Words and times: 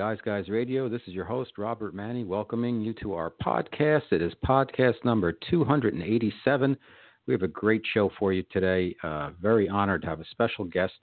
Guys 0.00 0.16
Guys 0.24 0.48
Radio. 0.48 0.88
This 0.88 1.02
is 1.06 1.12
your 1.12 1.26
host, 1.26 1.58
Robert 1.58 1.94
Manni, 1.94 2.24
welcoming 2.24 2.80
you 2.80 2.94
to 3.02 3.12
our 3.12 3.34
podcast. 3.44 4.04
It 4.12 4.22
is 4.22 4.32
podcast 4.42 4.94
number 5.04 5.30
287. 5.50 6.74
We 7.26 7.34
have 7.34 7.42
a 7.42 7.48
great 7.48 7.82
show 7.92 8.10
for 8.18 8.32
you 8.32 8.42
today. 8.50 8.96
Uh, 9.02 9.32
very 9.42 9.68
honored 9.68 10.00
to 10.00 10.08
have 10.08 10.20
a 10.20 10.24
special 10.30 10.64
guest, 10.64 10.94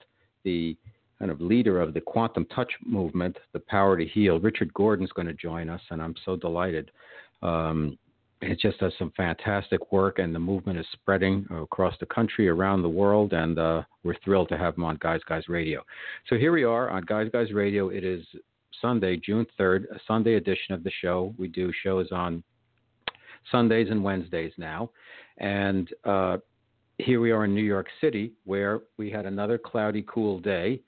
the 0.44 0.76
kind 1.20 1.30
of 1.30 1.40
leader 1.40 1.80
of 1.80 1.94
the 1.94 2.02
quantum 2.02 2.46
touch 2.46 2.72
movement, 2.84 3.38
the 3.54 3.60
power 3.60 3.98
to 3.98 4.04
heal. 4.04 4.40
Richard 4.40 4.74
Gordon's 4.74 5.12
going 5.12 5.28
to 5.28 5.34
join 5.36 5.70
us, 5.70 5.82
and 5.92 6.02
I'm 6.02 6.16
so 6.26 6.36
delighted. 6.36 6.90
Um, 7.44 8.00
it 8.42 8.60
just 8.60 8.80
does 8.80 8.94
some 8.98 9.14
fantastic 9.16 9.92
work, 9.92 10.18
and 10.18 10.34
the 10.34 10.40
movement 10.40 10.80
is 10.80 10.88
spreading 10.94 11.46
across 11.52 11.94
the 12.00 12.08
country, 12.08 12.48
around 12.50 12.82
the 12.82 12.90
world, 12.90 13.34
and 13.34 13.60
uh, 13.60 13.84
we're 14.04 14.18
thrilled 14.24 14.50
to 14.50 14.58
have 14.58 14.76
him 14.76 14.84
on 14.84 14.98
Guys 15.02 15.22
Guys 15.30 15.48
Radio. 15.48 15.84
So 16.30 16.36
here 16.36 16.52
we 16.52 16.64
are 16.64 16.90
on 16.90 17.04
Guys 17.04 17.30
Guys 17.32 17.52
Radio. 17.52 17.90
It 17.90 18.04
is 18.04 18.26
Sunday, 18.82 19.18
June 19.18 19.46
3rd, 19.60 19.84
a 19.96 20.00
Sunday 20.08 20.36
edition 20.36 20.74
of 20.74 20.84
the 20.84 20.92
show. 21.02 21.34
We 21.38 21.48
do 21.48 21.72
shows 21.84 22.08
on 22.12 22.44
Sundays 23.52 23.88
and 23.90 24.04
Wednesdays 24.04 24.52
now, 24.58 24.90
and 25.38 25.90
uh, 26.04 26.38
here 26.98 27.22
we 27.22 27.32
are 27.32 27.46
in 27.46 27.54
New 27.54 27.64
York 27.64 27.88
City, 28.02 28.34
where 28.46 28.82
we 28.98 29.10
had 29.10 29.26
another 29.26 29.58
cloudy, 29.58 30.04
cool 30.08 30.40
day. 30.40 30.82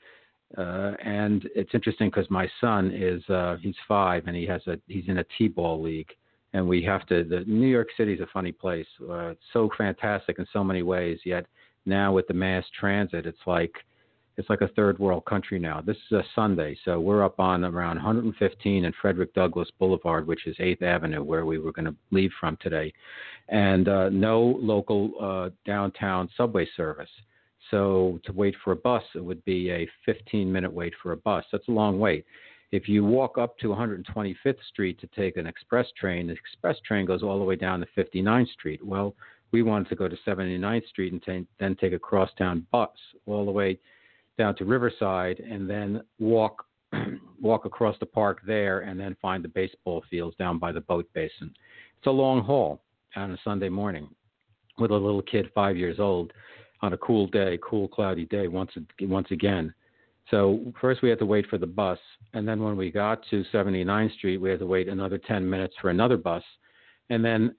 Uh, 0.58 0.94
and 1.04 1.48
it's 1.56 1.70
interesting 1.76 2.10
because 2.10 2.30
my 2.32 2.50
son 2.60 2.92
is 2.92 3.24
uh, 3.30 3.58
he's 3.62 3.76
five 3.88 4.24
and 4.26 4.36
he 4.36 4.48
has 4.48 4.62
a 4.66 4.80
he's 4.88 5.08
in 5.08 5.20
a 5.20 5.26
t-ball 5.38 5.80
league 5.80 6.10
and 6.54 6.68
we 6.68 6.82
have 6.84 7.06
to. 7.08 7.24
The 7.24 7.44
New 7.46 7.68
York 7.68 7.90
City 7.98 8.14
is 8.14 8.20
a 8.22 8.28
funny 8.34 8.52
place. 8.52 8.88
Uh, 9.02 9.30
it's 9.30 9.42
so 9.54 9.70
fantastic 9.78 10.40
in 10.40 10.48
so 10.52 10.64
many 10.64 10.82
ways. 10.82 11.20
Yet 11.26 11.46
now 11.86 12.12
with 12.14 12.28
the 12.28 12.34
mass 12.34 12.64
transit, 12.80 13.26
it's 13.26 13.38
like 13.46 13.74
it's 14.40 14.50
like 14.50 14.62
a 14.62 14.70
third 14.70 14.98
world 15.00 15.26
country 15.26 15.60
now. 15.60 15.82
This 15.82 15.98
is 16.10 16.14
a 16.14 16.24
Sunday, 16.34 16.78
so 16.86 16.98
we're 16.98 17.26
up 17.26 17.42
on 17.42 17.66
around 17.66 17.98
115 17.98 18.86
and 18.86 18.96
Frederick 19.02 19.34
Douglass 19.34 19.68
Boulevard, 19.78 20.26
which 20.26 20.48
is 20.48 20.56
8th 20.56 20.82
Avenue, 20.82 21.22
where 21.22 21.46
we 21.46 21.60
were 21.60 21.74
going 21.74 21.86
to 21.86 21.96
leave 22.12 22.32
from 22.40 22.58
today, 22.62 22.94
and 23.50 23.90
uh, 23.90 24.08
no 24.08 24.58
local 24.62 25.12
uh, 25.20 25.50
downtown 25.66 26.30
subway 26.38 26.66
service. 26.78 27.10
So 27.70 28.22
to 28.24 28.32
wait 28.32 28.56
for 28.64 28.72
a 28.72 28.78
bus, 28.78 29.04
it 29.14 29.24
would 29.24 29.44
be 29.44 29.72
a 29.72 29.86
15 30.06 30.50
minute 30.50 30.72
wait 30.72 30.94
for 31.04 31.12
a 31.12 31.18
bus. 31.18 31.44
That's 31.52 31.68
a 31.68 31.72
long 31.72 32.00
wait. 32.00 32.26
If 32.72 32.88
you 32.88 33.04
walk 33.04 33.38
up 33.38 33.58
to 33.58 33.68
125th 33.68 34.64
Street 34.70 35.02
to 35.02 35.08
take 35.08 35.36
an 35.36 35.48
express 35.48 35.88
train, 36.00 36.28
the 36.28 36.34
express 36.34 36.78
train 36.88 37.06
goes 37.06 37.24
all 37.24 37.40
the 37.40 37.46
way 37.46 37.58
down 37.58 37.82
to 37.82 37.88
59th 38.02 38.54
Street. 38.54 38.86
Well, 38.86 39.16
we 39.52 39.64
wanted 39.64 39.90
to 39.90 39.96
go 39.96 40.08
to 40.08 40.16
79th 40.26 40.88
Street 40.88 41.12
and 41.12 41.22
t- 41.22 41.48
then 41.60 41.76
take 41.76 41.92
a 41.92 42.00
crosstown 42.00 42.66
bus 42.72 42.90
all 43.26 43.44
the 43.44 43.52
way 43.52 43.78
down 44.40 44.56
to 44.56 44.66
Riverside 44.66 45.40
and 45.40 45.70
then 45.70 46.02
walk 46.18 46.66
walk 47.40 47.66
across 47.66 47.96
the 48.00 48.06
park 48.06 48.40
there 48.48 48.80
and 48.80 49.00
then 49.00 49.16
find 49.22 49.44
the 49.44 49.50
baseball 49.50 50.04
fields 50.10 50.36
down 50.38 50.58
by 50.58 50.72
the 50.72 50.82
boat 50.82 51.08
basin. 51.14 51.54
It's 51.98 52.08
a 52.08 52.12
long 52.12 52.42
haul 52.42 52.82
on 53.16 53.32
a 53.32 53.38
Sunday 53.44 53.70
morning 53.70 54.10
with 54.80 54.90
a 54.90 54.96
little 54.96 55.22
kid 55.22 55.52
5 55.54 55.78
years 55.78 56.00
old 56.00 56.34
on 56.82 56.94
a 56.94 56.98
cool 56.98 57.28
day, 57.28 57.60
cool 57.62 57.88
cloudy 57.88 58.26
day 58.26 58.48
once 58.48 58.72
once 59.02 59.28
again. 59.30 59.72
So 60.32 60.74
first 60.80 61.02
we 61.02 61.10
had 61.10 61.20
to 61.20 61.26
wait 61.26 61.48
for 61.48 61.58
the 61.58 61.68
bus, 61.68 62.00
and 62.34 62.48
then 62.48 62.64
when 62.64 62.78
we 62.78 62.92
got 62.92 63.24
to 63.30 63.44
79th 63.54 64.14
Street, 64.14 64.38
we 64.38 64.50
had 64.50 64.60
to 64.60 64.66
wait 64.66 64.88
another 64.88 65.18
10 65.18 65.48
minutes 65.48 65.76
for 65.82 65.90
another 65.90 66.18
bus, 66.18 66.44
and 67.10 67.26
then 67.26 67.56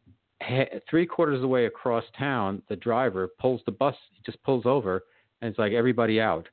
three 0.88 1.04
quarters 1.04 1.36
of 1.36 1.42
the 1.42 1.48
way 1.48 1.66
across 1.66 2.04
town, 2.16 2.62
the 2.68 2.76
driver 2.76 3.28
pulls 3.40 3.60
the 3.66 3.72
bus, 3.72 3.96
just 4.24 4.42
pulls 4.44 4.66
over, 4.66 5.02
and 5.42 5.50
it's 5.50 5.58
like 5.58 5.72
everybody 5.72 6.20
out 6.20 6.48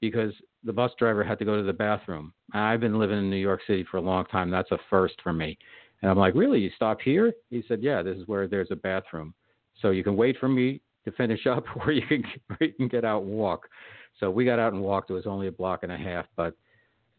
because 0.00 0.32
the 0.64 0.72
bus 0.72 0.92
driver 0.98 1.24
had 1.24 1.38
to 1.38 1.44
go 1.44 1.56
to 1.56 1.62
the 1.62 1.72
bathroom. 1.72 2.32
I've 2.52 2.80
been 2.80 2.98
living 2.98 3.18
in 3.18 3.30
New 3.30 3.36
York 3.36 3.60
City 3.66 3.84
for 3.90 3.98
a 3.98 4.02
long 4.02 4.24
time. 4.26 4.50
That's 4.50 4.70
a 4.70 4.78
first 4.88 5.14
for 5.22 5.32
me. 5.32 5.58
And 6.02 6.10
I'm 6.10 6.18
like, 6.18 6.34
really? 6.34 6.60
You 6.60 6.70
stop 6.76 7.00
here? 7.00 7.32
He 7.50 7.62
said, 7.68 7.82
yeah, 7.82 8.02
this 8.02 8.16
is 8.16 8.26
where 8.26 8.48
there's 8.48 8.70
a 8.70 8.76
bathroom. 8.76 9.34
So 9.80 9.90
you 9.90 10.04
can 10.04 10.16
wait 10.16 10.36
for 10.38 10.48
me 10.48 10.80
to 11.04 11.12
finish 11.12 11.46
up, 11.46 11.64
or 11.84 11.92
you 11.92 12.06
can, 12.06 12.24
or 12.50 12.56
you 12.60 12.72
can 12.72 12.88
get 12.88 13.04
out 13.04 13.22
and 13.22 13.32
walk. 13.32 13.68
So 14.18 14.30
we 14.30 14.44
got 14.44 14.58
out 14.58 14.72
and 14.72 14.82
walked. 14.82 15.10
It 15.10 15.14
was 15.14 15.26
only 15.26 15.46
a 15.46 15.52
block 15.52 15.80
and 15.82 15.92
a 15.92 15.96
half, 15.96 16.26
but 16.36 16.48
it 16.48 16.54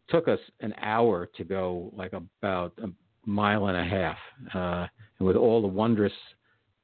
took 0.08 0.28
us 0.28 0.38
an 0.60 0.74
hour 0.80 1.28
to 1.36 1.44
go 1.44 1.92
like 1.96 2.12
about 2.12 2.72
a 2.82 2.88
mile 3.24 3.66
and 3.66 3.76
a 3.76 3.84
half. 3.84 4.16
Uh, 4.54 4.86
and 5.18 5.26
with 5.26 5.36
all 5.36 5.60
the 5.62 5.68
wondrous 5.68 6.12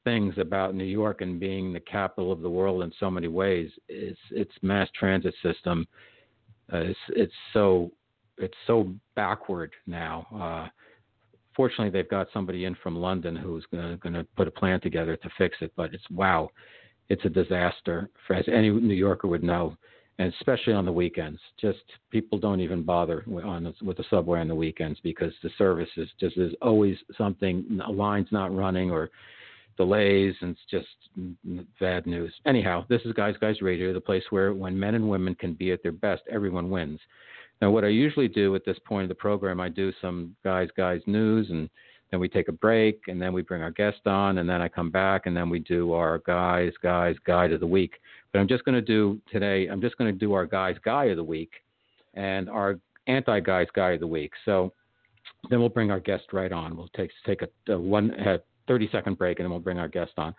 things 0.09 0.35
about 0.39 0.75
New 0.75 0.85
York 0.85 1.21
and 1.21 1.39
being 1.39 1.73
the 1.73 1.81
capital 1.81 2.33
of 2.33 2.41
the 2.41 2.51
world 2.51 2.83
in 2.83 2.93
so 2.99 3.11
many 3.11 3.29
ways, 3.29 3.71
its 3.89 4.19
its 4.31 4.53
mass 4.63 4.89
transit 4.99 5.35
system 5.43 5.87
uh, 6.73 6.79
it's 6.79 6.99
it's 7.11 7.33
so 7.53 7.91
it's 8.37 8.57
so 8.67 8.93
backward 9.15 9.73
now. 9.87 10.27
Uh, 10.35 10.69
fortunately, 11.57 11.91
they've 11.91 12.11
got 12.11 12.29
somebody 12.33 12.67
in 12.67 12.77
from 12.83 12.97
London 12.97 13.35
who's 13.35 13.67
going 13.71 13.99
to 14.13 14.27
put 14.37 14.49
a 14.49 14.51
plan 14.51 14.81
together 14.81 15.17
to 15.17 15.31
fix 15.39 15.57
it. 15.61 15.73
But 15.77 15.95
it's 15.95 16.09
wow, 16.11 16.51
it's 17.09 17.25
a 17.25 17.31
disaster. 17.31 18.11
For, 18.27 18.35
as 18.35 18.45
any 18.49 18.71
New 18.71 18.95
Yorker 18.95 19.29
would 19.29 19.43
know, 19.43 19.77
and 20.19 20.33
especially 20.35 20.75
on 20.75 20.85
the 20.85 20.93
weekends. 20.93 21.41
Just 21.61 21.79
people 22.11 22.39
don't 22.39 22.61
even 22.61 22.83
bother 22.83 23.25
on 23.45 23.73
with 23.83 23.97
the 23.97 24.05
subway 24.11 24.41
on 24.41 24.49
the 24.49 24.55
weekends 24.55 25.01
because 25.03 25.33
the 25.43 25.51
service 25.57 25.91
is 25.97 26.09
just 26.21 26.37
there's 26.37 26.55
always 26.61 26.97
something 27.17 27.81
a 27.87 27.91
line's 27.91 28.29
not 28.31 28.55
running 28.55 28.91
or 28.91 29.11
delays 29.79 30.35
and 30.43 30.51
it's 30.51 30.61
just 30.71 31.69
bad 31.81 32.07
news. 32.07 32.35
Anyhow, 32.45 32.85
this 32.91 33.01
is 33.07 33.15
Guys 33.15 33.37
Guys 33.41 33.63
Radio, 33.63 33.95
the 33.95 34.01
place 34.01 34.25
where 34.29 34.53
when 34.53 34.79
men 34.79 34.95
and 34.95 35.09
women 35.09 35.35
can 35.35 35.55
be 35.55 35.73
at 35.73 35.83
their 35.83 35.93
best, 35.93 36.23
everyone 36.31 36.69
wins. 36.69 37.01
Now, 37.63 37.71
what 37.71 37.85
I 37.85 37.89
usually 37.89 38.29
do 38.29 38.55
at 38.55 38.65
this 38.67 38.79
point 38.85 39.05
of 39.05 39.09
the 39.09 39.15
program, 39.15 39.61
I 39.61 39.71
do 39.71 39.93
some 40.03 40.37
Guys 40.45 40.69
Guys 40.77 41.01
news 41.07 41.49
and 41.49 41.71
then 42.11 42.21
we 42.21 42.29
take 42.29 42.49
a 42.49 42.53
break 42.53 43.03
and 43.09 43.23
then 43.23 43.33
we 43.33 43.43
bring 43.43 43.63
our 43.63 43.71
guest 43.71 44.07
on 44.07 44.39
and 44.39 44.49
then 44.49 44.61
I 44.61 44.69
come 44.69 44.91
back 44.91 45.27
and 45.27 45.37
then 45.37 45.49
we 45.49 45.61
do 45.61 45.93
our 45.93 46.19
Guys 46.19 46.73
Guys 46.83 47.17
Guide 47.25 47.53
of 47.53 47.61
the 47.61 47.67
Week. 47.67 47.95
But 48.33 48.41
I'm 48.41 48.49
just 48.49 48.65
going 48.65 48.75
to 48.75 48.83
do 48.83 49.21
today, 49.31 49.69
I'm 49.69 49.81
just 49.81 49.97
going 49.97 50.13
to 50.13 50.19
do 50.19 50.35
our 50.35 50.45
Guys 50.45 50.77
Guy 50.85 51.07
of 51.07 51.17
the 51.17 51.25
Week 51.25 51.53
and 52.15 52.51
our 52.51 52.79
anti 53.07 53.41
Guys 53.41 53.69
Guy 53.75 53.93
of 53.93 54.01
the 54.01 54.07
Week. 54.07 54.33
So 54.45 54.73
then 55.51 55.61
we'll 55.61 55.69
bring 55.69 55.91
our 55.91 56.01
guest 56.01 56.25
right 56.33 56.53
on. 56.53 56.77
We'll 56.77 56.91
take, 56.97 57.11
take 57.25 57.43
a, 57.43 57.73
a 57.73 57.79
one, 57.79 58.11
a 58.11 58.41
30 58.69 58.89
second 58.93 59.19
break 59.19 59.39
and 59.39 59.47
then 59.47 59.51
we'll 59.51 59.61
bring 59.61 59.79
our 59.79 59.89
guest 59.89 60.13
on. 60.19 60.35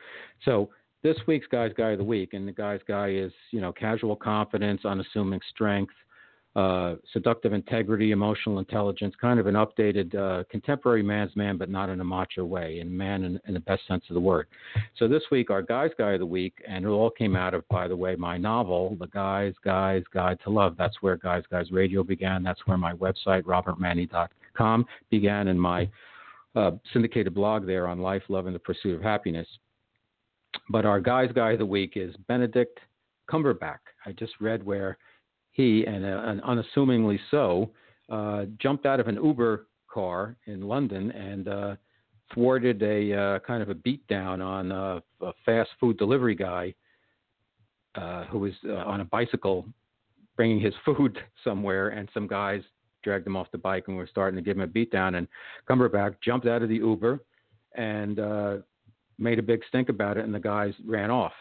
So 0.46 0.70
this 1.04 1.18
week's 1.28 1.48
Guys 1.48 1.72
Guy 1.78 1.92
of 1.92 1.98
the 1.98 2.04
Week, 2.04 2.34
and 2.34 2.48
the 2.48 2.52
Guys 2.52 2.82
Guy 2.88 3.10
is, 3.12 3.32
you 3.52 3.62
know, 3.62 3.72
casual 3.72 4.16
confidence, 4.16 4.82
unassuming 4.84 5.40
strength, 5.50 5.94
uh, 6.56 6.96
seductive 7.14 7.54
integrity, 7.54 8.12
emotional 8.12 8.60
intelligence, 8.60 9.14
kind 9.22 9.40
of 9.40 9.48
an 9.48 9.54
updated 9.54 10.14
uh, 10.16 10.44
contemporary 10.50 11.04
man's 11.04 11.34
man, 11.36 11.58
but 11.58 11.70
not 11.70 11.90
in 11.90 12.02
a 12.02 12.04
macho 12.04 12.44
way, 12.44 12.80
and 12.80 12.92
man 12.92 13.24
in, 13.24 13.40
in, 13.48 13.54
the 13.54 13.60
best 13.62 13.86
sense 13.88 14.04
of 14.10 14.16
the 14.16 14.20
word. 14.20 14.48
So 14.98 15.08
this 15.08 15.22
week, 15.32 15.52
our 15.52 15.62
Guys 15.62 15.92
Guy 15.98 16.14
of 16.14 16.20
the 16.20 16.26
Week, 16.26 16.54
and 16.68 16.84
it 16.84 16.90
all 16.90 17.12
came 17.12 17.36
out 17.36 17.54
of, 17.54 17.66
by 17.70 17.88
the 17.88 17.96
way, 17.96 18.16
my 18.16 18.38
novel, 18.38 18.98
The 19.00 19.08
Guys 19.08 19.54
Guys 19.64 20.04
Guide 20.14 20.40
to 20.44 20.50
Love. 20.50 20.76
That's 20.78 21.02
where 21.02 21.18
Guys 21.18 21.44
Guys 21.50 21.72
Radio 21.72 22.04
began. 22.04 22.44
That's 22.44 22.66
where 22.66 22.78
my 22.78 22.94
website, 22.94 23.44
robertmanni.com, 23.44 24.86
began, 25.12 25.48
and 25.48 25.62
my 25.62 25.88
uh, 26.56 26.72
syndicated 26.94 27.34
blog 27.34 27.66
there 27.66 27.88
on 27.88 28.00
life, 28.00 28.24
love, 28.30 28.46
and 28.46 28.56
the 28.56 28.60
pursuit 28.60 28.96
of 28.96 29.02
happiness. 29.02 29.48
But 30.70 30.86
our 30.86 31.00
Guys 31.00 31.30
Guy 31.34 31.52
of 31.52 31.60
the 31.60 31.66
Week 31.66 31.94
is 31.96 32.16
Benedict 32.28 32.80
Cumberbatch. 33.30 33.80
I 34.06 34.12
just 34.14 34.34
read 34.40 34.66
where 34.66 34.98
he, 35.52 35.86
and, 35.86 36.06
uh, 36.06 36.44
unassumingly 36.46 37.20
so, 37.32 37.72
uh, 38.10 38.46
jumped 38.60 38.86
out 38.86 39.00
of 39.00 39.08
an 39.08 39.16
Uber 39.16 39.68
car 39.92 40.36
in 40.46 40.62
London 40.62 41.12
and 41.12 41.48
uh, 41.48 41.76
thwarted 42.34 42.82
a 42.82 43.14
uh, 43.14 43.40
kind 43.40 43.62
of 43.62 43.70
a 43.70 43.76
beatdown 43.76 44.44
on 44.44 44.72
a, 44.72 45.02
a 45.22 45.34
fast 45.46 45.70
food 45.80 45.98
delivery 45.98 46.36
guy 46.36 46.74
uh, 47.96 48.26
who 48.26 48.40
was 48.40 48.54
on 48.66 49.02
a 49.02 49.06
bicycle 49.06 49.66
bringing 50.36 50.60
his 50.60 50.74
food 50.86 51.20
somewhere, 51.44 51.90
and 51.90 52.10
some 52.14 52.28
guys 52.28 52.62
dragged 53.04 53.28
him 53.28 53.36
off 53.36 53.52
the 53.52 53.58
bike 53.58 53.86
and 53.88 53.96
we 53.96 54.04
were 54.04 54.08
starting 54.08 54.38
to 54.38 54.44
give 54.44 54.58
him 54.58 54.64
a 54.64 54.68
beatdown. 54.68 55.18
And 55.18 55.28
Cumberbatch 55.70 56.16
jumped 56.24 56.48
out 56.48 56.62
of 56.62 56.70
the 56.70 56.76
Uber 56.76 57.24
and 57.76 58.20
uh, 58.20 58.58
made 59.18 59.40
a 59.40 59.44
big 59.44 59.62
stink 59.68 59.90
about 59.90 60.18
it, 60.18 60.26
and 60.26 60.34
the 60.34 60.40
guys 60.40 60.74
ran 60.86 61.12
off 61.12 61.34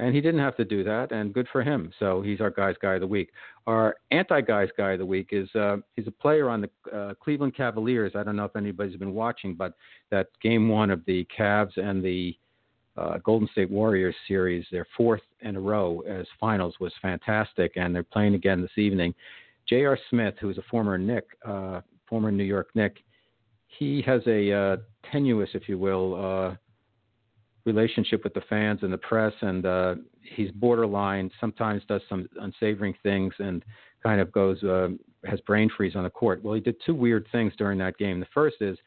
and 0.00 0.14
he 0.14 0.20
didn't 0.20 0.40
have 0.40 0.56
to 0.56 0.64
do 0.64 0.84
that, 0.84 1.10
and 1.10 1.32
good 1.32 1.48
for 1.50 1.62
him. 1.62 1.90
So 1.98 2.22
he's 2.22 2.40
our 2.40 2.50
guys 2.50 2.76
guy 2.80 2.94
of 2.94 3.00
the 3.00 3.06
week. 3.06 3.30
Our 3.66 3.96
anti 4.10 4.40
guys 4.40 4.68
guy 4.76 4.92
of 4.92 5.00
the 5.00 5.06
week 5.06 5.30
is 5.32 5.48
uh, 5.54 5.78
he's 5.96 6.06
a 6.06 6.12
player 6.12 6.48
on 6.48 6.60
the 6.62 6.96
uh, 6.96 7.14
Cleveland 7.14 7.56
Cavaliers. 7.56 8.12
I 8.14 8.22
don't 8.22 8.36
know 8.36 8.44
if 8.44 8.54
anybody's 8.54 8.96
been 8.96 9.14
watching, 9.14 9.54
but 9.54 9.74
that 10.10 10.28
game 10.40 10.68
one 10.68 10.90
of 10.90 11.04
the 11.06 11.26
Cavs 11.36 11.76
and 11.76 12.02
the 12.02 12.36
uh, 12.96 13.18
Golden 13.18 13.48
State 13.52 13.70
Warriors 13.70 14.14
series, 14.26 14.64
their 14.70 14.86
fourth 14.96 15.22
in 15.40 15.56
a 15.56 15.60
row 15.60 16.00
as 16.08 16.26
finals, 16.38 16.74
was 16.80 16.92
fantastic, 17.02 17.72
and 17.76 17.94
they're 17.94 18.02
playing 18.04 18.34
again 18.34 18.62
this 18.62 18.70
evening. 18.76 19.14
J.R. 19.68 19.98
Smith, 20.10 20.34
who 20.40 20.50
is 20.50 20.58
a 20.58 20.62
former 20.70 20.96
Knick, 20.98 21.24
uh, 21.46 21.80
former 22.08 22.30
New 22.30 22.44
York 22.44 22.68
Knick, 22.74 22.96
he 23.66 24.02
has 24.02 24.22
a 24.26 24.52
uh, 24.52 24.76
tenuous, 25.12 25.50
if 25.52 25.68
you 25.68 25.78
will 25.78 26.14
uh, 26.14 26.56
relationship 27.64 28.24
with 28.24 28.32
the 28.32 28.40
fans 28.48 28.80
and 28.82 28.92
the 28.92 28.98
press, 28.98 29.34
and 29.42 29.66
uh, 29.66 29.94
he's 30.22 30.50
borderline. 30.52 31.30
Sometimes 31.38 31.82
does 31.86 32.00
some 32.08 32.28
unsavory 32.40 32.96
things 33.02 33.34
and 33.38 33.64
kind 34.02 34.20
of 34.20 34.32
goes 34.32 34.62
uh, 34.64 34.88
has 35.24 35.40
brain 35.42 35.70
freeze 35.76 35.96
on 35.96 36.04
the 36.04 36.10
court. 36.10 36.42
Well, 36.42 36.54
he 36.54 36.60
did 36.60 36.76
two 36.84 36.94
weird 36.94 37.26
things 37.30 37.52
during 37.58 37.78
that 37.78 37.98
game. 37.98 38.20
The 38.20 38.26
first 38.32 38.56
is 38.60 38.78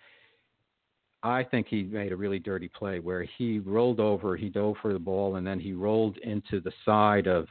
I 1.24 1.44
think 1.44 1.68
he 1.68 1.84
made 1.84 2.12
a 2.12 2.16
really 2.16 2.40
dirty 2.40 2.68
play 2.68 3.00
where 3.00 3.24
he 3.38 3.60
rolled 3.60 4.00
over, 4.00 4.36
he 4.36 4.50
dove 4.50 4.78
for 4.82 4.94
the 4.94 5.00
ball, 5.00 5.36
and 5.36 5.46
then 5.46 5.60
he 5.60 5.74
rolled 5.74 6.18
into 6.20 6.60
the 6.60 6.72
side 6.84 7.28
of 7.28 7.48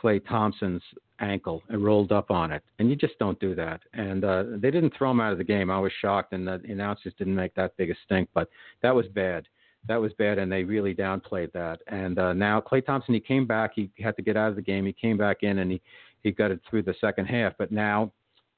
Klay 0.00 0.24
Thompson's 0.26 0.82
ankle 1.20 1.62
and 1.68 1.84
rolled 1.84 2.12
up 2.12 2.30
on 2.30 2.50
it. 2.50 2.62
And 2.78 2.88
you 2.88 2.96
just 2.96 3.18
don't 3.18 3.38
do 3.40 3.54
that. 3.54 3.80
And 3.92 4.24
uh, 4.24 4.44
they 4.56 4.70
didn't 4.70 4.94
throw 4.96 5.10
him 5.10 5.20
out 5.20 5.32
of 5.32 5.38
the 5.38 5.44
game. 5.44 5.70
I 5.70 5.78
was 5.78 5.92
shocked, 6.00 6.32
and 6.32 6.46
the 6.46 6.60
announcers 6.68 7.14
didn't 7.18 7.34
make 7.34 7.54
that 7.54 7.76
big 7.76 7.90
a 7.90 7.94
stink, 8.04 8.28
but 8.34 8.48
that 8.82 8.94
was 8.94 9.06
bad. 9.08 9.46
That 9.88 10.00
was 10.00 10.12
bad, 10.14 10.38
and 10.38 10.52
they 10.52 10.62
really 10.62 10.94
downplayed 10.94 11.52
that. 11.52 11.80
And 11.86 12.18
uh, 12.18 12.32
now 12.34 12.60
Klay 12.60 12.84
Thompson, 12.84 13.14
he 13.14 13.20
came 13.20 13.46
back. 13.46 13.72
He 13.74 13.90
had 13.98 14.16
to 14.16 14.22
get 14.22 14.36
out 14.36 14.50
of 14.50 14.56
the 14.56 14.62
game. 14.62 14.84
He 14.84 14.92
came 14.92 15.16
back 15.16 15.42
in, 15.42 15.58
and 15.58 15.70
he 15.70 15.80
he 16.22 16.32
got 16.32 16.50
it 16.50 16.60
through 16.68 16.82
the 16.82 16.94
second 17.00 17.26
half. 17.26 17.54
But 17.58 17.72
now, 17.72 18.12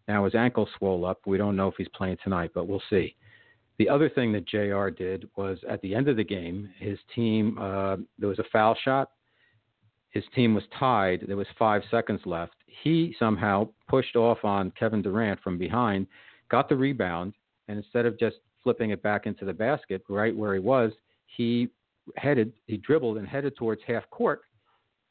now 0.09 0.25
his 0.25 0.35
ankle 0.35 0.69
swole 0.79 1.05
up. 1.05 1.21
We 1.27 1.39
don't 1.39 1.55
know 1.55 1.69
if 1.69 1.75
he's 1.79 1.89
playing 1.95 2.19
tonight, 2.25 2.51
but 2.55 2.67
we'll 2.67 2.83
see. 2.91 3.15
The 3.79 3.89
other 3.89 4.09
thing 4.09 4.33
that 4.33 4.47
J.R. 4.47 4.91
did 4.91 5.29
was 5.37 5.59
at 5.69 5.81
the 5.81 5.95
end 5.95 6.09
of 6.09 6.17
the 6.17 6.25
game, 6.25 6.69
his 6.79 6.99
team 7.15 7.57
uh, 7.59 7.97
there 8.19 8.29
was 8.29 8.39
a 8.39 8.45
foul 8.53 8.77
shot. 8.85 9.11
His 10.13 10.25
team 10.35 10.55
was 10.55 10.65
tied. 10.79 11.25
There 11.27 11.37
was 11.37 11.47
five 11.59 11.83
seconds 11.91 12.21
left. 12.25 12.55
He 12.67 13.15
somehow 13.19 13.69
pushed 13.89 14.15
off 14.15 14.45
on 14.45 14.71
Kevin 14.79 15.03
Durant 15.03 15.41
from 15.41 15.59
behind, 15.59 16.07
got 16.51 16.69
the 16.69 16.77
rebound, 16.77 17.35
and 17.69 17.79
instead 17.79 18.07
of 18.07 18.19
just 18.19 18.37
flipping 18.63 18.91
it 18.91 19.03
back 19.03 19.27
into 19.27 19.45
the 19.45 19.53
basket 19.53 20.03
right 20.09 20.37
where 20.37 20.55
he 20.55 20.61
was, 20.61 20.93
he 21.27 21.69
headed, 22.17 22.53
he 22.67 22.77
dribbled 22.77 23.17
and 23.17 23.27
headed 23.27 23.57
towards 23.57 23.81
half 23.87 24.09
court. 24.11 24.43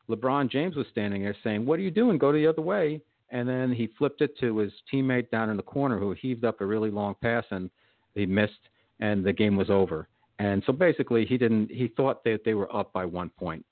LeBron 0.10 0.50
James 0.50 0.76
was 0.76 0.88
standing 0.92 1.24
there 1.24 1.36
saying, 1.44 1.66
"What 1.66 1.80
are 1.80 1.84
you 1.84 1.92
doing? 1.92 2.18
Go 2.18 2.32
the 2.32 2.48
other 2.48 2.62
way." 2.62 3.02
And 3.30 3.48
then 3.48 3.72
he 3.72 3.88
flipped 3.98 4.22
it 4.22 4.38
to 4.40 4.58
his 4.58 4.74
teammate 4.92 5.30
down 5.32 5.50
in 5.50 5.58
the 5.58 5.64
corner 5.64 5.98
who 5.98 6.12
heaved 6.12 6.44
up 6.44 6.60
a 6.60 6.66
really 6.66 6.92
long 6.92 7.16
pass 7.22 7.46
and 7.52 7.70
he 8.14 8.26
missed, 8.26 8.70
and 9.00 9.24
the 9.24 9.32
game 9.32 9.56
was 9.56 9.70
over. 9.70 10.10
And 10.40 10.62
so 10.66 10.74
basically, 10.74 11.26
he 11.26 11.38
didn't. 11.38 11.72
He 11.72 11.88
thought 11.88 12.24
that 12.26 12.42
they 12.44 12.56
were 12.56 12.74
up 12.76 12.92
by 12.92 13.06
one 13.06 13.30
point. 13.30 13.66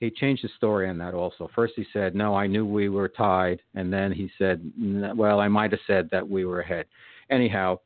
He 0.00 0.10
changed 0.10 0.44
the 0.44 0.50
story 0.56 0.88
on 0.88 0.98
that 0.98 1.14
also. 1.14 1.50
First, 1.54 1.74
he 1.76 1.86
said, 1.92 2.14
"No, 2.14 2.34
I 2.34 2.46
knew 2.46 2.66
we 2.66 2.88
were 2.88 3.08
tied," 3.08 3.62
and 3.74 3.92
then 3.92 4.12
he 4.12 4.30
said, 4.38 4.72
"Well, 4.76 5.40
I 5.40 5.48
might 5.48 5.72
have 5.72 5.80
said 5.86 6.10
that 6.10 6.28
we 6.28 6.44
were 6.44 6.60
ahead." 6.60 6.86
Anyhow, 7.30 7.80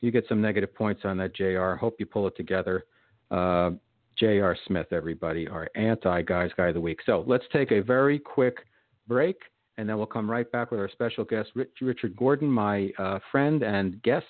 you 0.00 0.10
get 0.10 0.26
some 0.28 0.40
negative 0.40 0.74
points 0.74 1.04
on 1.04 1.16
that, 1.18 1.34
J.R. 1.34 1.76
Hope 1.76 1.96
you 1.98 2.06
pull 2.06 2.26
it 2.26 2.36
together. 2.36 2.84
Uh, 3.30 3.72
J.R. 4.16 4.56
Smith, 4.66 4.86
everybody, 4.92 5.46
our 5.48 5.68
anti 5.74 6.22
guys 6.22 6.50
guy 6.56 6.68
of 6.68 6.74
the 6.74 6.80
week. 6.80 7.00
So 7.04 7.24
let's 7.26 7.44
take 7.52 7.72
a 7.72 7.80
very 7.80 8.18
quick 8.18 8.64
break, 9.06 9.36
and 9.76 9.88
then 9.88 9.98
we'll 9.98 10.06
come 10.06 10.30
right 10.30 10.50
back 10.50 10.70
with 10.70 10.80
our 10.80 10.88
special 10.88 11.24
guest, 11.24 11.50
Richard 11.80 12.16
Gordon, 12.16 12.48
my 12.48 12.90
uh, 12.98 13.18
friend 13.30 13.62
and 13.62 14.02
guest. 14.02 14.26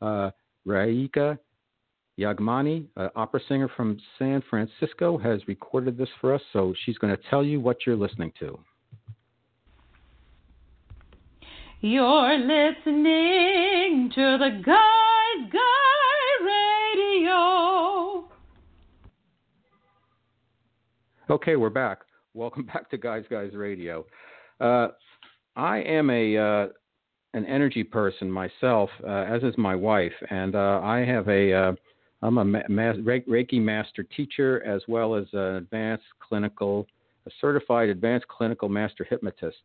Uh, 0.00 0.30
Raika 0.66 1.38
Yagmani, 2.18 2.86
an 2.96 3.10
opera 3.16 3.40
singer 3.48 3.70
from 3.76 3.98
San 4.18 4.42
Francisco, 4.48 5.16
has 5.18 5.40
recorded 5.48 5.96
this 5.96 6.08
for 6.20 6.34
us, 6.34 6.42
so 6.52 6.74
she's 6.84 6.98
going 6.98 7.14
to 7.14 7.22
tell 7.30 7.44
you 7.44 7.60
what 7.60 7.78
you're 7.86 7.96
listening 7.96 8.32
to. 8.40 8.58
You're 11.82 12.38
listening 12.38 14.10
to 14.14 14.36
the 14.38 14.60
Guys 14.64 15.50
Guy 15.50 16.44
Radio. 16.44 18.28
Okay, 21.30 21.56
we're 21.56 21.70
back. 21.70 22.00
Welcome 22.34 22.66
back 22.72 22.90
to 22.90 22.98
Guys 22.98 23.24
Guys 23.30 23.52
Radio. 23.54 24.04
Uh, 24.60 24.88
I 25.56 25.78
am 25.78 26.10
a 26.10 26.36
uh, 26.36 26.66
an 27.32 27.46
energy 27.46 27.84
person 27.84 28.30
myself, 28.30 28.90
uh, 29.02 29.24
as 29.28 29.42
is 29.42 29.54
my 29.56 29.74
wife, 29.74 30.12
and 30.28 30.54
uh, 30.54 30.80
I 30.82 30.98
have 30.98 31.28
a 31.28 31.52
uh, 31.52 31.72
I'm 32.22 32.38
a 32.38 32.44
ma- 32.44 32.60
Reiki 32.68 33.60
master 33.60 34.02
teacher 34.02 34.62
as 34.64 34.82
well 34.88 35.14
as 35.14 35.26
an 35.32 35.56
advanced 35.56 36.04
clinical, 36.20 36.86
a 37.26 37.30
certified 37.40 37.88
advanced 37.88 38.28
clinical 38.28 38.68
master 38.68 39.04
hypnotist. 39.08 39.58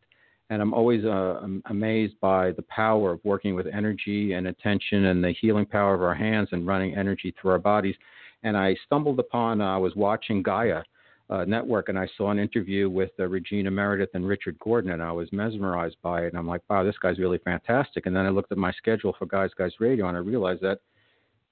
And 0.48 0.62
I'm 0.62 0.72
always 0.72 1.04
uh, 1.04 1.40
amazed 1.66 2.14
by 2.20 2.52
the 2.52 2.62
power 2.62 3.12
of 3.12 3.20
working 3.24 3.54
with 3.54 3.66
energy 3.66 4.34
and 4.34 4.46
attention 4.46 5.06
and 5.06 5.22
the 5.22 5.34
healing 5.40 5.66
power 5.66 5.92
of 5.92 6.02
our 6.02 6.14
hands 6.14 6.48
and 6.52 6.66
running 6.66 6.96
energy 6.96 7.34
through 7.40 7.50
our 7.50 7.58
bodies. 7.58 7.96
And 8.44 8.56
I 8.56 8.76
stumbled 8.86 9.18
upon, 9.18 9.60
uh, 9.60 9.74
I 9.74 9.76
was 9.78 9.96
watching 9.96 10.42
Gaia, 10.42 10.82
uh, 11.28 11.44
network, 11.44 11.88
and 11.88 11.98
I 11.98 12.08
saw 12.16 12.30
an 12.30 12.38
interview 12.38 12.88
with 12.88 13.10
uh, 13.18 13.26
Regina 13.26 13.70
Meredith 13.70 14.10
and 14.14 14.26
Richard 14.26 14.56
Gordon, 14.60 14.92
and 14.92 15.02
I 15.02 15.10
was 15.10 15.28
mesmerized 15.32 15.96
by 16.00 16.22
it. 16.22 16.28
And 16.28 16.38
I'm 16.38 16.46
like, 16.46 16.62
wow, 16.70 16.84
this 16.84 16.98
guy's 17.02 17.18
really 17.18 17.38
fantastic. 17.38 18.06
And 18.06 18.14
then 18.14 18.26
I 18.26 18.28
looked 18.28 18.52
at 18.52 18.58
my 18.58 18.72
schedule 18.72 19.14
for 19.18 19.26
Guys 19.26 19.50
Guys 19.58 19.72
Radio, 19.80 20.06
and 20.06 20.16
I 20.16 20.20
realized 20.20 20.62
that 20.62 20.78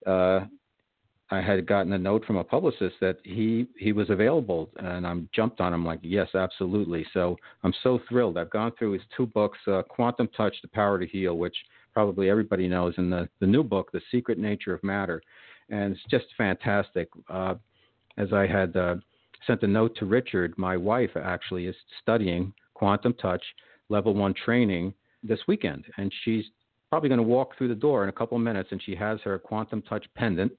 uh, 0.09 0.47
I 1.31 1.41
had 1.41 1.67
gotten 1.67 1.93
a 1.93 1.99
note 1.99 2.25
from 2.27 2.37
a 2.37 2.45
publicist 2.45 2.97
that 3.01 3.19
he 3.25 3.67
he 3.79 3.93
was 3.93 4.11
available, 4.11 4.71
and 4.77 5.07
I'm 5.07 5.29
jumped 5.35 5.61
on 5.61 5.73
him 5.73 5.85
like, 5.85 6.01
yes, 6.03 6.29
absolutely. 6.35 7.07
So 7.13 7.37
I'm 7.63 7.75
so 7.83 8.01
thrilled. 8.09 8.37
I've 8.37 8.51
gone 8.51 8.73
through 8.79 8.93
his 8.93 9.03
two 9.17 9.27
books, 9.27 9.59
uh, 9.67 9.83
Quantum 9.89 10.29
Touch: 10.37 10.55
The 10.63 10.69
Power 10.69 10.99
to 10.99 11.07
Heal, 11.07 11.37
which 11.37 11.57
probably 11.93 12.29
everybody 12.29 12.69
knows, 12.69 12.95
and 12.99 13.11
the 13.11 13.29
the 13.41 13.47
new 13.47 13.63
book, 13.63 13.91
The 13.93 14.03
Secret 14.11 14.39
Nature 14.39 14.75
of 14.75 14.85
Matter, 14.85 15.23
and 15.71 15.95
it's 15.95 16.05
just 16.11 16.27
fantastic. 16.37 17.09
Uh, 17.29 17.55
as 18.17 18.33
I 18.33 18.47
had 18.47 18.77
uh, 18.77 18.97
sent 19.47 19.63
a 19.63 19.67
note 19.67 19.97
to 19.97 20.07
Richard. 20.07 20.55
My 20.57 20.77
wife 20.77 21.11
actually 21.17 21.67
is 21.67 21.77
studying 22.03 22.53
quantum 22.75 23.15
touch 23.15 23.43
level 23.89 24.15
one 24.15 24.35
training 24.35 24.95
this 25.23 25.41
weekend, 25.47 25.85
and 25.97 26.13
she's 26.25 26.45
probably 26.91 27.09
going 27.09 27.19
to 27.19 27.23
walk 27.23 27.57
through 27.57 27.69
the 27.69 27.75
door 27.75 28.03
in 28.03 28.09
a 28.09 28.13
couple 28.13 28.37
of 28.37 28.43
minutes, 28.43 28.71
and 28.73 28.83
she 28.83 28.95
has 28.95 29.21
her 29.23 29.39
quantum 29.39 29.83
touch 29.83 30.07
pendant. 30.15 30.53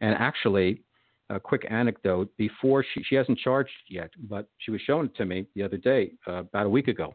And 0.00 0.14
actually, 0.14 0.82
a 1.28 1.38
quick 1.38 1.66
anecdote: 1.70 2.30
before 2.36 2.84
she 2.94 3.02
she 3.02 3.14
hasn't 3.14 3.38
charged 3.38 3.70
yet, 3.88 4.10
but 4.28 4.48
she 4.58 4.70
was 4.70 4.80
showing 4.82 5.06
it 5.06 5.16
to 5.16 5.24
me 5.24 5.46
the 5.54 5.62
other 5.62 5.76
day, 5.76 6.12
uh, 6.26 6.34
about 6.34 6.66
a 6.66 6.70
week 6.70 6.88
ago, 6.88 7.14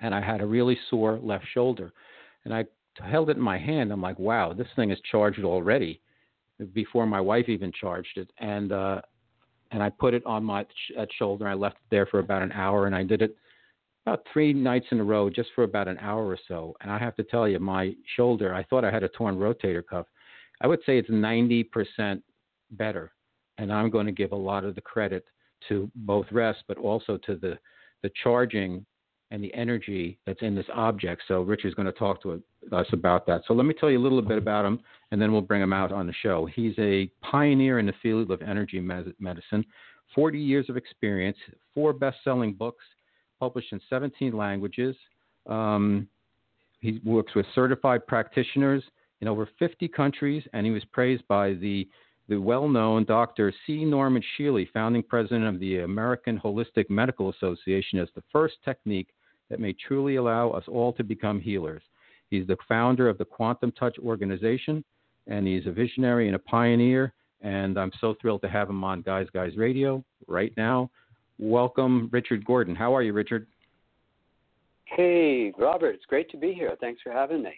and 0.00 0.14
I 0.14 0.20
had 0.20 0.40
a 0.40 0.46
really 0.46 0.78
sore 0.90 1.18
left 1.22 1.46
shoulder, 1.52 1.92
and 2.44 2.54
I 2.54 2.64
held 3.02 3.30
it 3.30 3.36
in 3.36 3.42
my 3.42 3.58
hand. 3.58 3.92
I'm 3.92 4.02
like, 4.02 4.18
wow, 4.18 4.52
this 4.52 4.68
thing 4.76 4.90
is 4.90 4.98
charged 5.10 5.44
already 5.44 6.00
before 6.72 7.06
my 7.06 7.20
wife 7.20 7.48
even 7.48 7.72
charged 7.72 8.16
it. 8.16 8.30
And 8.38 8.72
uh, 8.72 9.00
and 9.70 9.82
I 9.82 9.90
put 9.90 10.14
it 10.14 10.24
on 10.26 10.44
my 10.44 10.66
at 10.96 11.08
shoulder. 11.18 11.46
I 11.46 11.54
left 11.54 11.76
it 11.76 11.90
there 11.90 12.06
for 12.06 12.18
about 12.20 12.42
an 12.42 12.52
hour, 12.52 12.86
and 12.86 12.94
I 12.94 13.04
did 13.04 13.22
it 13.22 13.36
about 14.06 14.24
three 14.32 14.52
nights 14.52 14.86
in 14.90 15.00
a 15.00 15.04
row, 15.04 15.28
just 15.28 15.50
for 15.54 15.64
about 15.64 15.88
an 15.88 15.98
hour 15.98 16.26
or 16.26 16.38
so. 16.48 16.74
And 16.80 16.90
I 16.90 16.98
have 16.98 17.14
to 17.16 17.24
tell 17.24 17.46
you, 17.46 17.58
my 17.58 17.94
shoulder, 18.16 18.54
I 18.54 18.64
thought 18.64 18.84
I 18.84 18.90
had 18.90 19.02
a 19.02 19.08
torn 19.08 19.36
rotator 19.36 19.84
cuff. 19.86 20.06
I 20.60 20.66
would 20.66 20.80
say 20.84 20.98
it's 20.98 21.10
90% 21.10 22.22
better, 22.72 23.12
and 23.58 23.72
I'm 23.72 23.90
going 23.90 24.06
to 24.06 24.12
give 24.12 24.32
a 24.32 24.36
lot 24.36 24.64
of 24.64 24.74
the 24.74 24.80
credit 24.80 25.24
to 25.68 25.90
both 25.94 26.26
rest, 26.30 26.64
but 26.68 26.78
also 26.78 27.16
to 27.26 27.36
the 27.36 27.58
the 28.02 28.10
charging 28.22 28.86
and 29.30 29.42
the 29.42 29.52
energy 29.54 30.18
that's 30.24 30.40
in 30.40 30.54
this 30.54 30.66
object. 30.72 31.22
So 31.28 31.42
Richard's 31.42 31.74
going 31.74 31.86
to 31.86 31.92
talk 31.92 32.22
to 32.22 32.42
us 32.72 32.86
about 32.92 33.26
that. 33.26 33.42
So 33.46 33.54
let 33.54 33.66
me 33.66 33.74
tell 33.74 33.90
you 33.90 33.98
a 33.98 34.02
little 34.02 34.22
bit 34.22 34.38
about 34.38 34.64
him, 34.64 34.80
and 35.10 35.20
then 35.20 35.32
we'll 35.32 35.42
bring 35.42 35.60
him 35.60 35.72
out 35.72 35.92
on 35.92 36.06
the 36.06 36.14
show. 36.22 36.46
He's 36.46 36.74
a 36.78 37.10
pioneer 37.20 37.78
in 37.78 37.86
the 37.86 37.92
field 38.02 38.30
of 38.30 38.40
energy 38.40 38.80
medicine, 38.80 39.64
40 40.14 40.38
years 40.38 40.70
of 40.70 40.76
experience, 40.76 41.36
four 41.74 41.92
best-selling 41.92 42.54
books, 42.54 42.84
published 43.38 43.72
in 43.72 43.80
17 43.90 44.32
languages. 44.32 44.96
Um, 45.46 46.08
he 46.80 47.00
works 47.04 47.34
with 47.34 47.44
certified 47.54 48.06
practitioners 48.06 48.82
in 49.20 49.28
over 49.28 49.48
50 49.58 49.88
countries, 49.88 50.44
and 50.52 50.64
he 50.64 50.72
was 50.72 50.84
praised 50.92 51.26
by 51.28 51.54
the 51.54 51.88
the 52.28 52.36
well-known 52.36 53.04
Dr. 53.04 53.52
C. 53.66 53.86
Norman 53.86 54.22
Shealy, 54.36 54.68
founding 54.72 55.02
president 55.02 55.46
of 55.46 55.58
the 55.60 55.78
American 55.78 56.38
Holistic 56.38 56.90
Medical 56.90 57.30
Association, 57.30 57.98
as 57.98 58.08
the 58.14 58.22
first 58.30 58.56
technique 58.64 59.08
that 59.48 59.60
may 59.60 59.72
truly 59.72 60.16
allow 60.16 60.50
us 60.50 60.64
all 60.68 60.92
to 60.92 61.02
become 61.02 61.40
healers. 61.40 61.82
He's 62.28 62.46
the 62.46 62.58
founder 62.68 63.08
of 63.08 63.16
the 63.16 63.24
Quantum 63.24 63.72
Touch 63.72 63.96
organization, 63.98 64.84
and 65.26 65.46
he's 65.46 65.66
a 65.66 65.72
visionary 65.72 66.26
and 66.26 66.36
a 66.36 66.40
pioneer. 66.40 67.14
And 67.40 67.78
I'm 67.78 67.92
so 68.00 68.14
thrilled 68.20 68.42
to 68.42 68.48
have 68.48 68.68
him 68.68 68.84
on 68.84 69.00
Guys 69.02 69.28
Guys 69.32 69.56
Radio 69.56 70.04
right 70.26 70.52
now. 70.56 70.90
Welcome, 71.38 72.10
Richard 72.12 72.44
Gordon. 72.44 72.74
How 72.74 72.94
are 72.94 73.02
you, 73.02 73.12
Richard? 73.12 73.46
Hey, 74.84 75.52
Robert. 75.56 75.94
It's 75.94 76.06
great 76.06 76.30
to 76.30 76.36
be 76.36 76.52
here. 76.52 76.76
Thanks 76.80 77.00
for 77.00 77.12
having 77.12 77.42
me. 77.42 77.52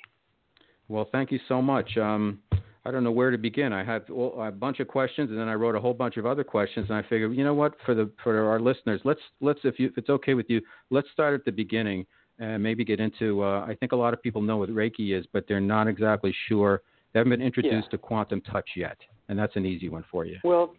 Well, 0.90 1.08
thank 1.12 1.30
you 1.30 1.38
so 1.46 1.62
much. 1.62 1.96
Um, 1.96 2.40
I 2.84 2.90
don't 2.90 3.04
know 3.04 3.12
where 3.12 3.30
to 3.30 3.38
begin. 3.38 3.72
I 3.72 3.84
had 3.84 4.02
a 4.10 4.50
bunch 4.50 4.80
of 4.80 4.88
questions, 4.88 5.30
and 5.30 5.38
then 5.38 5.46
I 5.46 5.54
wrote 5.54 5.76
a 5.76 5.80
whole 5.80 5.94
bunch 5.94 6.16
of 6.16 6.26
other 6.26 6.42
questions. 6.42 6.86
And 6.88 6.98
I 6.98 7.02
figured, 7.02 7.36
you 7.36 7.44
know 7.44 7.54
what, 7.54 7.74
for 7.86 7.94
the 7.94 8.10
for 8.24 8.44
our 8.50 8.58
listeners, 8.58 9.00
let's 9.04 9.20
let's 9.40 9.60
if 9.62 9.78
you 9.78 9.86
if 9.86 9.96
it's 9.98 10.10
okay 10.10 10.34
with 10.34 10.46
you, 10.48 10.60
let's 10.90 11.06
start 11.12 11.32
at 11.34 11.44
the 11.44 11.52
beginning 11.52 12.06
and 12.40 12.60
maybe 12.60 12.84
get 12.84 12.98
into. 12.98 13.44
Uh, 13.44 13.60
I 13.60 13.76
think 13.78 13.92
a 13.92 13.96
lot 13.96 14.12
of 14.14 14.20
people 14.20 14.42
know 14.42 14.56
what 14.56 14.68
Reiki 14.68 15.16
is, 15.16 15.24
but 15.32 15.44
they're 15.46 15.60
not 15.60 15.86
exactly 15.86 16.34
sure. 16.48 16.82
They 17.12 17.20
haven't 17.20 17.30
been 17.30 17.42
introduced 17.42 17.86
yeah. 17.86 17.90
to 17.90 17.98
quantum 17.98 18.40
touch 18.40 18.70
yet, 18.74 18.96
and 19.28 19.38
that's 19.38 19.54
an 19.54 19.64
easy 19.64 19.88
one 19.88 20.04
for 20.10 20.24
you. 20.24 20.38
Well, 20.42 20.74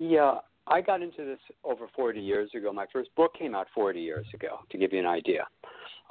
yeah, 0.00 0.38
I 0.66 0.80
got 0.80 1.02
into 1.02 1.24
this 1.24 1.38
over 1.62 1.86
40 1.94 2.20
years 2.20 2.50
ago. 2.54 2.72
My 2.72 2.86
first 2.92 3.14
book 3.16 3.34
came 3.38 3.54
out 3.54 3.66
40 3.74 4.00
years 4.00 4.26
ago, 4.32 4.60
to 4.70 4.78
give 4.78 4.92
you 4.92 4.98
an 4.98 5.06
idea. 5.06 5.46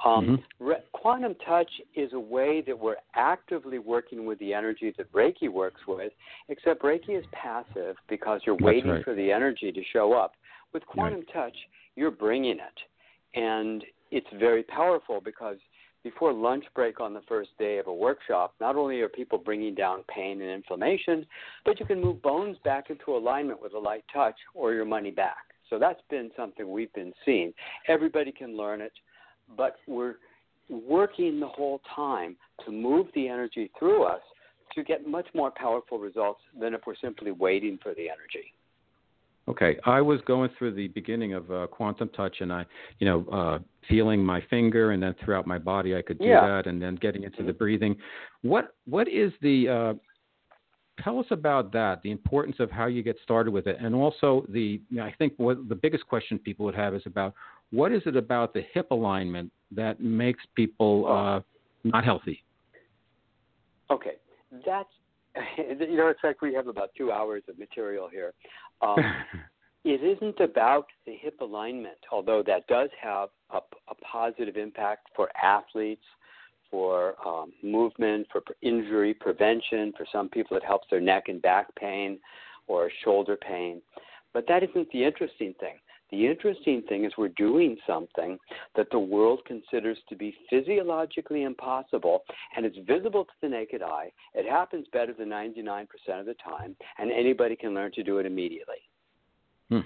Um, 0.04 0.24
Mm-hmm. 0.24 0.64
re- 0.64 0.82
quantum 0.92 1.34
touch 1.46 1.70
is 1.94 2.12
a 2.12 2.20
way 2.20 2.62
that 2.66 2.78
we're 2.78 2.96
actively 3.14 3.78
working 3.78 4.26
with 4.26 4.38
the 4.38 4.52
energy 4.52 4.92
that 4.98 5.10
Reiki 5.12 5.48
works 5.48 5.80
with, 5.86 6.12
except 6.48 6.82
Reiki 6.82 7.18
is 7.18 7.24
passive 7.32 7.96
because 8.08 8.40
you're 8.44 8.56
waiting 8.56 8.90
right. 8.90 9.04
for 9.04 9.14
the 9.14 9.30
energy 9.32 9.72
to 9.72 9.82
show 9.92 10.12
up. 10.12 10.32
With 10.72 10.84
quantum 10.86 11.22
touch, 11.32 11.56
you're 11.96 12.10
bringing 12.10 12.58
it. 12.58 13.38
And 13.38 13.84
it's 14.10 14.26
very 14.38 14.62
powerful 14.64 15.20
because 15.24 15.56
before 16.04 16.32
lunch 16.32 16.64
break 16.74 17.00
on 17.00 17.14
the 17.14 17.22
first 17.26 17.50
day 17.58 17.78
of 17.78 17.88
a 17.88 17.92
workshop, 17.92 18.54
not 18.60 18.76
only 18.76 19.00
are 19.00 19.08
people 19.08 19.38
bringing 19.38 19.74
down 19.74 20.04
pain 20.14 20.40
and 20.40 20.50
inflammation, 20.50 21.26
but 21.64 21.80
you 21.80 21.86
can 21.86 22.00
move 22.00 22.22
bones 22.22 22.56
back 22.62 22.90
into 22.90 23.16
alignment 23.16 23.60
with 23.60 23.72
a 23.72 23.78
light 23.78 24.04
touch 24.12 24.36
or 24.54 24.72
your 24.74 24.84
money 24.84 25.10
back. 25.10 25.38
So 25.70 25.78
that's 25.78 26.00
been 26.10 26.30
something 26.36 26.70
we've 26.70 26.92
been 26.92 27.14
seeing. 27.24 27.52
Everybody 27.88 28.30
can 28.30 28.56
learn 28.56 28.82
it, 28.82 28.92
but 29.56 29.76
we're 29.88 30.16
working 30.68 31.40
the 31.40 31.48
whole 31.48 31.80
time 31.96 32.36
to 32.64 32.70
move 32.70 33.06
the 33.14 33.26
energy 33.26 33.70
through 33.78 34.04
us 34.04 34.20
to 34.74 34.84
get 34.84 35.08
much 35.08 35.26
more 35.34 35.50
powerful 35.50 35.98
results 35.98 36.40
than 36.58 36.74
if 36.74 36.82
we're 36.86 36.96
simply 37.00 37.30
waiting 37.30 37.78
for 37.82 37.94
the 37.94 38.08
energy. 38.08 38.52
Okay, 39.46 39.76
I 39.84 40.00
was 40.00 40.20
going 40.22 40.48
through 40.56 40.72
the 40.72 40.88
beginning 40.88 41.34
of 41.34 41.50
uh, 41.50 41.66
quantum 41.66 42.08
touch, 42.10 42.36
and 42.40 42.50
I, 42.50 42.64
you 42.98 43.06
know, 43.06 43.26
uh, 43.30 43.58
feeling 43.88 44.24
my 44.24 44.40
finger, 44.48 44.92
and 44.92 45.02
then 45.02 45.14
throughout 45.22 45.46
my 45.46 45.58
body, 45.58 45.94
I 45.94 46.00
could 46.00 46.18
do 46.18 46.28
Yeah. 46.28 46.40
that, 46.46 46.66
and 46.66 46.80
then 46.80 46.94
getting 46.96 47.24
into 47.24 47.42
the 47.42 47.52
breathing. 47.52 47.96
What 48.40 48.74
What 48.86 49.06
is 49.06 49.32
the? 49.42 49.68
Uh, 49.68 49.94
tell 51.02 51.18
us 51.18 51.26
about 51.30 51.72
that. 51.72 52.00
The 52.02 52.10
importance 52.10 52.58
of 52.58 52.70
how 52.70 52.86
you 52.86 53.02
get 53.02 53.18
started 53.22 53.50
with 53.50 53.66
it, 53.66 53.76
and 53.80 53.94
also 53.94 54.46
the. 54.48 54.80
You 54.88 54.96
know, 54.96 55.04
I 55.04 55.12
think 55.18 55.34
what 55.36 55.68
the 55.68 55.74
biggest 55.74 56.06
question 56.06 56.38
people 56.38 56.64
would 56.64 56.74
have 56.74 56.94
is 56.94 57.02
about 57.04 57.34
what 57.70 57.92
is 57.92 58.02
it 58.06 58.16
about 58.16 58.54
the 58.54 58.62
hip 58.72 58.90
alignment 58.92 59.52
that 59.72 60.00
makes 60.00 60.42
people 60.54 61.06
uh, 61.06 61.40
not 61.82 62.02
healthy? 62.02 62.42
Okay, 63.90 64.14
that's 64.64 64.88
you 65.58 65.96
know 65.96 66.08
it's 66.08 66.20
like 66.22 66.40
we 66.42 66.54
have 66.54 66.68
about 66.68 66.90
two 66.96 67.10
hours 67.10 67.42
of 67.48 67.58
material 67.58 68.08
here. 68.08 68.32
Um, 68.80 68.98
it 69.84 70.02
isn't 70.02 70.40
about 70.40 70.86
the 71.06 71.14
hip 71.14 71.40
alignment, 71.40 71.98
although 72.10 72.42
that 72.46 72.66
does 72.66 72.90
have 73.00 73.28
a, 73.50 73.58
a 73.88 73.94
positive 73.96 74.56
impact 74.56 75.08
for 75.14 75.28
athletes, 75.42 76.04
for 76.70 77.14
um, 77.26 77.52
movement, 77.62 78.26
for 78.32 78.42
injury 78.62 79.14
prevention. 79.14 79.92
For 79.96 80.06
some 80.10 80.28
people, 80.28 80.56
it 80.56 80.64
helps 80.64 80.88
their 80.90 81.00
neck 81.00 81.24
and 81.28 81.40
back 81.42 81.74
pain 81.76 82.18
or 82.66 82.90
shoulder 83.04 83.36
pain. 83.36 83.82
But 84.32 84.46
that 84.48 84.62
isn't 84.62 84.90
the 84.90 85.04
interesting 85.04 85.54
thing. 85.60 85.76
The 86.10 86.26
interesting 86.26 86.82
thing 86.82 87.04
is 87.04 87.12
we're 87.16 87.28
doing 87.28 87.76
something 87.86 88.38
that 88.76 88.90
the 88.90 88.98
world 88.98 89.40
considers 89.46 89.98
to 90.08 90.16
be 90.16 90.36
physiologically 90.50 91.42
impossible, 91.42 92.22
and 92.56 92.66
it's 92.66 92.76
visible 92.86 93.24
to 93.24 93.32
the 93.40 93.48
naked 93.48 93.82
eye. 93.82 94.12
It 94.34 94.48
happens 94.48 94.86
better 94.92 95.12
than 95.12 95.28
99% 95.28 95.86
of 96.20 96.26
the 96.26 96.34
time, 96.34 96.76
and 96.98 97.10
anybody 97.10 97.56
can 97.56 97.74
learn 97.74 97.90
to 97.92 98.02
do 98.02 98.18
it 98.18 98.26
immediately. 98.26 98.82
Hmm. 99.68 99.80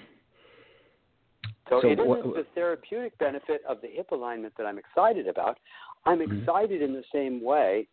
So, 1.69 1.81
So 1.81 1.89
it 1.89 1.99
isn't 1.99 2.07
what- 2.07 2.35
the 2.35 2.45
therapeutic 2.55 3.17
benefit 3.17 3.63
of 3.65 3.81
the 3.81 3.87
hip 3.87 4.11
alignment 4.11 4.55
that 4.57 4.65
I'm 4.65 4.77
excited 4.77 5.27
about. 5.27 5.59
I'm 6.05 6.19
Mhm. 6.19 6.39
excited 6.39 6.81
in 6.81 6.93
the 6.93 7.03
same 7.11 7.41
way 7.41 7.87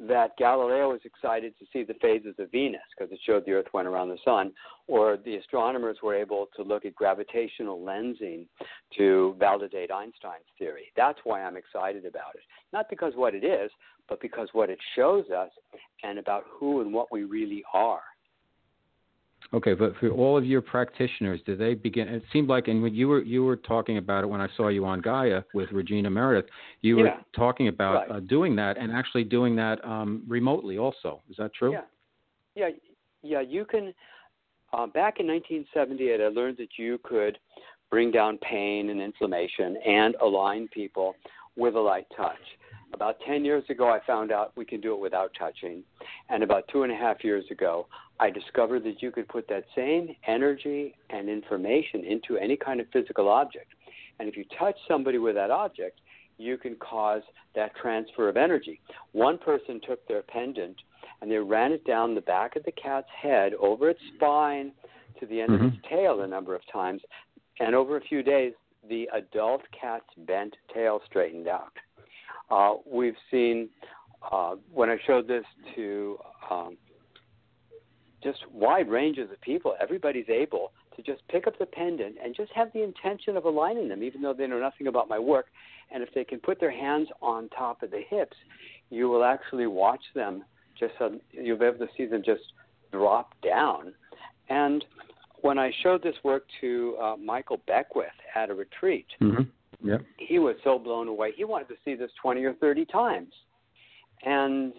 that 0.00 0.36
Galileo 0.38 0.90
was 0.90 1.00
excited 1.04 1.54
to 1.58 1.66
see 1.72 1.84
the 1.84 1.94
phases 2.00 2.34
of 2.38 2.50
Venus 2.50 2.80
because 2.96 3.12
it 3.12 3.20
showed 3.24 3.44
the 3.44 3.52
Earth 3.52 3.66
went 3.72 3.86
around 3.86 4.08
the 4.08 4.18
Sun, 4.24 4.52
or 4.86 5.18
the 5.24 5.36
astronomers 5.36 5.98
were 6.02 6.14
able 6.14 6.48
to 6.56 6.62
look 6.62 6.84
at 6.84 6.94
gravitational 6.94 7.78
lensing 7.78 8.46
to 8.96 9.36
validate 9.38 9.90
Einstein's 9.90 10.44
theory. 10.58 10.92
That's 10.96 11.18
why 11.24 11.42
I'm 11.42 11.56
excited 11.56 12.06
about 12.06 12.34
it. 12.34 12.42
Not 12.72 12.88
because 12.88 13.12
what 13.16 13.34
it 13.34 13.44
is, 13.44 13.70
but 14.08 14.20
because 14.20 14.48
what 14.52 14.70
it 14.70 14.78
shows 14.96 15.24
us 15.30 15.50
and 16.02 16.18
about 16.18 16.44
who 16.50 16.80
and 16.80 16.92
what 16.92 17.12
we 17.12 17.24
really 17.24 17.62
are. 17.72 18.02
Okay, 19.54 19.74
but 19.74 19.94
for 19.96 20.08
all 20.10 20.36
of 20.38 20.46
your 20.46 20.62
practitioners, 20.62 21.40
do 21.44 21.56
they 21.56 21.74
begin? 21.74 22.08
It 22.08 22.22
seemed 22.32 22.48
like, 22.48 22.68
and 22.68 22.82
when 22.82 22.94
you 22.94 23.08
were 23.08 23.22
you 23.22 23.44
were 23.44 23.56
talking 23.56 23.98
about 23.98 24.24
it 24.24 24.26
when 24.26 24.40
I 24.40 24.48
saw 24.56 24.68
you 24.68 24.84
on 24.84 25.00
Gaia 25.00 25.42
with 25.52 25.70
Regina 25.72 26.08
Meredith, 26.08 26.50
you 26.80 26.96
were 26.96 27.08
Yeah. 27.08 27.20
talking 27.34 27.68
about 27.68 28.08
Right. 28.08 28.10
uh, 28.10 28.20
doing 28.20 28.56
that 28.56 28.78
and 28.78 28.90
actually 28.90 29.24
doing 29.24 29.54
that 29.56 29.84
um, 29.84 30.22
remotely. 30.26 30.78
Also, 30.78 31.20
is 31.28 31.36
that 31.36 31.52
true? 31.52 31.72
Yeah, 31.72 31.84
yeah, 32.54 32.70
yeah. 33.22 33.40
You 33.40 33.64
can. 33.64 33.94
Uh, 34.72 34.86
back 34.86 35.20
in 35.20 35.26
1978, 35.26 36.22
I 36.22 36.28
learned 36.28 36.56
that 36.56 36.78
you 36.78 36.96
could 37.04 37.38
bring 37.90 38.10
down 38.10 38.38
pain 38.38 38.88
and 38.88 39.02
inflammation 39.02 39.76
and 39.86 40.14
align 40.22 40.66
people 40.68 41.14
with 41.56 41.74
a 41.74 41.80
light 41.80 42.06
touch. 42.16 42.40
About 42.92 43.20
10 43.26 43.44
years 43.44 43.64
ago, 43.70 43.88
I 43.88 44.00
found 44.06 44.30
out 44.32 44.52
we 44.54 44.64
can 44.64 44.80
do 44.80 44.92
it 44.92 45.00
without 45.00 45.32
touching. 45.38 45.82
And 46.28 46.42
about 46.42 46.68
two 46.68 46.82
and 46.82 46.92
a 46.92 46.96
half 46.96 47.24
years 47.24 47.44
ago, 47.50 47.86
I 48.20 48.30
discovered 48.30 48.84
that 48.84 49.02
you 49.02 49.10
could 49.10 49.28
put 49.28 49.48
that 49.48 49.64
same 49.74 50.14
energy 50.26 50.94
and 51.10 51.28
information 51.28 52.04
into 52.04 52.36
any 52.36 52.56
kind 52.56 52.80
of 52.80 52.86
physical 52.92 53.28
object. 53.28 53.72
And 54.18 54.28
if 54.28 54.36
you 54.36 54.44
touch 54.58 54.76
somebody 54.86 55.18
with 55.18 55.34
that 55.36 55.50
object, 55.50 56.00
you 56.38 56.58
can 56.58 56.76
cause 56.76 57.22
that 57.54 57.74
transfer 57.76 58.28
of 58.28 58.36
energy. 58.36 58.80
One 59.12 59.38
person 59.38 59.80
took 59.86 60.06
their 60.06 60.22
pendant 60.22 60.76
and 61.20 61.30
they 61.30 61.38
ran 61.38 61.72
it 61.72 61.84
down 61.84 62.14
the 62.14 62.20
back 62.20 62.56
of 62.56 62.64
the 62.64 62.72
cat's 62.72 63.08
head, 63.10 63.54
over 63.54 63.88
its 63.88 64.00
spine, 64.14 64.72
to 65.20 65.26
the 65.26 65.40
end 65.40 65.50
Mhm. 65.50 65.54
of 65.54 65.74
its 65.74 65.82
tail 65.88 66.20
a 66.20 66.26
number 66.26 66.54
of 66.54 66.66
times. 66.66 67.02
And 67.60 67.74
over 67.74 67.96
a 67.96 68.00
few 68.00 68.22
days, 68.22 68.54
the 68.84 69.08
adult 69.12 69.62
cat's 69.70 70.12
bent 70.16 70.56
tail 70.74 71.00
straightened 71.06 71.46
out. 71.48 71.72
Uh, 72.52 72.74
we've 72.86 73.16
seen, 73.30 73.70
uh, 74.30 74.56
when 74.70 74.90
I 74.90 74.98
showed 75.06 75.26
this 75.26 75.44
to 75.74 76.18
um, 76.50 76.76
just 78.22 78.40
wide 78.52 78.88
ranges 78.90 79.30
of 79.32 79.40
people, 79.40 79.74
everybody's 79.80 80.28
able 80.28 80.72
to 80.94 81.02
just 81.02 81.26
pick 81.28 81.46
up 81.46 81.58
the 81.58 81.64
pendant 81.64 82.16
and 82.22 82.36
just 82.36 82.52
have 82.52 82.68
the 82.74 82.82
intention 82.82 83.38
of 83.38 83.46
aligning 83.46 83.88
them, 83.88 84.02
even 84.02 84.20
though 84.20 84.34
they 84.34 84.46
know 84.46 84.60
nothing 84.60 84.86
about 84.86 85.08
my 85.08 85.18
work. 85.18 85.46
And 85.90 86.02
if 86.02 86.10
they 86.14 86.24
can 86.24 86.40
put 86.40 86.60
their 86.60 86.70
hands 86.70 87.08
on 87.22 87.48
top 87.48 87.82
of 87.82 87.90
the 87.90 88.02
hips, 88.06 88.36
you 88.90 89.08
will 89.08 89.24
actually 89.24 89.66
watch 89.66 90.04
them 90.14 90.44
just, 90.78 90.92
um, 91.00 91.20
you'll 91.30 91.58
be 91.58 91.64
able 91.64 91.78
to 91.78 91.88
see 91.96 92.04
them 92.04 92.22
just 92.22 92.42
drop 92.92 93.32
down. 93.42 93.94
And 94.50 94.84
when 95.40 95.58
I 95.58 95.72
showed 95.82 96.02
this 96.02 96.16
work 96.22 96.44
to 96.60 96.96
uh, 97.02 97.16
Michael 97.16 97.60
Beckwith 97.66 98.08
at 98.34 98.50
a 98.50 98.54
retreat, 98.54 99.06
Mm-hmm. 99.22 99.42
Yeah. 99.80 99.98
he 100.18 100.38
was 100.38 100.56
so 100.64 100.78
blown 100.78 101.08
away. 101.08 101.32
He 101.36 101.44
wanted 101.44 101.68
to 101.68 101.74
see 101.84 101.94
this 101.94 102.10
20 102.20 102.44
or 102.44 102.54
30 102.54 102.84
times. 102.86 103.32
And 104.24 104.72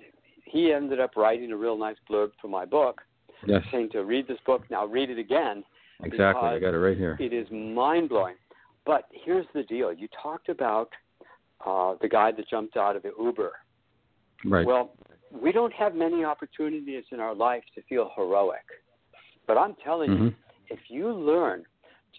he 0.45 0.71
ended 0.71 0.99
up 0.99 1.15
writing 1.17 1.51
a 1.51 1.57
real 1.57 1.77
nice 1.77 1.97
blurb 2.09 2.31
for 2.41 2.47
my 2.47 2.65
book, 2.65 3.01
Yes. 3.45 3.63
saying 3.71 3.89
to 3.91 4.03
read 4.03 4.27
this 4.27 4.39
book, 4.45 4.63
now 4.69 4.85
read 4.85 5.09
it 5.09 5.17
again. 5.17 5.63
Exactly. 6.03 6.47
I 6.47 6.59
got 6.59 6.73
it 6.73 6.79
right 6.79 6.97
here. 6.97 7.17
It 7.19 7.33
is 7.33 7.47
mind 7.51 8.09
blowing. 8.09 8.35
But 8.85 9.07
here's 9.11 9.45
the 9.53 9.63
deal 9.63 9.91
you 9.93 10.07
talked 10.21 10.49
about 10.49 10.89
uh, 11.65 11.95
the 12.01 12.09
guy 12.09 12.31
that 12.31 12.47
jumped 12.49 12.75
out 12.77 12.95
of 12.95 13.03
the 13.03 13.11
Uber. 13.17 13.51
Right. 14.45 14.65
Well, 14.65 14.91
we 15.31 15.51
don't 15.53 15.71
have 15.73 15.95
many 15.95 16.23
opportunities 16.25 17.05
in 17.11 17.19
our 17.21 17.33
life 17.33 17.63
to 17.75 17.81
feel 17.83 18.11
heroic. 18.15 18.65
But 19.47 19.57
I'm 19.57 19.75
telling 19.83 20.11
you, 20.11 20.17
Mhm. 20.17 20.35
if 20.69 20.79
you 20.89 21.09
learn 21.11 21.65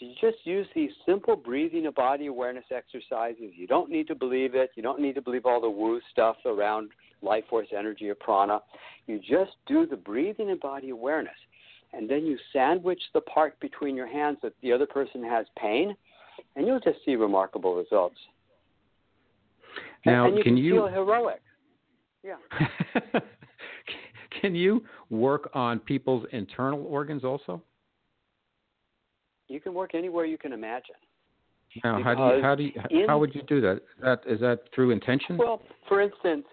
to 0.01 0.11
just 0.21 0.39
use 0.45 0.67
these 0.75 0.91
simple 1.07 1.37
breathing 1.37 1.87
and 1.87 1.95
body 1.95 2.27
awareness 2.27 2.65
exercises, 2.75 3.53
you 3.57 3.67
don't 3.67 3.91
need 3.91 4.07
to 4.09 4.15
believe 4.15 4.55
it. 4.55 4.71
You 4.75 4.83
don't 4.83 5.01
need 5.01 5.15
to 5.15 5.23
believe 5.23 5.47
all 5.47 5.61
the 5.61 5.71
woo 5.71 6.01
stuff 6.11 6.37
around 6.45 6.91
life 7.23 7.45
force 7.49 7.69
energy 7.77 8.09
or 8.09 8.15
prana. 8.15 8.61
You 9.07 9.19
just 9.19 9.53
do 9.67 9.87
the 9.87 9.97
breathing 9.97 10.51
and 10.51 10.61
body 10.61 10.91
awareness. 10.91 11.35
And 11.93 12.11
then 12.11 12.27
you 12.27 12.37
sandwich 12.53 13.01
the 13.13 13.21
part 13.21 13.59
between 13.61 13.95
your 13.95 14.09
hands 14.09 14.39
that 14.43 14.53
the 14.63 14.73
other 14.73 14.87
person 14.87 15.23
has 15.23 15.47
pain, 15.57 15.95
and 16.57 16.67
you'll 16.67 16.81
just 16.81 16.99
see 17.05 17.15
remarkable 17.15 17.77
results. 17.77 18.17
And- 20.05 20.15
Now, 20.15 20.27
and 20.27 20.37
you 20.37 20.43
can 20.43 20.55
can 20.57 20.65
you 20.65 20.75
feel 20.75 20.89
heroic. 20.89 21.41
Yeah. 22.25 22.37
can 24.41 24.55
you 24.55 24.85
work 25.11 25.51
on 25.55 25.79
people's 25.79 26.27
internal 26.33 26.85
organs 26.87 27.23
also? 27.23 27.63
You 29.49 29.61
can 29.61 29.75
work 29.75 29.95
anywhere 29.95 30.25
you 30.25 30.39
can 30.39 30.53
imagine. 30.53 30.95
Now, 31.83 32.03
how 32.03 32.15
do 32.15 32.37
you 32.37 32.43
how 32.43 32.55
do 32.55 32.63
you 32.63 32.73
in- 32.91 33.09
how 33.09 33.19
would 33.19 33.35
you 33.35 33.43
do 33.43 33.61
that? 33.61 33.77
Is 33.77 33.83
that 34.03 34.21
is 34.27 34.41
that 34.41 34.61
through 34.75 34.91
intention? 34.91 35.37
Well, 35.37 35.61
for 35.89 36.01
instance, 36.01 36.45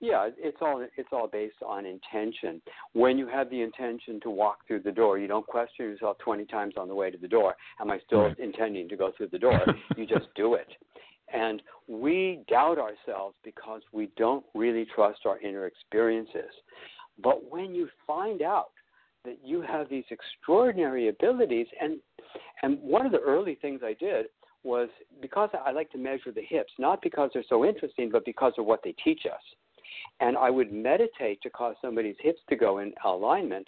yeah, 0.00 0.28
it's 0.36 0.58
all 0.60 0.84
it's 0.96 1.08
all 1.12 1.28
based 1.28 1.62
on 1.64 1.86
intention. 1.86 2.60
When 2.92 3.16
you 3.16 3.28
have 3.28 3.50
the 3.50 3.62
intention 3.62 4.20
to 4.22 4.30
walk 4.30 4.66
through 4.66 4.80
the 4.80 4.92
door, 4.92 5.18
you 5.18 5.28
don't 5.28 5.46
question 5.46 5.86
yourself 5.86 6.18
20 6.18 6.44
times 6.46 6.74
on 6.76 6.88
the 6.88 6.94
way 6.94 7.10
to 7.10 7.18
the 7.18 7.28
door. 7.28 7.54
Am 7.80 7.90
I 7.90 7.98
still 8.00 8.22
Right. 8.24 8.38
intending 8.38 8.88
to 8.88 8.96
go 8.96 9.12
through 9.16 9.28
the 9.28 9.38
door? 9.38 9.60
you 9.96 10.06
just 10.06 10.26
do 10.34 10.54
it. 10.54 10.68
And 11.32 11.62
we 11.88 12.40
doubt 12.48 12.78
ourselves 12.78 13.36
because 13.44 13.82
we 13.92 14.10
don't 14.16 14.44
really 14.54 14.84
trust 14.94 15.20
our 15.24 15.38
inner 15.38 15.66
experiences. 15.66 16.50
But 17.22 17.50
when 17.50 17.74
you 17.74 17.88
find 18.06 18.42
out 18.42 18.70
that 19.24 19.38
you 19.44 19.62
have 19.62 19.88
these 19.88 20.04
extraordinary 20.10 21.08
abilities. 21.08 21.66
And 21.80 21.98
and 22.62 22.78
one 22.80 23.06
of 23.06 23.12
the 23.12 23.20
early 23.20 23.56
things 23.56 23.80
I 23.84 23.94
did 23.94 24.26
was 24.62 24.88
because 25.20 25.50
I 25.64 25.70
like 25.72 25.90
to 25.92 25.98
measure 25.98 26.32
the 26.32 26.42
hips, 26.42 26.72
not 26.78 27.02
because 27.02 27.30
they're 27.32 27.44
so 27.48 27.64
interesting, 27.64 28.10
but 28.10 28.24
because 28.24 28.54
of 28.58 28.64
what 28.64 28.80
they 28.82 28.94
teach 29.04 29.22
us. 29.26 29.40
And 30.20 30.36
I 30.36 30.48
would 30.50 30.72
meditate 30.72 31.42
to 31.42 31.50
cause 31.50 31.76
somebody's 31.82 32.16
hips 32.20 32.40
to 32.48 32.56
go 32.56 32.78
in 32.78 32.92
alignment, 33.04 33.66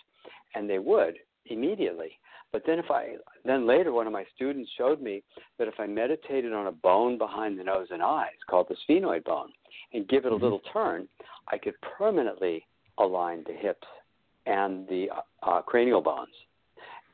and 0.54 0.68
they 0.68 0.78
would 0.78 1.16
immediately. 1.46 2.18
But 2.52 2.62
then 2.66 2.78
if 2.78 2.90
I 2.90 3.16
then 3.44 3.66
later 3.66 3.92
one 3.92 4.06
of 4.06 4.12
my 4.12 4.24
students 4.34 4.70
showed 4.78 5.02
me 5.02 5.22
that 5.58 5.68
if 5.68 5.74
I 5.78 5.86
meditated 5.86 6.52
on 6.52 6.68
a 6.68 6.72
bone 6.72 7.18
behind 7.18 7.58
the 7.58 7.64
nose 7.64 7.88
and 7.90 8.02
eyes 8.02 8.38
called 8.48 8.68
the 8.68 8.76
sphenoid 8.88 9.24
bone 9.24 9.50
and 9.92 10.08
give 10.08 10.24
it 10.24 10.32
a 10.32 10.34
mm-hmm. 10.34 10.44
little 10.44 10.62
turn, 10.72 11.08
I 11.48 11.58
could 11.58 11.74
permanently 11.98 12.66
align 12.98 13.44
the 13.46 13.52
hips 13.52 13.86
and 14.46 14.86
the 14.88 15.08
uh, 15.42 15.62
cranial 15.62 16.00
bones. 16.00 16.32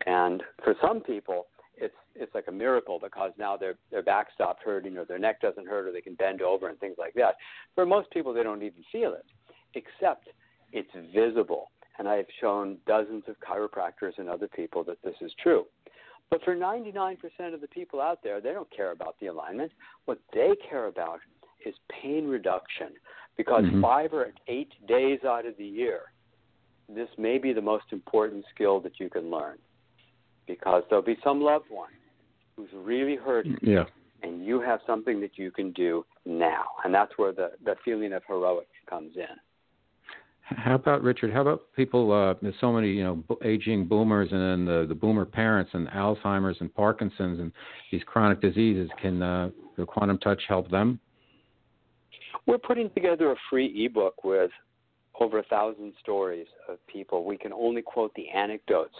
And 0.06 0.42
for 0.64 0.74
some 0.80 1.00
people, 1.00 1.46
it's 1.76 1.94
it's 2.14 2.34
like 2.34 2.44
a 2.48 2.52
miracle 2.52 2.98
because 3.02 3.32
now 3.38 3.56
their 3.56 3.74
their 3.90 4.02
back 4.02 4.28
stopped 4.34 4.62
hurting 4.62 4.96
or 4.96 5.04
their 5.04 5.18
neck 5.18 5.40
doesn't 5.40 5.66
hurt 5.66 5.86
or 5.86 5.92
they 5.92 6.00
can 6.00 6.14
bend 6.14 6.42
over 6.42 6.68
and 6.68 6.78
things 6.78 6.96
like 6.98 7.14
that. 7.14 7.36
For 7.74 7.86
most 7.86 8.10
people, 8.10 8.34
they 8.34 8.42
don't 8.42 8.62
even 8.62 8.84
feel 8.90 9.14
it, 9.14 9.26
except 9.74 10.28
it's 10.72 10.90
visible. 11.14 11.70
And 11.98 12.08
I 12.08 12.16
have 12.16 12.26
shown 12.40 12.78
dozens 12.86 13.24
of 13.28 13.36
chiropractors 13.40 14.18
and 14.18 14.28
other 14.28 14.48
people 14.48 14.82
that 14.84 14.96
this 15.04 15.14
is 15.20 15.30
true. 15.42 15.66
But 16.30 16.42
for 16.44 16.56
99% 16.56 17.18
of 17.52 17.60
the 17.60 17.68
people 17.68 18.00
out 18.00 18.20
there, 18.24 18.40
they 18.40 18.52
don't 18.52 18.74
care 18.74 18.92
about 18.92 19.16
the 19.20 19.26
alignment. 19.26 19.70
What 20.06 20.18
they 20.32 20.52
care 20.68 20.86
about 20.86 21.20
is 21.66 21.74
pain 22.02 22.26
reduction 22.26 22.88
because 23.36 23.64
mm-hmm. 23.64 23.82
five 23.82 24.14
or 24.14 24.32
eight 24.48 24.72
days 24.88 25.20
out 25.26 25.44
of 25.44 25.56
the 25.58 25.64
year, 25.64 26.11
this 26.88 27.08
may 27.18 27.38
be 27.38 27.52
the 27.52 27.62
most 27.62 27.86
important 27.92 28.44
skill 28.54 28.80
that 28.80 28.98
you 28.98 29.08
can 29.08 29.30
learn 29.30 29.58
because 30.46 30.82
there'll 30.88 31.04
be 31.04 31.18
some 31.22 31.40
loved 31.40 31.66
one 31.70 31.90
who's 32.56 32.70
really 32.74 33.16
hurting. 33.16 33.56
Yeah. 33.62 33.84
And 34.22 34.44
you 34.44 34.60
have 34.60 34.80
something 34.86 35.20
that 35.20 35.36
you 35.36 35.50
can 35.50 35.72
do 35.72 36.04
now. 36.24 36.64
And 36.84 36.94
that's 36.94 37.12
where 37.16 37.32
the, 37.32 37.52
the 37.64 37.74
feeling 37.84 38.12
of 38.12 38.22
heroic 38.26 38.68
comes 38.88 39.16
in. 39.16 39.36
How 40.42 40.74
about 40.74 41.02
Richard? 41.02 41.32
How 41.32 41.40
about 41.40 41.62
people? 41.74 42.12
Uh, 42.12 42.34
there's 42.42 42.54
so 42.60 42.72
many, 42.72 42.90
you 42.90 43.04
know, 43.04 43.22
aging 43.44 43.86
boomers, 43.86 44.28
and 44.32 44.40
then 44.40 44.64
the 44.64 44.86
the 44.86 44.94
boomer 44.94 45.24
parents, 45.24 45.70
and 45.72 45.88
Alzheimer's, 45.88 46.56
and 46.60 46.74
Parkinson's, 46.74 47.40
and 47.40 47.52
these 47.90 48.02
chronic 48.04 48.40
diseases. 48.40 48.90
Can 49.00 49.22
uh, 49.22 49.50
the 49.76 49.86
quantum 49.86 50.18
touch 50.18 50.42
help 50.48 50.70
them? 50.70 50.98
We're 52.46 52.58
putting 52.58 52.90
together 52.90 53.30
a 53.30 53.36
free 53.48 53.86
ebook 53.86 54.24
with 54.24 54.50
over 55.22 55.38
a 55.38 55.44
thousand 55.44 55.92
stories 56.00 56.46
of 56.68 56.78
people. 56.86 57.24
We 57.24 57.38
can 57.38 57.52
only 57.52 57.82
quote 57.82 58.12
the 58.14 58.28
anecdotes. 58.30 58.94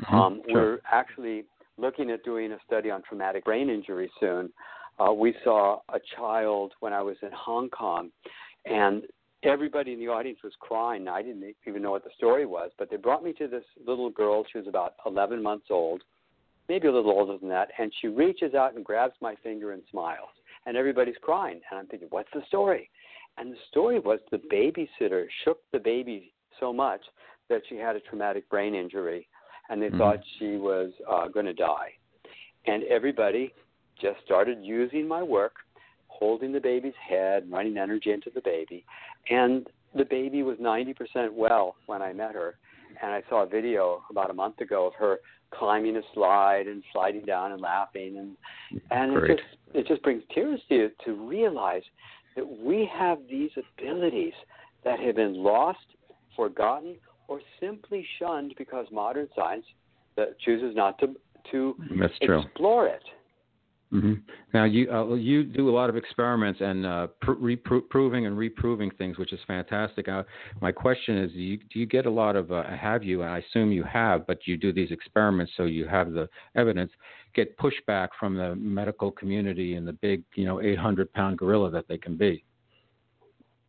Mm-hmm. 0.00 0.14
Um, 0.14 0.42
sure. 0.48 0.54
We're 0.54 0.78
actually 0.90 1.44
looking 1.78 2.10
at 2.10 2.24
doing 2.24 2.52
a 2.52 2.58
study 2.66 2.90
on 2.90 3.02
traumatic 3.02 3.44
brain 3.44 3.70
injury 3.70 4.10
soon. 4.20 4.52
Uh, 4.98 5.12
we 5.12 5.34
saw 5.42 5.80
a 5.88 5.98
child 6.16 6.72
when 6.80 6.92
I 6.92 7.02
was 7.02 7.16
in 7.22 7.30
Hong 7.34 7.70
Kong, 7.70 8.10
and 8.66 9.02
everybody 9.42 9.92
in 9.92 9.98
the 9.98 10.08
audience 10.08 10.38
was 10.44 10.52
crying. 10.60 11.08
I 11.08 11.22
didn't 11.22 11.54
even 11.66 11.82
know 11.82 11.90
what 11.90 12.04
the 12.04 12.10
story 12.16 12.46
was, 12.46 12.70
but 12.78 12.90
they 12.90 12.96
brought 12.96 13.24
me 13.24 13.32
to 13.34 13.48
this 13.48 13.64
little 13.86 14.10
girl. 14.10 14.44
She 14.52 14.58
was 14.58 14.68
about 14.68 14.94
11 15.06 15.42
months 15.42 15.66
old, 15.70 16.02
maybe 16.68 16.88
a 16.88 16.92
little 16.92 17.10
older 17.10 17.38
than 17.38 17.48
that, 17.48 17.68
and 17.78 17.92
she 18.00 18.08
reaches 18.08 18.54
out 18.54 18.74
and 18.74 18.84
grabs 18.84 19.14
my 19.20 19.34
finger 19.42 19.72
and 19.72 19.82
smiles. 19.90 20.28
And 20.64 20.76
everybody's 20.76 21.16
crying, 21.22 21.60
and 21.70 21.80
I'm 21.80 21.86
thinking, 21.86 22.08
what's 22.10 22.28
the 22.32 22.42
story? 22.46 22.88
And 23.38 23.52
the 23.52 23.56
story 23.70 23.98
was 23.98 24.20
the 24.30 24.38
babysitter 24.38 25.26
shook 25.44 25.58
the 25.72 25.78
baby 25.78 26.32
so 26.60 26.72
much 26.72 27.00
that 27.48 27.62
she 27.68 27.76
had 27.76 27.96
a 27.96 28.00
traumatic 28.00 28.48
brain 28.48 28.74
injury, 28.74 29.28
and 29.68 29.80
they 29.80 29.86
mm-hmm. 29.86 29.98
thought 29.98 30.20
she 30.38 30.56
was 30.56 30.90
uh, 31.10 31.28
going 31.28 31.46
to 31.46 31.54
die. 31.54 31.90
And 32.66 32.84
everybody 32.84 33.52
just 34.00 34.18
started 34.24 34.58
using 34.62 35.06
my 35.08 35.22
work 35.22 35.54
holding 36.08 36.52
the 36.52 36.60
baby's 36.60 36.94
head, 37.08 37.50
running 37.50 37.78
energy 37.78 38.12
into 38.12 38.30
the 38.34 38.40
baby. 38.42 38.84
And 39.30 39.66
the 39.94 40.04
baby 40.04 40.42
was 40.42 40.58
90% 40.58 41.32
well 41.32 41.74
when 41.86 42.02
I 42.02 42.12
met 42.12 42.34
her. 42.34 42.56
And 43.02 43.10
I 43.12 43.22
saw 43.28 43.42
a 43.42 43.46
video 43.46 44.02
about 44.10 44.30
a 44.30 44.34
month 44.34 44.60
ago 44.60 44.86
of 44.86 44.94
her 44.94 45.18
climbing 45.52 45.96
a 45.96 46.02
slide 46.14 46.66
and 46.66 46.82
sliding 46.92 47.24
down 47.24 47.52
and 47.52 47.60
laughing 47.60 48.16
and 48.18 48.82
and 48.90 49.16
it 49.16 49.36
just 49.36 49.76
it 49.76 49.86
just 49.86 50.02
brings 50.02 50.22
tears 50.34 50.60
to 50.68 50.74
you 50.74 50.90
to 51.04 51.12
realize 51.12 51.82
that 52.36 52.46
we 52.46 52.88
have 52.92 53.18
these 53.28 53.50
abilities 53.56 54.32
that 54.84 54.98
have 55.00 55.16
been 55.16 55.34
lost, 55.34 55.78
forgotten, 56.36 56.96
or 57.28 57.40
simply 57.60 58.06
shunned 58.18 58.54
because 58.58 58.86
modern 58.90 59.28
science 59.36 59.64
uh, 60.18 60.24
chooses 60.44 60.74
not 60.74 60.98
to 60.98 61.14
to 61.50 61.76
explore 62.20 62.86
it. 62.86 63.02
Mm-hmm. 63.92 64.14
Now 64.54 64.64
you 64.64 64.90
uh, 64.90 65.14
you 65.14 65.44
do 65.44 65.68
a 65.68 65.74
lot 65.74 65.90
of 65.90 65.96
experiments 65.96 66.60
and 66.62 66.86
uh, 66.86 67.06
pr- 67.20 67.32
reproving 67.32 68.26
and 68.26 68.38
reproving 68.38 68.90
things, 68.92 69.18
which 69.18 69.34
is 69.34 69.40
fantastic. 69.46 70.08
Uh, 70.08 70.22
my 70.62 70.72
question 70.72 71.18
is, 71.18 71.32
do 71.32 71.38
you, 71.38 71.56
do 71.58 71.78
you 71.78 71.84
get 71.84 72.06
a 72.06 72.10
lot 72.10 72.34
of 72.34 72.50
uh, 72.52 72.62
have 72.68 73.04
you? 73.04 73.20
And 73.20 73.30
I 73.30 73.38
assume 73.38 73.70
you 73.70 73.84
have, 73.84 74.26
but 74.26 74.46
you 74.46 74.56
do 74.56 74.72
these 74.72 74.90
experiments, 74.90 75.52
so 75.58 75.64
you 75.64 75.86
have 75.86 76.12
the 76.12 76.26
evidence. 76.56 76.90
Get 77.34 77.56
pushback 77.58 78.08
from 78.18 78.34
the 78.34 78.54
medical 78.54 79.10
community 79.10 79.74
and 79.74 79.86
the 79.86 79.92
big, 79.92 80.22
you 80.36 80.46
know, 80.46 80.62
800 80.62 81.12
pound 81.12 81.36
gorilla 81.36 81.70
that 81.70 81.86
they 81.86 81.98
can 81.98 82.16
be. 82.16 82.44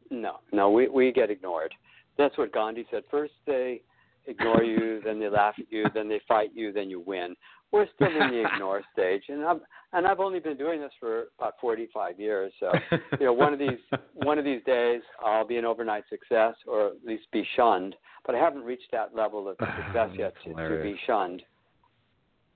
No, 0.09 0.37
no, 0.53 0.69
we 0.69 0.87
we 0.87 1.11
get 1.11 1.31
ignored. 1.31 1.73
That's 2.17 2.37
what 2.37 2.53
Gandhi 2.53 2.85
said. 2.91 3.03
First 3.11 3.33
they 3.45 3.81
ignore 4.25 4.63
you, 4.63 5.01
then 5.03 5.19
they 5.19 5.27
laugh 5.27 5.55
at 5.59 5.69
you, 5.69 5.85
then 5.93 6.07
they 6.07 6.21
fight 6.29 6.51
you, 6.53 6.71
then 6.71 6.89
you 6.89 7.01
win 7.01 7.35
we're 7.73 7.87
still 7.95 8.07
in 8.07 8.31
the 8.31 8.45
ignore 8.53 8.81
stage, 8.93 9.23
and 9.27 9.43
I've 9.43 9.59
and 9.91 10.07
I've 10.07 10.19
only 10.19 10.39
been 10.39 10.57
doing 10.57 10.79
this 10.79 10.91
for 10.99 11.25
about 11.37 11.55
45 11.59 12.19
years. 12.19 12.53
So, 12.59 12.71
you 13.19 13.25
know, 13.25 13.33
one 13.33 13.51
of 13.51 13.59
these 13.59 13.79
one 14.13 14.39
of 14.39 14.45
these 14.45 14.61
days 14.65 15.01
I'll 15.23 15.45
be 15.45 15.57
an 15.57 15.65
overnight 15.65 16.03
success, 16.09 16.55
or 16.67 16.87
at 16.87 17.05
least 17.05 17.23
be 17.33 17.45
shunned. 17.55 17.95
But 18.25 18.35
I 18.35 18.37
haven't 18.37 18.63
reached 18.63 18.91
that 18.91 19.13
level 19.13 19.49
of 19.49 19.57
success 19.59 20.11
yet 20.17 20.33
to, 20.45 20.53
to, 20.53 20.81
be 20.81 20.95
shunned. 21.05 21.41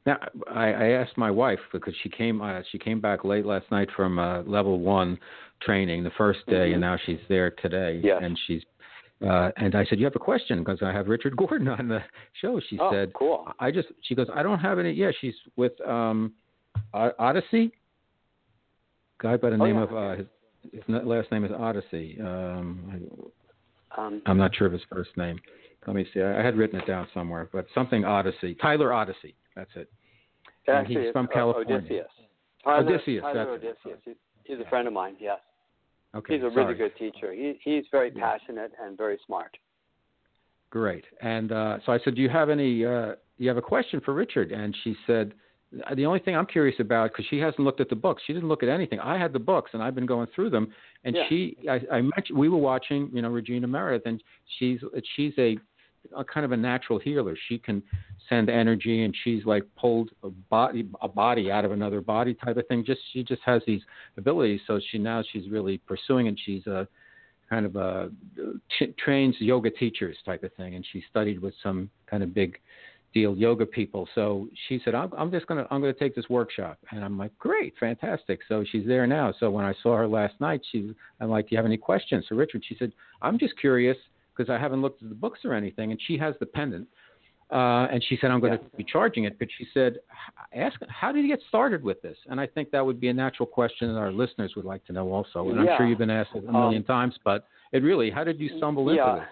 Now, 0.06 0.18
I, 0.50 0.68
I 0.72 0.88
asked 0.92 1.18
my 1.18 1.30
wife 1.30 1.60
because 1.74 1.94
she 2.02 2.10
came 2.10 2.42
uh, 2.42 2.62
she 2.72 2.78
came 2.78 3.02
back 3.02 3.26
late 3.26 3.46
last 3.46 3.70
night 3.72 3.90
from 3.96 4.20
uh, 4.20 4.44
level 4.44 4.80
one 4.80 5.18
training 5.62 6.04
the 6.04 6.12
first 6.18 6.46
day, 6.46 6.54
mm-hmm. 6.54 6.74
and 6.74 6.82
now 6.82 6.98
she's 7.06 7.20
there 7.28 7.52
today, 7.52 8.00
yes. 8.04 8.22
and 8.24 8.38
she's 8.46 8.62
uh, 9.26 9.50
and 9.58 9.76
I 9.76 9.86
said, 9.86 10.00
"You 10.00 10.06
have 10.06 10.16
a 10.16 10.20
question?" 10.20 10.60
Because 10.60 10.80
I 10.82 10.92
have 10.92 11.08
Richard 11.08 11.36
Gordon 11.38 11.68
on 11.68 11.88
the 11.88 12.00
show. 12.42 12.60
She 12.70 12.78
oh, 12.80 12.92
said, 12.92 13.14
"Cool." 13.14 13.48
I 13.60 13.72
just 13.72 13.88
she 14.02 14.16
goes, 14.16 14.28
"I 14.34 14.44
don't 14.44 14.60
have 14.60 14.80
any." 14.80 14.92
Yeah, 14.92 15.12
she's 15.20 15.34
with 15.56 15.74
um, 15.88 16.34
Odyssey. 16.94 17.72
Guy 19.20 19.38
by 19.38 19.50
the 19.50 19.56
oh, 19.56 19.66
name 19.66 19.76
yeah. 19.76 19.84
of 19.84 19.94
uh, 19.96 20.16
his, 20.18 20.28
his 20.72 20.84
last 21.04 21.32
name 21.32 21.44
is 21.44 21.52
Odyssey. 21.52 22.20
Um, 22.22 23.32
um, 23.98 24.22
I'm 24.28 24.38
not 24.38 24.56
sure 24.56 24.68
of 24.68 24.74
his 24.74 24.84
first 24.92 25.10
name. 25.18 25.40
Let 25.88 25.96
me 25.96 26.06
see. 26.14 26.22
I, 26.22 26.40
I 26.40 26.46
had 26.46 26.56
written 26.56 26.80
it 26.80 26.86
down 26.86 27.08
somewhere, 27.14 27.50
but 27.52 27.66
something 27.74 28.06
Odyssey. 28.06 28.56
Tyler 28.62 28.94
Odyssey. 28.94 29.36
That's 29.56 29.72
it. 29.76 29.90
Actually, 30.68 30.96
and 30.96 31.06
he's 31.06 31.12
from 31.14 31.28
California. 31.28 31.76
Odysseus. 31.78 32.08
Tyler, 32.64 32.94
Odysseus. 32.96 33.22
Tyler 33.22 33.50
Odysseus. 33.52 34.00
He's, 34.04 34.16
he's 34.44 34.58
a 34.60 34.70
friend 34.70 34.88
of 34.88 34.94
mine. 34.94 35.16
Yes. 35.20 35.40
Okay. 36.18 36.36
He's 36.36 36.44
a 36.44 36.50
sorry. 36.52 36.66
really 36.66 36.78
good 36.78 36.98
teacher. 36.98 37.32
He, 37.34 37.60
he's 37.64 37.86
very 37.92 38.12
passionate 38.12 38.72
and 38.84 38.98
very 38.98 39.20
smart. 39.26 39.56
Great. 40.70 41.06
And 41.22 41.52
uh, 41.52 41.78
so 41.86 41.92
I 41.92 42.00
said, 42.04 42.16
"Do 42.16 42.22
you 42.22 42.30
have 42.30 42.50
any? 42.50 42.86
Uh, 42.86 43.14
you 43.38 43.48
have 43.48 43.58
a 43.58 43.62
question 43.62 44.02
for 44.04 44.14
Richard?" 44.14 44.52
And 44.52 44.76
she 44.84 44.96
said, 45.06 45.34
"The 45.96 46.06
only 46.06 46.20
thing 46.20 46.36
I'm 46.36 46.46
curious 46.46 46.76
about 46.80 47.12
because 47.12 47.26
she 47.30 47.38
hasn't 47.38 47.62
looked 47.62 47.80
at 47.80 47.90
the 47.90 47.96
books. 47.96 48.24
She 48.26 48.34
didn't 48.34 48.50
look 48.50 48.64
at 48.64 48.70
anything. 48.70 49.00
I 49.00 49.18
had 49.18 49.32
the 49.32 49.40
books 49.40 49.72
and 49.74 49.82
I've 49.82 49.96
been 49.96 50.06
going 50.06 50.28
through 50.36 50.50
them. 50.50 50.74
And 51.06 51.16
yeah. 51.16 51.24
she, 51.30 51.58
I, 51.70 51.80
I 51.92 52.02
mentioned 52.02 52.38
we 52.38 52.50
were 52.50 52.58
watching, 52.58 53.10
you 53.14 53.22
know, 53.22 53.30
Regina 53.30 53.68
Meredith, 53.68 54.06
and 54.06 54.22
she's 54.60 54.80
she's 55.16 55.34
a, 55.38 55.58
a 56.16 56.24
kind 56.24 56.46
of 56.46 56.52
a 56.52 56.58
natural 56.58 57.00
healer. 57.00 57.36
She 57.48 57.58
can 57.58 57.82
send 58.30 58.50
energy, 58.50 59.04
and 59.04 59.16
she's 59.24 59.46
like 59.46 59.64
pulled 59.80 60.10
a 60.24 60.30
body 60.30 60.88
a 61.02 61.08
body 61.08 61.52
out 61.52 61.66
of 61.66 61.72
another 61.72 62.02
body 62.02 62.34
type 62.34 62.58
of 62.58 62.68
thing. 62.68 62.84
Just 62.86 63.02
she 63.14 63.24
just 63.24 63.42
has 63.46 63.62
these 63.66 63.82
abilities. 64.18 64.62
So 64.68 64.80
she 64.92 64.98
now 64.98 65.24
she's 65.32 65.50
really 65.50 65.78
pursuing, 65.80 66.28
and 66.28 66.40
she's 66.46 66.66
a 66.68 66.88
kind 67.50 67.66
of 67.66 67.76
a 67.76 68.12
t- 68.78 68.94
trains 69.04 69.36
yoga 69.40 69.70
teachers 69.70 70.18
type 70.26 70.44
of 70.44 70.54
thing, 70.56 70.76
and 70.76 70.86
she 70.92 71.04
studied 71.10 71.42
with 71.42 71.54
some 71.64 71.90
kind 72.10 72.24
of 72.24 72.34
big 72.34 72.60
deal 73.14 73.36
yoga 73.36 73.66
people. 73.66 74.08
So 74.16 74.48
she 74.68 74.80
said, 74.84 74.94
"I'm, 74.96 75.12
I'm 75.18 75.32
just 75.32 75.48
gonna 75.48 75.66
I'm 75.72 75.82
gonna 75.82 75.94
take 75.94 76.16
this 76.16 76.30
workshop," 76.30 76.78
and 76.92 77.04
I'm 77.04 77.18
like, 77.18 77.38
"Great, 77.38 77.74
fantastic!" 77.80 78.42
So 78.48 78.64
she's 78.70 78.86
there 78.86 79.08
now. 79.08 79.34
So 79.40 79.50
when 79.50 79.66
I 79.66 79.74
saw 79.82 79.96
her 79.96 80.08
last 80.08 80.40
night, 80.40 80.62
she 80.72 80.94
I'm 81.20 81.30
like, 81.30 81.50
"Do 81.50 81.56
you 81.56 81.58
have 81.58 81.66
any 81.66 81.78
questions?" 81.78 82.26
So 82.30 82.36
Richard, 82.36 82.64
she 82.68 82.76
said, 82.78 82.92
"I'm 83.22 83.40
just 83.40 83.58
curious." 83.60 83.98
Because 84.38 84.52
I 84.52 84.60
haven't 84.60 84.82
looked 84.82 85.02
at 85.02 85.10
the 85.10 85.16
books 85.16 85.40
or 85.44 85.54
anything, 85.54 85.92
and 85.92 86.00
she 86.06 86.18
has 86.18 86.36
the 86.40 86.46
pendant, 86.46 86.88
uh, 87.52 87.88
and 87.92 88.04
she 88.08 88.18
said, 88.20 88.30
I'm 88.30 88.40
going 88.40 88.54
yeah. 88.54 88.60
to 88.60 88.78
be 88.78 88.84
charging 88.84 89.24
it. 89.24 89.40
But 89.40 89.48
she 89.58 89.66
said, 89.74 89.98
ask, 90.54 90.78
how 90.90 91.12
did 91.12 91.24
you 91.24 91.30
get 91.30 91.40
started 91.48 91.84
with 91.84 92.02
this? 92.02 92.18
And 92.28 92.40
I 92.40 92.46
think 92.46 92.72
that 92.72 92.86
would 92.86 93.00
be 93.00 93.08
a 93.08 93.14
natural 93.14 93.48
question 93.48 93.94
that 93.94 94.00
our 94.00 94.12
listeners 94.12 94.54
would 94.56 94.66
like 94.66 94.86
to 94.86 94.94
know 94.94 95.12
also. 95.12 95.50
And 95.50 95.64
yeah. 95.64 95.72
I'm 95.72 95.78
sure 95.78 95.88
you've 95.88 95.98
been 95.98 96.10
asked 96.10 96.32
it 96.36 96.44
a 96.48 96.52
million 96.52 96.82
um, 96.84 96.86
times, 96.86 97.16
but 97.24 97.48
it 97.72 97.84
really, 97.84 98.12
how 98.12 98.24
did 98.24 98.40
you 98.40 98.50
stumble 98.58 98.94
yeah. 98.94 99.10
into 99.10 99.20
this? 99.22 99.30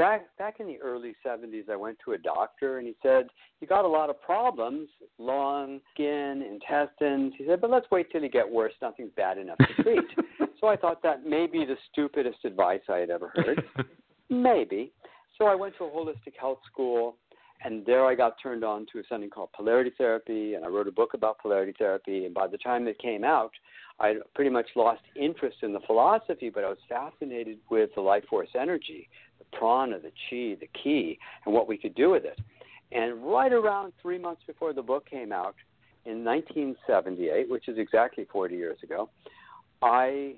back 0.00 0.34
back 0.38 0.60
in 0.60 0.66
the 0.66 0.78
early 0.80 1.14
70s, 1.24 1.68
I 1.68 1.76
went 1.76 1.98
to 2.06 2.12
a 2.12 2.18
doctor 2.18 2.78
and 2.78 2.86
he 2.86 2.94
said, 3.02 3.28
"You 3.60 3.68
got 3.68 3.84
a 3.84 3.88
lot 3.88 4.08
of 4.08 4.20
problems: 4.22 4.88
lung, 5.18 5.80
skin, 5.92 6.42
intestines." 6.42 7.34
He 7.36 7.44
said, 7.46 7.60
"But 7.60 7.70
let's 7.70 7.86
wait 7.92 8.10
till 8.10 8.22
you 8.22 8.30
get 8.30 8.50
worse. 8.50 8.72
Nothing's 8.80 9.12
bad 9.14 9.36
enough 9.36 9.58
to 9.58 9.82
treat." 9.82 10.04
so 10.60 10.68
I 10.68 10.76
thought 10.76 11.02
that 11.02 11.26
may 11.26 11.46
be 11.46 11.66
the 11.66 11.76
stupidest 11.92 12.44
advice 12.46 12.80
I 12.88 12.96
had 12.96 13.10
ever 13.10 13.30
heard. 13.34 13.62
Maybe. 14.30 14.92
So 15.36 15.46
I 15.46 15.54
went 15.54 15.74
to 15.78 15.84
a 15.84 15.90
holistic 15.90 16.36
health 16.38 16.60
school, 16.70 17.16
and 17.64 17.84
there 17.84 18.06
I 18.06 18.14
got 18.14 18.36
turned 18.42 18.64
on 18.64 18.86
to 18.92 19.02
something 19.08 19.28
called 19.28 19.50
polarity 19.52 19.92
therapy, 19.98 20.54
and 20.54 20.64
I 20.64 20.68
wrote 20.68 20.88
a 20.88 20.92
book 20.92 21.14
about 21.14 21.38
polarity 21.38 21.74
therapy. 21.78 22.24
And 22.24 22.34
by 22.34 22.46
the 22.46 22.58
time 22.58 22.86
it 22.86 22.98
came 22.98 23.24
out, 23.24 23.52
I 23.98 24.14
pretty 24.34 24.50
much 24.50 24.66
lost 24.76 25.02
interest 25.14 25.58
in 25.62 25.72
the 25.72 25.80
philosophy, 25.80 26.48
but 26.48 26.64
I 26.64 26.68
was 26.68 26.78
fascinated 26.88 27.58
with 27.70 27.90
the 27.94 28.00
life 28.00 28.24
force 28.30 28.48
energy, 28.58 29.08
the 29.38 29.44
prana, 29.56 29.98
the 29.98 30.10
chi, 30.10 30.58
the 30.58 30.68
ki, 30.82 31.18
and 31.44 31.54
what 31.54 31.68
we 31.68 31.76
could 31.76 31.94
do 31.94 32.10
with 32.10 32.24
it. 32.24 32.38
And 32.92 33.22
right 33.22 33.52
around 33.52 33.92
three 34.00 34.18
months 34.18 34.42
before 34.46 34.72
the 34.72 34.82
book 34.82 35.08
came 35.08 35.32
out, 35.32 35.54
in 36.06 36.24
1978, 36.24 37.50
which 37.50 37.68
is 37.68 37.78
exactly 37.78 38.26
40 38.32 38.56
years 38.56 38.78
ago, 38.82 39.10
I 39.82 40.36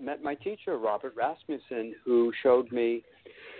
met 0.00 0.22
my 0.22 0.34
teacher, 0.34 0.78
Robert 0.78 1.14
Rasmusson, 1.16 1.92
who 2.04 2.32
showed 2.42 2.70
me 2.72 3.02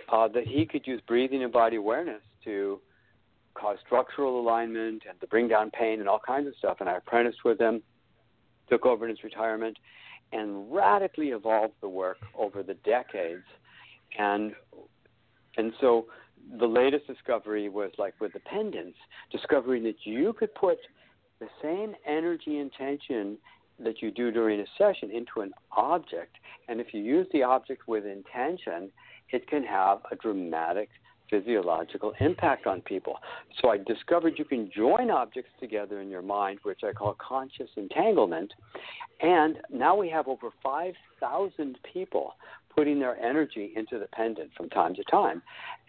uh, 0.09 0.27
that 0.29 0.45
he 0.47 0.65
could 0.65 0.85
use 0.85 1.01
breathing 1.07 1.43
and 1.43 1.51
body 1.51 1.77
awareness 1.77 2.21
to 2.43 2.79
cause 3.53 3.77
structural 3.85 4.39
alignment 4.39 5.03
and 5.07 5.19
to 5.19 5.27
bring 5.27 5.47
down 5.47 5.71
pain 5.71 5.99
and 5.99 6.07
all 6.07 6.21
kinds 6.25 6.47
of 6.47 6.53
stuff. 6.57 6.77
And 6.79 6.89
I 6.89 6.97
apprenticed 6.97 7.43
with 7.43 7.59
him, 7.59 7.81
took 8.69 8.85
over 8.85 9.05
in 9.05 9.09
his 9.09 9.23
retirement, 9.23 9.77
and 10.31 10.73
radically 10.73 11.29
evolved 11.29 11.73
the 11.81 11.89
work 11.89 12.17
over 12.37 12.63
the 12.63 12.75
decades. 12.85 13.43
And 14.17 14.53
and 15.57 15.73
so 15.81 16.05
the 16.59 16.65
latest 16.65 17.07
discovery 17.07 17.69
was 17.69 17.91
like 17.97 18.15
with 18.19 18.33
the 18.33 18.39
pendants, 18.39 18.97
discovering 19.31 19.83
that 19.83 20.05
you 20.05 20.33
could 20.33 20.53
put 20.55 20.77
the 21.39 21.47
same 21.61 21.93
energy 22.07 22.59
intention 22.59 23.37
that 23.83 24.01
you 24.01 24.11
do 24.11 24.31
during 24.31 24.59
a 24.59 24.65
session 24.77 25.11
into 25.11 25.41
an 25.41 25.51
object, 25.71 26.37
and 26.67 26.79
if 26.79 26.93
you 26.93 27.01
use 27.01 27.27
the 27.33 27.43
object 27.43 27.87
with 27.87 28.05
intention, 28.05 28.91
it 29.31 29.47
can 29.47 29.63
have 29.63 29.99
a 30.11 30.15
dramatic 30.15 30.89
physiological 31.29 32.13
impact 32.19 32.67
on 32.67 32.81
people. 32.81 33.17
So 33.61 33.69
I 33.69 33.77
discovered 33.77 34.33
you 34.37 34.45
can 34.45 34.69
join 34.75 35.09
objects 35.09 35.51
together 35.59 36.01
in 36.01 36.09
your 36.09 36.21
mind, 36.21 36.59
which 36.63 36.81
I 36.83 36.91
call 36.91 37.15
conscious 37.25 37.69
entanglement. 37.77 38.53
And 39.21 39.57
now 39.71 39.95
we 39.95 40.09
have 40.09 40.27
over 40.27 40.49
5,000 40.61 41.79
people 41.93 42.33
putting 42.75 42.99
their 42.99 43.17
energy 43.17 43.71
into 43.75 43.97
the 43.97 44.07
pendant 44.07 44.51
from 44.55 44.69
time 44.69 44.93
to 44.95 45.03
time. 45.05 45.41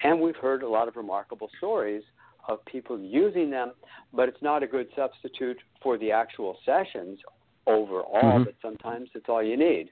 And 0.05 0.21
we've 0.21 0.37
heard 0.37 0.63
a 0.63 0.69
lot 0.69 0.89
of 0.89 0.97
remarkable 0.97 1.51
stories 1.59 2.03
of 2.49 2.65
people 2.65 2.99
using 2.99 3.51
them, 3.51 3.73
but 4.13 4.29
it's 4.29 4.43
not 4.43 4.63
a 4.63 4.67
good 4.67 4.89
substitute 4.97 5.59
for 5.83 5.99
the 5.99 6.11
actual 6.11 6.57
sessions 6.65 7.19
overall, 7.67 8.23
mm-hmm. 8.23 8.45
but 8.45 8.55
sometimes 8.61 9.09
it's 9.15 9.27
all 9.29 9.43
you 9.43 9.57
need. 9.57 9.91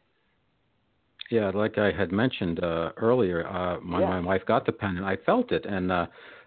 Yeah, 1.30 1.50
like 1.54 1.78
I 1.78 1.92
had 1.92 2.10
mentioned 2.10 2.62
uh, 2.62 2.90
earlier, 2.96 3.46
uh, 3.46 3.78
my, 3.80 4.00
yeah. 4.00 4.08
my 4.08 4.20
wife 4.20 4.42
got 4.46 4.66
the 4.66 4.72
pen 4.72 4.96
and 4.96 5.06
I 5.06 5.16
felt 5.16 5.52
it, 5.52 5.64
and 5.64 5.92
uh, 5.92 6.06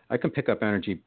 I 0.09 0.17
can 0.17 0.29
pick 0.29 0.49
up 0.49 0.62
energy 0.62 0.99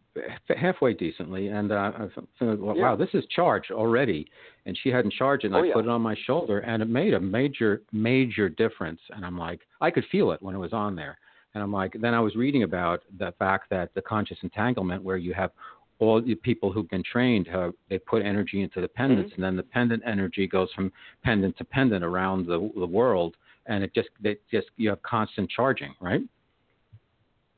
halfway 0.57 0.95
decently. 0.95 1.49
And 1.49 1.71
uh, 1.73 1.93
I 1.95 2.09
felt, 2.15 2.59
well, 2.59 2.77
yeah. 2.77 2.83
wow, 2.83 2.97
this 2.97 3.11
is 3.13 3.25
charged 3.35 3.71
already. 3.71 4.27
And 4.65 4.77
she 4.83 4.89
hadn't 4.89 5.13
charged 5.13 5.45
it, 5.45 5.49
and 5.49 5.57
oh, 5.57 5.61
I 5.61 5.67
yeah. 5.67 5.75
put 5.75 5.85
it 5.85 5.91
on 5.91 6.01
my 6.01 6.17
shoulder, 6.27 6.61
and 6.61 6.83
it 6.83 6.89
made 6.89 7.15
a 7.15 7.21
major, 7.21 7.83
major 7.93 8.49
difference. 8.49 9.01
And 9.15 9.25
I'm 9.25 9.39
like, 9.39 9.61
I 9.81 9.91
could 9.91 10.05
feel 10.11 10.33
it 10.33 10.43
when 10.43 10.55
it 10.55 10.59
was 10.59 10.73
on 10.73 10.97
there. 10.97 11.19
And 11.55 11.63
I'm 11.63 11.73
like, 11.73 11.97
then 12.01 12.15
I 12.15 12.21
was 12.21 12.35
reading 12.35 12.65
about 12.65 13.03
the 13.19 13.33
fact 13.39 13.71
that 13.71 13.95
the 13.95 14.03
conscious 14.03 14.39
entanglement, 14.43 15.03
where 15.03 15.17
you 15.17 15.33
have 15.35 15.53
all 15.99 16.21
the 16.21 16.35
people 16.35 16.71
who've 16.73 16.89
been 16.91 17.03
trained, 17.11 17.49
uh, 17.49 17.71
they 17.89 17.99
put 17.99 18.23
energy 18.23 18.63
into 18.63 18.81
the 18.81 18.89
pendants, 18.89 19.33
mm-hmm. 19.33 19.43
and 19.43 19.45
then 19.45 19.57
the 19.57 19.63
pendant 19.63 20.03
energy 20.07 20.47
goes 20.47 20.69
from 20.75 20.93
pendant 21.25 21.57
to 21.59 21.65
pendant 21.65 22.05
around 22.05 22.47
the, 22.47 22.71
the 22.77 22.87
world 22.87 23.37
and 23.67 23.85
it 23.85 23.95
just 23.95 24.09
it 24.23 24.41
just 24.51 24.69
you 24.77 24.89
have 24.89 25.03
constant 25.03 25.51
charging, 25.51 25.95
right? 26.01 26.23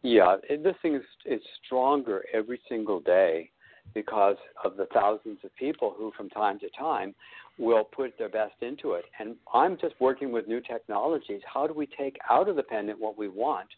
Yeah, 0.02 0.36
this 0.48 0.74
thing 0.82 0.94
is 0.94 1.02
is 1.24 1.40
stronger 1.64 2.24
every 2.32 2.60
single 2.68 3.00
day 3.00 3.50
because 3.94 4.36
of 4.64 4.76
the 4.76 4.86
thousands 4.92 5.38
of 5.44 5.54
people 5.56 5.94
who, 5.96 6.12
from 6.16 6.28
time 6.30 6.58
to 6.60 6.68
time, 6.78 7.14
will 7.58 7.84
put 7.84 8.16
their 8.18 8.28
best 8.28 8.54
into 8.60 8.92
it. 8.92 9.04
And 9.18 9.34
I'm 9.54 9.78
just 9.78 9.94
working 9.98 10.30
with 10.30 10.46
new 10.46 10.60
technologies. 10.60 11.40
How 11.52 11.66
do 11.66 11.72
we 11.72 11.86
take 11.86 12.18
out 12.30 12.48
of 12.48 12.56
the 12.56 12.62
pendant 12.62 13.00
what 13.00 13.16
we 13.16 13.28
want? 13.28 13.68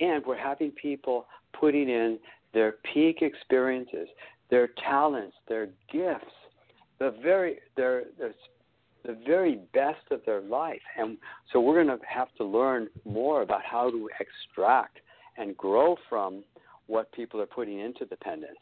And 0.00 0.24
we're 0.26 0.38
having 0.38 0.70
people 0.72 1.26
putting 1.58 1.88
in 1.88 2.18
their 2.52 2.76
peak 2.92 3.22
experiences, 3.22 4.08
their 4.50 4.68
talents, 4.88 5.36
their 5.48 5.68
gifts, 5.92 6.24
the 6.98 7.14
very 7.22 7.58
their 7.76 8.04
their 8.18 8.34
the 9.04 9.16
very 9.26 9.60
best 9.72 10.10
of 10.10 10.20
their 10.26 10.40
life. 10.40 10.80
And 10.98 11.16
so 11.52 11.60
we're 11.60 11.82
going 11.82 11.98
to 11.98 12.04
have 12.06 12.28
to 12.36 12.44
learn 12.44 12.88
more 13.04 13.42
about 13.42 13.62
how 13.64 13.90
to 13.90 14.10
extract 14.20 14.98
and 15.36 15.56
grow 15.56 15.96
from 16.08 16.42
what 16.88 17.10
people 17.12 17.40
are 17.40 17.46
putting 17.46 17.78
into 17.78 18.04
the 18.04 18.16
pendants. 18.16 18.60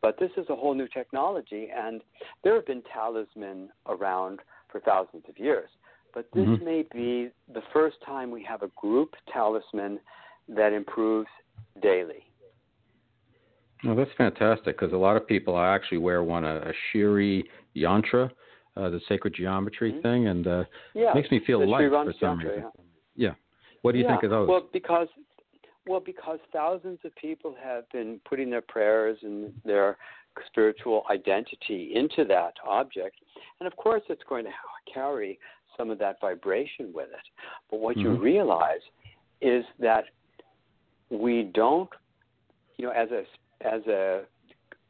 But 0.00 0.18
this 0.18 0.30
is 0.36 0.46
a 0.48 0.56
whole 0.56 0.74
new 0.74 0.88
technology, 0.88 1.68
and 1.74 2.02
there 2.42 2.54
have 2.54 2.66
been 2.66 2.82
talisman 2.92 3.70
around 3.86 4.40
for 4.70 4.80
thousands 4.80 5.24
of 5.28 5.38
years. 5.38 5.68
But 6.12 6.28
this 6.34 6.44
mm-hmm. 6.44 6.64
may 6.64 6.84
be 6.92 7.30
the 7.52 7.62
first 7.72 7.96
time 8.04 8.30
we 8.30 8.44
have 8.44 8.62
a 8.62 8.70
group 8.76 9.14
talisman 9.32 9.98
that 10.48 10.72
improves 10.72 11.28
daily. 11.82 12.24
Well, 13.84 13.96
that's 13.96 14.10
fantastic 14.16 14.78
because 14.78 14.92
a 14.92 14.96
lot 14.96 15.16
of 15.16 15.26
people 15.26 15.56
I 15.56 15.74
actually 15.74 15.98
wear 15.98 16.22
one 16.22 16.44
a, 16.44 16.56
a 16.56 16.72
Shri 16.90 17.44
yantra, 17.76 18.30
uh, 18.76 18.90
the 18.90 19.00
sacred 19.08 19.34
geometry 19.34 19.92
mm-hmm. 19.92 20.00
thing, 20.00 20.28
and 20.28 20.46
uh, 20.46 20.64
yeah, 20.94 21.12
makes 21.14 21.30
me 21.30 21.40
feel 21.46 21.68
light 21.68 21.90
for 21.90 22.14
some 22.18 22.38
reason. 22.38 22.70
Yeah. 23.14 23.28
yeah. 23.28 23.34
What 23.82 23.92
do 23.92 23.98
you 23.98 24.04
yeah. 24.04 24.12
think 24.12 24.22
of 24.24 24.30
those? 24.30 24.48
Well, 24.48 24.68
because 24.72 25.08
well, 25.86 26.00
because 26.00 26.38
thousands 26.52 26.98
of 27.04 27.14
people 27.16 27.54
have 27.62 27.88
been 27.90 28.20
putting 28.28 28.48
their 28.48 28.62
prayers 28.62 29.18
and 29.22 29.52
their 29.64 29.98
spiritual 30.46 31.04
identity 31.10 31.92
into 31.94 32.24
that 32.26 32.54
object, 32.66 33.16
and 33.60 33.66
of 33.66 33.76
course, 33.76 34.02
it's 34.08 34.22
going 34.28 34.44
to 34.44 34.50
carry 34.92 35.38
some 35.76 35.90
of 35.90 35.98
that 35.98 36.20
vibration 36.20 36.92
with 36.94 37.08
it. 37.08 37.26
But 37.70 37.80
what 37.80 37.96
mm-hmm. 37.96 38.14
you 38.14 38.20
realize 38.20 38.80
is 39.42 39.64
that 39.78 40.04
we 41.10 41.50
don't, 41.54 41.90
you 42.78 42.86
know, 42.86 42.92
as 42.92 43.10
a 43.10 43.24
as 43.60 43.86
a 43.86 44.22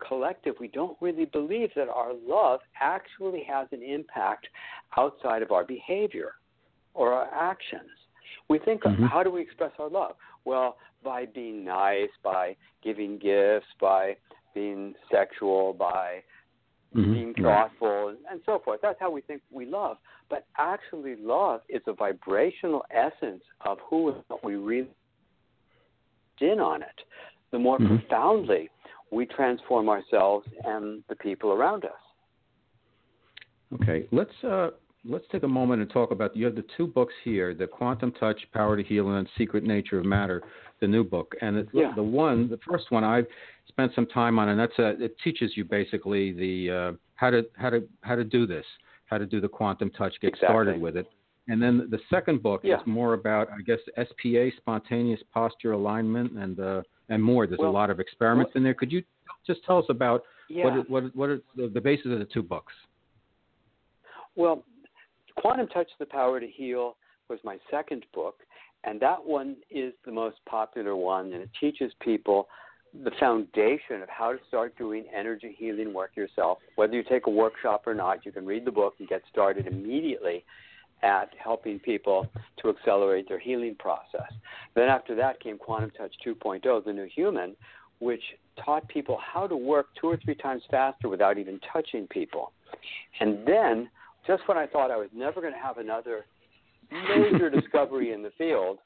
collective, 0.07 0.55
we 0.61 0.69
don't 0.69 0.97
really 1.01 1.25
believe 1.25 1.71
that 1.77 1.89
our 1.89 2.13
love 2.27 2.61
actually 2.81 3.45
has 3.49 3.69
an 3.73 3.83
impact 3.83 4.47
outside 4.97 5.43
of 5.43 5.51
our 5.51 5.65
behavior 5.65 6.33
or 6.95 7.13
our 7.13 7.29
actions. 7.33 7.91
We 8.49 8.59
think, 8.59 8.83
mm-hmm. 8.83 9.05
how 9.05 9.23
do 9.23 9.31
we 9.31 9.41
express 9.41 9.73
our 9.79 9.89
love? 9.89 10.17
Well, 10.45 10.77
by 11.03 11.27
being 11.27 11.65
nice, 11.65 12.11
by 12.23 12.57
giving 12.83 13.19
gifts, 13.19 13.67
by 13.81 14.17
being 14.55 14.95
sexual, 15.11 15.73
by 15.73 16.23
mm-hmm. 16.95 17.13
being 17.13 17.35
thoughtful, 17.35 18.15
and, 18.31 18.41
so 18.45 18.61
forth. 18.65 18.81
That's 18.83 18.99
how 19.01 19.11
we 19.11 19.21
think 19.23 19.43
we 19.51 19.67
love. 19.67 19.97
But 20.29 20.47
actually, 20.59 21.17
love 21.17 21.61
is 21.69 21.83
a 21.87 21.93
vibrational 21.93 22.85
essence 22.91 23.43
of 23.63 23.79
who 23.89 24.15
we 24.43 24.57
really 24.57 24.89
in 26.41 26.61
on 26.61 26.83
it. 26.83 27.01
The 27.55 27.61
more 27.61 27.79
mm-hmm. 27.79 27.99
profoundly 27.99 28.69
we 29.13 29.27
transform 29.27 29.89
ourselves 29.89 30.45
and 30.65 31.05
the 31.09 31.15
people 31.15 31.53
around 31.53 31.85
us. 31.85 31.93
Okay, 33.75 34.09
let's 34.11 34.33
uh, 34.43 34.71
let's 35.05 35.25
take 35.31 35.45
a 35.45 35.49
moment 35.49 35.81
and 35.81 35.89
talk 35.89 36.11
about. 36.11 36.37
You 36.37 36.47
have 36.47 36.57
the 36.57 36.65
two 36.77 36.89
books 36.89 37.15
here: 37.23 37.55
the 37.55 37.69
Quantum 37.69 38.11
Touch, 38.19 38.41
Power 38.53 38.77
to 38.77 38.83
Heal, 38.83 39.09
and 39.09 39.29
Secret 39.39 39.63
Nature 39.63 40.01
of 40.01 40.05
Matter. 40.05 40.43
The 40.81 40.89
new 40.89 41.05
book, 41.05 41.37
and 41.43 41.57
it's, 41.57 41.71
yeah. 41.73 41.93
the 41.95 42.03
one, 42.03 42.51
the 42.51 42.59
first 42.69 42.91
one, 42.91 43.05
I've 43.05 43.27
spent 43.69 43.93
some 43.95 44.07
time 44.07 44.41
on, 44.41 44.49
and 44.49 44.59
that's 44.59 44.77
a, 44.81 45.01
it 45.01 45.15
teaches 45.23 45.53
you 45.55 45.65
basically 45.65 46.33
the 46.33 46.71
uh, 46.71 46.93
how 47.15 47.31
to 47.31 47.47
how 47.55 47.71
to 47.71 47.85
how 48.01 48.17
to 48.17 48.25
do 48.25 48.49
this, 48.49 48.67
how 49.07 49.19
to 49.19 49.27
do 49.27 49.41
the 49.41 49.49
quantum 49.49 49.91
touch, 49.91 50.15
get 50.21 50.31
exactly. 50.31 50.49
started 50.49 50.81
with 50.81 50.97
it. 50.97 51.07
And 51.49 51.63
then 51.63 51.89
the 51.91 51.99
second 52.09 52.43
book 52.43 52.63
yeah. 52.65 52.77
is 52.77 52.81
more 52.87 53.13
about, 53.13 53.49
I 53.51 53.61
guess, 53.61 53.79
SPA, 53.97 54.57
spontaneous 54.57 55.21
posture 55.33 55.73
alignment, 55.73 56.33
and 56.33 56.59
uh, 56.59 56.83
and 57.11 57.23
more. 57.23 57.47
There's 57.47 57.59
well, 57.59 57.71
a 57.71 57.73
lot 57.73 57.91
of 57.91 58.01
experiments 58.01 58.53
well, 58.55 58.61
in 58.61 58.65
there. 58.65 58.75
Could 58.75 58.91
you 58.91 59.03
just 59.47 59.63
tell 59.65 59.79
us 59.79 59.85
about 59.91 60.23
yeah. 60.49 60.65
what 60.65 60.91
what 60.91 61.17
what 61.17 61.29
are 61.29 61.41
the, 61.55 61.69
the 61.69 61.81
basis 61.81 62.07
of 62.07 62.19
the 62.19 62.25
two 62.25 62.43
books? 62.43 62.73
Well, 64.37 64.65
Quantum 65.37 65.69
Touch: 65.69 65.89
The 65.99 66.07
Power 66.07 66.41
to 66.41 66.47
Heal 66.47 66.97
was 67.29 67.39
my 67.45 67.59
second 67.71 68.07
book, 68.15 68.37
and 68.85 68.99
that 69.01 69.23
one 69.23 69.57
is 69.71 69.93
the 70.07 70.13
most 70.13 70.37
popular 70.47 70.97
one, 70.97 71.33
and 71.35 71.43
it 71.43 71.51
teaches 71.61 71.93
people 72.01 72.49
the 73.03 73.11
foundation 73.19 74.03
of 74.03 74.09
how 74.09 74.33
to 74.33 74.39
start 74.47 74.77
doing 74.79 75.05
energy 75.15 75.55
healing 75.59 75.93
work 75.93 76.13
yourself. 76.17 76.59
Whether 76.77 76.95
you 76.95 77.03
take 77.03 77.27
a 77.27 77.31
workshop 77.31 77.87
or 77.87 77.95
not, 77.95 78.25
you 78.25 78.31
can 78.31 78.47
read 78.47 78.65
the 78.65 78.71
book 78.71 78.95
and 78.99 79.09
get 79.09 79.23
started 79.31 79.67
immediately. 79.67 80.45
At 81.05 81.31
helping 81.43 81.79
people 81.79 82.27
to 82.61 82.71
accelerate 82.71 83.29
their 83.29 83.39
healing 83.39 83.77
process. 83.79 84.33
Then 84.75 84.89
after 84.89 85.15
that 85.15 85.39
came 85.41 85.59
Quantum 85.59 85.91
Touch 85.91 86.15
2.0, 86.27 86.85
the 86.85 86.93
new 86.93 87.07
human, 87.15 87.55
which 88.01 88.23
taught 88.65 88.89
people 88.89 89.19
how 89.23 89.47
to 89.47 89.57
work 89.57 89.89
two 90.01 90.09
or 90.09 90.19
three 90.25 90.35
times 90.35 90.63
faster 90.71 91.09
without 91.09 91.39
even 91.39 91.61
touching 91.73 92.07
people. 92.09 92.53
And 93.21 93.47
then, 93.47 93.89
just 94.27 94.43
when 94.49 94.57
I 94.57 94.67
thought 94.67 94.91
I 94.91 94.97
was 94.97 95.11
never 95.15 95.41
going 95.41 95.53
to 95.53 95.59
have 95.59 95.79
another 95.79 96.25
major 96.91 97.51
discovery 97.61 98.13
in 98.13 98.23
the 98.23 98.33
field, 98.39 98.79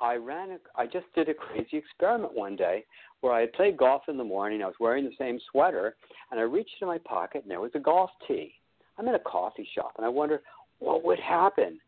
I 0.00 0.16
ran. 0.16 0.50
A, 0.50 0.58
I 0.76 0.86
just 0.86 1.06
did 1.14 1.28
a 1.28 1.34
crazy 1.34 1.76
experiment 1.76 2.34
one 2.34 2.56
day 2.56 2.84
where 3.20 3.32
I 3.32 3.40
had 3.40 3.52
played 3.52 3.76
golf 3.76 4.02
in 4.08 4.16
the 4.16 4.24
morning. 4.24 4.62
I 4.62 4.66
was 4.66 4.74
wearing 4.80 5.04
the 5.04 5.12
same 5.18 5.38
sweater, 5.50 5.94
and 6.30 6.40
I 6.40 6.42
reached 6.42 6.74
in 6.80 6.88
my 6.88 6.98
pocket, 6.98 7.42
and 7.42 7.50
there 7.50 7.60
was 7.60 7.70
a 7.74 7.80
golf 7.80 8.10
tee. 8.26 8.54
I'm 8.98 9.08
in 9.08 9.14
a 9.14 9.20
coffee 9.20 9.66
shop, 9.74 9.92
and 9.96 10.04
I 10.04 10.08
wonder 10.08 10.42
what 10.82 11.04
would 11.04 11.20
happen 11.20 11.78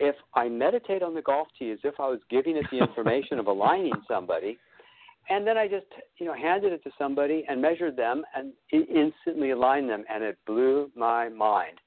if 0.00 0.16
I 0.34 0.48
meditate 0.48 1.02
on 1.02 1.14
the 1.14 1.22
golf 1.22 1.48
tee 1.58 1.70
as 1.70 1.78
if 1.84 1.94
I 1.98 2.08
was 2.08 2.20
giving 2.30 2.56
it 2.56 2.66
the 2.70 2.78
information 2.86 3.38
of 3.38 3.46
aligning 3.46 3.92
somebody 4.08 4.58
and 5.30 5.46
then 5.46 5.56
I 5.56 5.68
just, 5.68 5.86
you 6.18 6.26
know, 6.26 6.34
handed 6.34 6.72
it 6.72 6.82
to 6.84 6.90
somebody 6.98 7.44
and 7.48 7.62
measured 7.62 7.96
them 7.96 8.24
and 8.34 8.52
instantly 8.72 9.50
aligned 9.50 9.88
them, 9.88 10.04
and 10.12 10.24
it 10.24 10.36
blew 10.46 10.90
my 10.96 11.28
mind. 11.28 11.78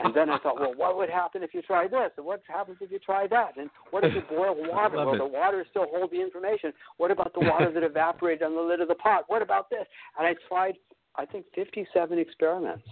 And 0.00 0.14
then 0.14 0.28
I 0.28 0.38
thought, 0.38 0.58
well, 0.58 0.74
what 0.76 0.96
would 0.96 1.10
happen 1.10 1.42
if 1.42 1.54
you 1.54 1.62
try 1.62 1.86
this? 1.86 2.10
And 2.16 2.26
what 2.26 2.42
happens 2.48 2.78
if 2.80 2.90
you 2.90 2.98
try 2.98 3.26
that? 3.28 3.56
And 3.58 3.70
what 3.90 4.04
if 4.04 4.14
you 4.14 4.22
boil 4.28 4.56
water? 4.58 4.96
Well, 4.96 5.14
it. 5.14 5.18
the 5.18 5.26
water 5.26 5.64
still 5.70 5.86
holds 5.88 6.12
the 6.12 6.20
information. 6.20 6.72
What 6.96 7.10
about 7.10 7.32
the 7.32 7.40
water 7.40 7.70
that 7.72 7.82
evaporated 7.82 8.42
on 8.42 8.54
the 8.54 8.60
lid 8.60 8.80
of 8.80 8.88
the 8.88 8.94
pot? 8.96 9.24
What 9.28 9.42
about 9.42 9.70
this? 9.70 9.86
And 10.18 10.26
I 10.26 10.34
tried, 10.48 10.74
I 11.16 11.26
think, 11.26 11.46
57 11.54 12.18
experiments. 12.18 12.88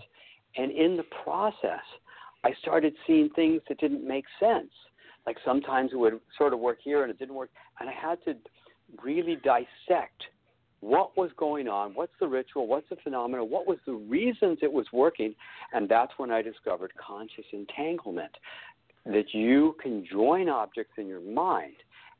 And 0.56 0.70
in 0.70 0.96
the 0.96 1.04
process, 1.24 1.82
I 2.44 2.52
started 2.60 2.94
seeing 3.06 3.30
things 3.30 3.62
that 3.68 3.78
didn't 3.78 4.06
make 4.06 4.24
sense. 4.38 4.70
Like 5.26 5.36
sometimes 5.44 5.90
it 5.92 5.96
would 5.96 6.20
sort 6.36 6.52
of 6.52 6.60
work 6.60 6.78
here 6.82 7.02
and 7.02 7.10
it 7.10 7.18
didn't 7.18 7.34
work. 7.34 7.50
And 7.80 7.88
I 7.88 7.92
had 7.92 8.22
to 8.24 8.34
really 9.02 9.36
dissect 9.36 10.22
what 10.80 11.16
was 11.16 11.30
going 11.36 11.68
on, 11.68 11.92
what's 11.94 12.12
the 12.20 12.26
ritual, 12.26 12.66
what's 12.66 12.88
the 12.88 12.96
phenomenon, 13.02 13.50
what 13.50 13.66
was 13.66 13.78
the 13.84 13.92
reasons 13.92 14.58
it 14.62 14.72
was 14.72 14.86
working, 14.92 15.34
and 15.72 15.88
that's 15.88 16.12
when 16.18 16.30
I 16.30 16.40
discovered 16.40 16.92
conscious 16.96 17.44
entanglement. 17.52 18.30
That 19.04 19.32
you 19.32 19.74
can 19.82 20.06
join 20.10 20.48
objects 20.48 20.94
in 20.98 21.06
your 21.06 21.20
mind, 21.20 21.76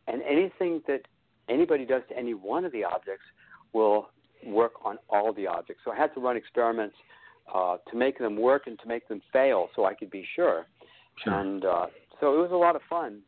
and 0.07 0.23
anything 0.23 0.83
that 0.89 1.03
anybody 1.49 1.85
does 1.85 2.03
to 2.09 2.17
any 2.17 2.35
one 2.35 2.65
of 2.65 2.73
the 2.73 2.83
objects 2.83 3.25
will 3.73 4.09
work 4.47 4.73
on 4.85 4.99
all 5.09 5.33
the 5.33 5.47
objects. 5.47 5.83
So 5.85 5.93
I 5.93 5.97
had 5.97 6.15
to 6.15 6.21
run 6.21 6.37
experiments 6.37 6.97
uh, 7.55 7.77
to 7.91 7.97
make 7.97 8.19
them 8.19 8.37
work 8.37 8.67
and 8.67 8.79
to 8.81 8.89
make 8.89 9.09
them 9.09 9.21
fail 9.33 9.69
so 9.75 9.85
I 9.85 9.95
could 9.95 10.11
be 10.11 10.27
sure. 10.37 10.67
sure. 11.23 11.35
And 11.35 11.65
uh, 11.65 11.87
so 12.21 12.35
it 12.35 12.39
was 12.39 12.51
a 12.53 12.57
lot 12.57 12.77
of 12.77 12.83
fun 12.89 13.21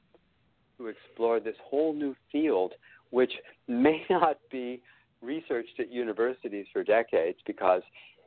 to 0.79 0.89
explore 0.89 1.41
this 1.41 1.57
whole 1.63 1.93
new 1.93 2.15
field 2.33 2.73
which 3.11 3.33
may 3.69 4.05
not 4.09 4.39
be 4.51 4.83
researched 5.23 5.79
at 5.79 5.93
universities 5.93 6.67
for 6.73 6.83
decades 6.83 7.39
because 7.47 7.83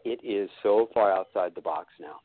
it 0.05 0.19
is 0.23 0.49
so 0.61 0.89
far 0.93 1.11
outside 1.11 1.53
the 1.55 1.61
box 1.61 1.87
now. 1.99 2.17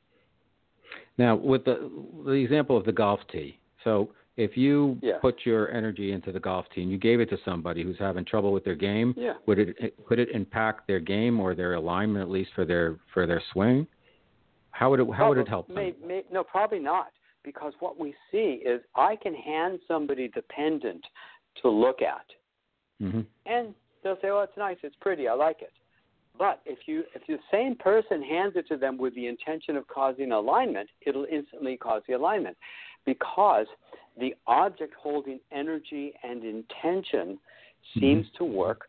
Now, 1.16 1.36
with 1.36 1.64
the 1.64 1.90
the 2.24 2.32
example 2.32 2.76
of 2.76 2.84
the 2.84 2.92
golf 2.92 3.20
tee, 3.30 3.58
so 3.84 4.10
if 4.38 4.56
you 4.56 4.96
yeah. 5.02 5.18
put 5.20 5.40
your 5.44 5.70
energy 5.70 6.12
into 6.12 6.32
the 6.32 6.40
golf 6.40 6.64
team, 6.74 6.90
you 6.90 6.96
gave 6.96 7.20
it 7.20 7.28
to 7.30 7.38
somebody 7.44 7.82
who's 7.82 7.98
having 7.98 8.24
trouble 8.24 8.52
with 8.52 8.64
their 8.64 8.74
game, 8.74 9.12
yeah. 9.16 9.34
would 9.46 9.58
it 9.58 9.94
could 10.06 10.18
it 10.18 10.30
impact 10.30 10.86
their 10.86 11.00
game 11.00 11.38
or 11.40 11.54
their 11.54 11.74
alignment 11.74 12.22
at 12.22 12.30
least 12.30 12.50
for 12.54 12.64
their 12.64 12.96
for 13.12 13.26
their 13.26 13.42
swing? 13.52 13.86
How 14.70 14.90
would 14.90 15.00
it 15.00 15.06
how 15.12 15.28
would 15.28 15.38
it 15.38 15.48
help 15.48 15.66
them? 15.66 15.76
May, 15.76 15.94
may, 16.06 16.22
no, 16.32 16.44
probably 16.44 16.78
not, 16.78 17.08
because 17.44 17.72
what 17.80 17.98
we 17.98 18.14
see 18.30 18.62
is 18.64 18.80
I 18.94 19.16
can 19.16 19.34
hand 19.34 19.80
somebody 19.88 20.30
the 20.34 20.42
pendant 20.42 21.04
to 21.62 21.68
look 21.68 22.00
at, 22.00 22.24
Mm-hmm. 23.02 23.20
And 23.46 23.74
they'll 24.02 24.16
say, 24.20 24.28
"Oh, 24.28 24.40
it's 24.40 24.56
nice, 24.56 24.76
it's 24.82 24.96
pretty, 25.00 25.28
I 25.28 25.34
like 25.34 25.62
it." 25.62 25.72
But 26.36 26.60
if 26.66 26.80
you 26.86 27.04
if 27.14 27.22
the 27.26 27.38
same 27.50 27.76
person 27.76 28.22
hands 28.22 28.54
it 28.56 28.66
to 28.68 28.76
them 28.76 28.98
with 28.98 29.14
the 29.14 29.26
intention 29.26 29.76
of 29.76 29.86
causing 29.88 30.32
alignment, 30.32 30.88
it'll 31.06 31.26
instantly 31.30 31.76
cause 31.76 32.02
the 32.08 32.14
alignment 32.14 32.56
because 33.04 33.66
the 34.18 34.34
object 34.46 34.94
holding 35.00 35.40
energy 35.52 36.12
and 36.22 36.44
intention 36.44 37.38
seems 37.98 38.26
mm-hmm. 38.26 38.44
to 38.44 38.44
work. 38.44 38.88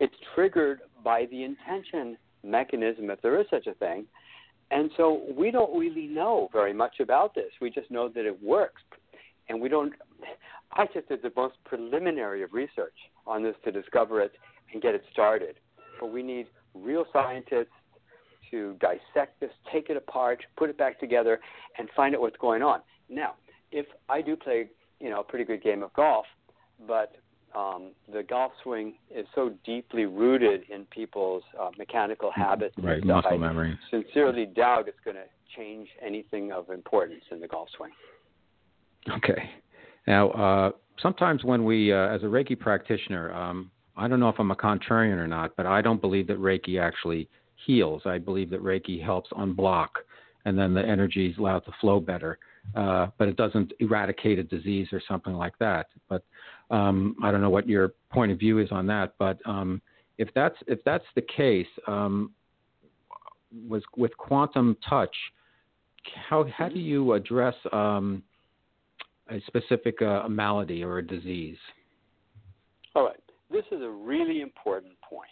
It's 0.00 0.14
triggered 0.34 0.80
by 1.02 1.26
the 1.30 1.44
intention 1.44 2.16
mechanism, 2.44 3.10
if 3.10 3.20
there 3.22 3.40
is 3.40 3.46
such 3.50 3.66
a 3.66 3.74
thing. 3.74 4.06
And 4.70 4.90
so 4.96 5.22
we 5.36 5.50
don't 5.50 5.76
really 5.78 6.06
know 6.06 6.48
very 6.52 6.72
much 6.72 7.00
about 7.00 7.34
this. 7.34 7.50
We 7.60 7.70
just 7.70 7.90
know 7.90 8.08
that 8.08 8.26
it 8.26 8.42
works. 8.42 8.82
And 9.48 9.60
we 9.60 9.68
don't, 9.68 9.94
I 10.72 10.86
just 10.92 11.08
did 11.08 11.22
the 11.22 11.32
most 11.34 11.54
preliminary 11.64 12.42
of 12.42 12.52
research 12.52 12.94
on 13.26 13.42
this 13.42 13.54
to 13.64 13.72
discover 13.72 14.20
it 14.20 14.32
and 14.72 14.82
get 14.82 14.94
it 14.94 15.02
started. 15.10 15.56
But 15.98 16.12
we 16.12 16.22
need 16.22 16.46
real 16.74 17.06
scientists 17.12 17.72
to 18.50 18.76
dissect 18.80 19.40
this, 19.40 19.50
take 19.72 19.90
it 19.90 19.96
apart, 19.96 20.44
put 20.56 20.70
it 20.70 20.78
back 20.78 21.00
together, 21.00 21.40
and 21.78 21.88
find 21.96 22.14
out 22.14 22.20
what's 22.20 22.36
going 22.36 22.62
on. 22.62 22.80
Now, 23.08 23.34
if 23.72 23.86
I 24.08 24.22
do 24.22 24.36
play, 24.36 24.68
you 25.00 25.10
know, 25.10 25.20
a 25.20 25.24
pretty 25.24 25.44
good 25.44 25.62
game 25.62 25.82
of 25.82 25.92
golf, 25.92 26.26
but 26.86 27.16
um, 27.54 27.92
the 28.12 28.22
golf 28.22 28.52
swing 28.62 28.94
is 29.14 29.26
so 29.34 29.52
deeply 29.64 30.04
rooted 30.04 30.62
in 30.70 30.84
people's 30.86 31.42
uh, 31.58 31.70
mechanical 31.78 32.30
mm-hmm. 32.30 32.40
habits, 32.40 32.74
right? 32.78 33.02
Muscle 33.04 33.32
I 33.32 33.36
memory. 33.36 33.78
Sincerely 33.90 34.46
doubt 34.46 34.88
it's 34.88 34.98
going 35.04 35.16
to 35.16 35.24
change 35.56 35.88
anything 36.04 36.52
of 36.52 36.70
importance 36.70 37.22
in 37.30 37.40
the 37.40 37.48
golf 37.48 37.68
swing. 37.76 37.90
Okay. 39.10 39.50
Now, 40.06 40.30
uh, 40.30 40.70
sometimes 41.00 41.44
when 41.44 41.64
we, 41.64 41.92
uh, 41.92 42.08
as 42.08 42.22
a 42.22 42.26
Reiki 42.26 42.58
practitioner, 42.58 43.32
um, 43.32 43.70
I 43.96 44.08
don't 44.08 44.20
know 44.20 44.28
if 44.28 44.36
I'm 44.38 44.50
a 44.50 44.56
contrarian 44.56 45.16
or 45.16 45.26
not, 45.26 45.56
but 45.56 45.66
I 45.66 45.82
don't 45.82 46.00
believe 46.00 46.26
that 46.28 46.38
Reiki 46.38 46.80
actually 46.80 47.28
heals. 47.66 48.02
I 48.04 48.18
believe 48.18 48.50
that 48.50 48.62
Reiki 48.62 49.02
helps 49.02 49.30
unblock, 49.32 49.88
and 50.44 50.56
then 50.56 50.74
the 50.74 50.82
energy 50.82 51.28
is 51.28 51.38
allowed 51.38 51.60
to 51.60 51.72
flow 51.80 51.98
better. 51.98 52.38
Uh, 52.74 53.08
but 53.16 53.28
it 53.28 53.36
doesn't 53.36 53.72
eradicate 53.80 54.38
a 54.38 54.42
disease 54.42 54.88
or 54.92 55.00
something 55.08 55.32
like 55.32 55.58
that. 55.58 55.86
But 56.08 56.22
um, 56.70 57.16
I 57.22 57.30
don't 57.30 57.40
know 57.40 57.50
what 57.50 57.68
your 57.68 57.94
point 58.10 58.30
of 58.30 58.38
view 58.38 58.58
is 58.58 58.70
on 58.70 58.86
that. 58.88 59.14
But 59.18 59.38
um, 59.46 59.80
if 60.18 60.28
that's 60.34 60.56
if 60.66 60.78
that's 60.84 61.04
the 61.14 61.22
case, 61.22 61.66
um, 61.86 62.32
was 63.68 63.82
with 63.96 64.16
quantum 64.16 64.76
touch, 64.88 65.14
how 66.28 66.46
how 66.54 66.68
do 66.68 66.78
you 66.78 67.14
address 67.14 67.54
um, 67.72 68.22
a 69.30 69.40
specific 69.46 70.00
uh, 70.02 70.28
malady 70.28 70.84
or 70.84 70.98
a 70.98 71.06
disease? 71.06 71.58
All 72.94 73.04
right. 73.04 73.16
This 73.50 73.64
is 73.72 73.80
a 73.82 73.88
really 73.88 74.40
important 74.40 74.92
point. 75.00 75.28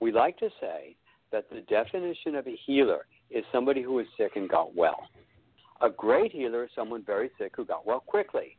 We 0.00 0.12
like 0.12 0.38
to 0.38 0.48
say 0.60 0.96
that 1.32 1.50
the 1.50 1.60
definition 1.62 2.34
of 2.34 2.46
a 2.46 2.56
healer 2.66 3.06
is 3.30 3.44
somebody 3.52 3.82
who 3.82 3.98
is 3.98 4.06
sick 4.16 4.32
and 4.36 4.48
got 4.48 4.74
well. 4.74 5.08
A 5.82 5.90
great 5.90 6.32
healer 6.32 6.64
is 6.64 6.70
someone 6.74 7.02
very 7.04 7.30
sick 7.38 7.52
who 7.56 7.64
got 7.64 7.86
well 7.86 8.00
quickly. 8.00 8.56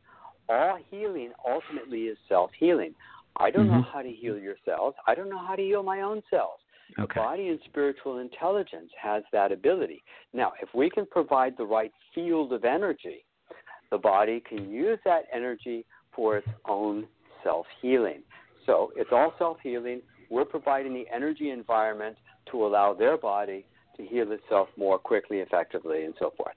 All 0.48 0.78
healing 0.90 1.32
ultimately 1.48 2.02
is 2.02 2.18
self 2.28 2.50
healing. 2.58 2.94
I 3.36 3.50
don't 3.50 3.66
mm-hmm. 3.66 3.76
know 3.76 3.86
how 3.92 4.02
to 4.02 4.10
heal 4.10 4.38
your 4.38 4.56
cells. 4.64 4.94
I 5.06 5.14
don't 5.14 5.30
know 5.30 5.38
how 5.38 5.54
to 5.54 5.62
heal 5.62 5.82
my 5.82 6.02
own 6.02 6.22
cells. 6.30 6.58
Okay. 6.98 7.20
Body 7.20 7.48
and 7.48 7.58
spiritual 7.64 8.18
intelligence 8.18 8.90
has 9.00 9.22
that 9.32 9.52
ability. 9.52 10.02
Now, 10.34 10.52
if 10.60 10.68
we 10.74 10.90
can 10.90 11.06
provide 11.06 11.54
the 11.56 11.64
right 11.64 11.92
field 12.14 12.52
of 12.52 12.64
energy, 12.64 13.24
the 13.90 13.96
body 13.98 14.42
can 14.46 14.70
use 14.70 14.98
that 15.04 15.22
energy 15.32 15.86
for 16.14 16.36
its 16.38 16.48
own 16.68 17.06
self 17.42 17.66
healing. 17.80 18.22
So 18.66 18.92
it's 18.96 19.10
all 19.12 19.32
self 19.38 19.58
healing. 19.62 20.02
We're 20.28 20.44
providing 20.44 20.92
the 20.92 21.04
energy 21.14 21.50
environment 21.50 22.16
to 22.50 22.66
allow 22.66 22.94
their 22.94 23.16
body 23.16 23.64
to 23.96 24.04
heal 24.04 24.32
itself 24.32 24.68
more 24.76 24.98
quickly, 24.98 25.38
effectively, 25.38 26.04
and 26.04 26.14
so 26.18 26.32
forth. 26.36 26.54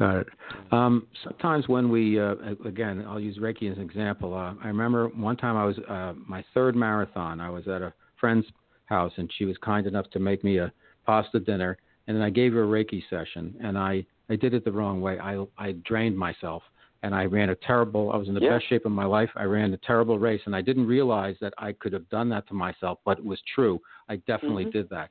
Got 0.00 0.16
it. 0.16 0.28
Um, 0.72 1.06
sometimes 1.22 1.68
when 1.68 1.90
we, 1.90 2.18
uh, 2.18 2.34
again, 2.64 3.04
I'll 3.06 3.20
use 3.20 3.36
Reiki 3.36 3.70
as 3.70 3.76
an 3.76 3.84
example. 3.84 4.32
Uh, 4.32 4.54
I 4.64 4.68
remember 4.68 5.08
one 5.08 5.36
time 5.36 5.58
I 5.58 5.64
was 5.66 5.76
uh, 5.90 6.14
my 6.26 6.42
third 6.54 6.74
marathon. 6.74 7.38
I 7.38 7.50
was 7.50 7.68
at 7.68 7.82
a 7.82 7.92
friend's 8.18 8.46
house, 8.86 9.12
and 9.18 9.30
she 9.36 9.44
was 9.44 9.58
kind 9.58 9.86
enough 9.86 10.08
to 10.12 10.18
make 10.18 10.42
me 10.42 10.56
a 10.56 10.72
pasta 11.04 11.38
dinner, 11.38 11.76
and 12.06 12.16
then 12.16 12.24
I 12.24 12.30
gave 12.30 12.54
her 12.54 12.64
a 12.64 12.66
Reiki 12.66 13.02
session, 13.10 13.54
and 13.62 13.76
I 13.76 14.06
I 14.30 14.36
did 14.36 14.54
it 14.54 14.64
the 14.64 14.72
wrong 14.72 15.02
way. 15.02 15.18
I 15.18 15.44
I 15.58 15.72
drained 15.84 16.16
myself 16.16 16.62
and 17.02 17.14
I 17.14 17.24
ran 17.24 17.50
a 17.50 17.54
terrible. 17.56 18.12
I 18.12 18.16
was 18.16 18.28
in 18.28 18.34
the 18.34 18.40
yeah. 18.40 18.58
best 18.58 18.68
shape 18.68 18.84
of 18.84 18.92
my 18.92 19.06
life. 19.06 19.30
I 19.36 19.44
ran 19.44 19.72
a 19.72 19.78
terrible 19.78 20.18
race, 20.18 20.40
and 20.46 20.54
I 20.54 20.60
didn't 20.60 20.86
realize 20.86 21.36
that 21.40 21.54
I 21.58 21.72
could 21.72 21.92
have 21.92 22.08
done 22.10 22.28
that 22.30 22.46
to 22.48 22.54
myself, 22.54 22.98
but 23.04 23.18
it 23.18 23.24
was 23.24 23.40
true. 23.54 23.80
I 24.08 24.16
definitely 24.16 24.64
mm-hmm. 24.64 24.78
did 24.78 24.90
that. 24.90 25.10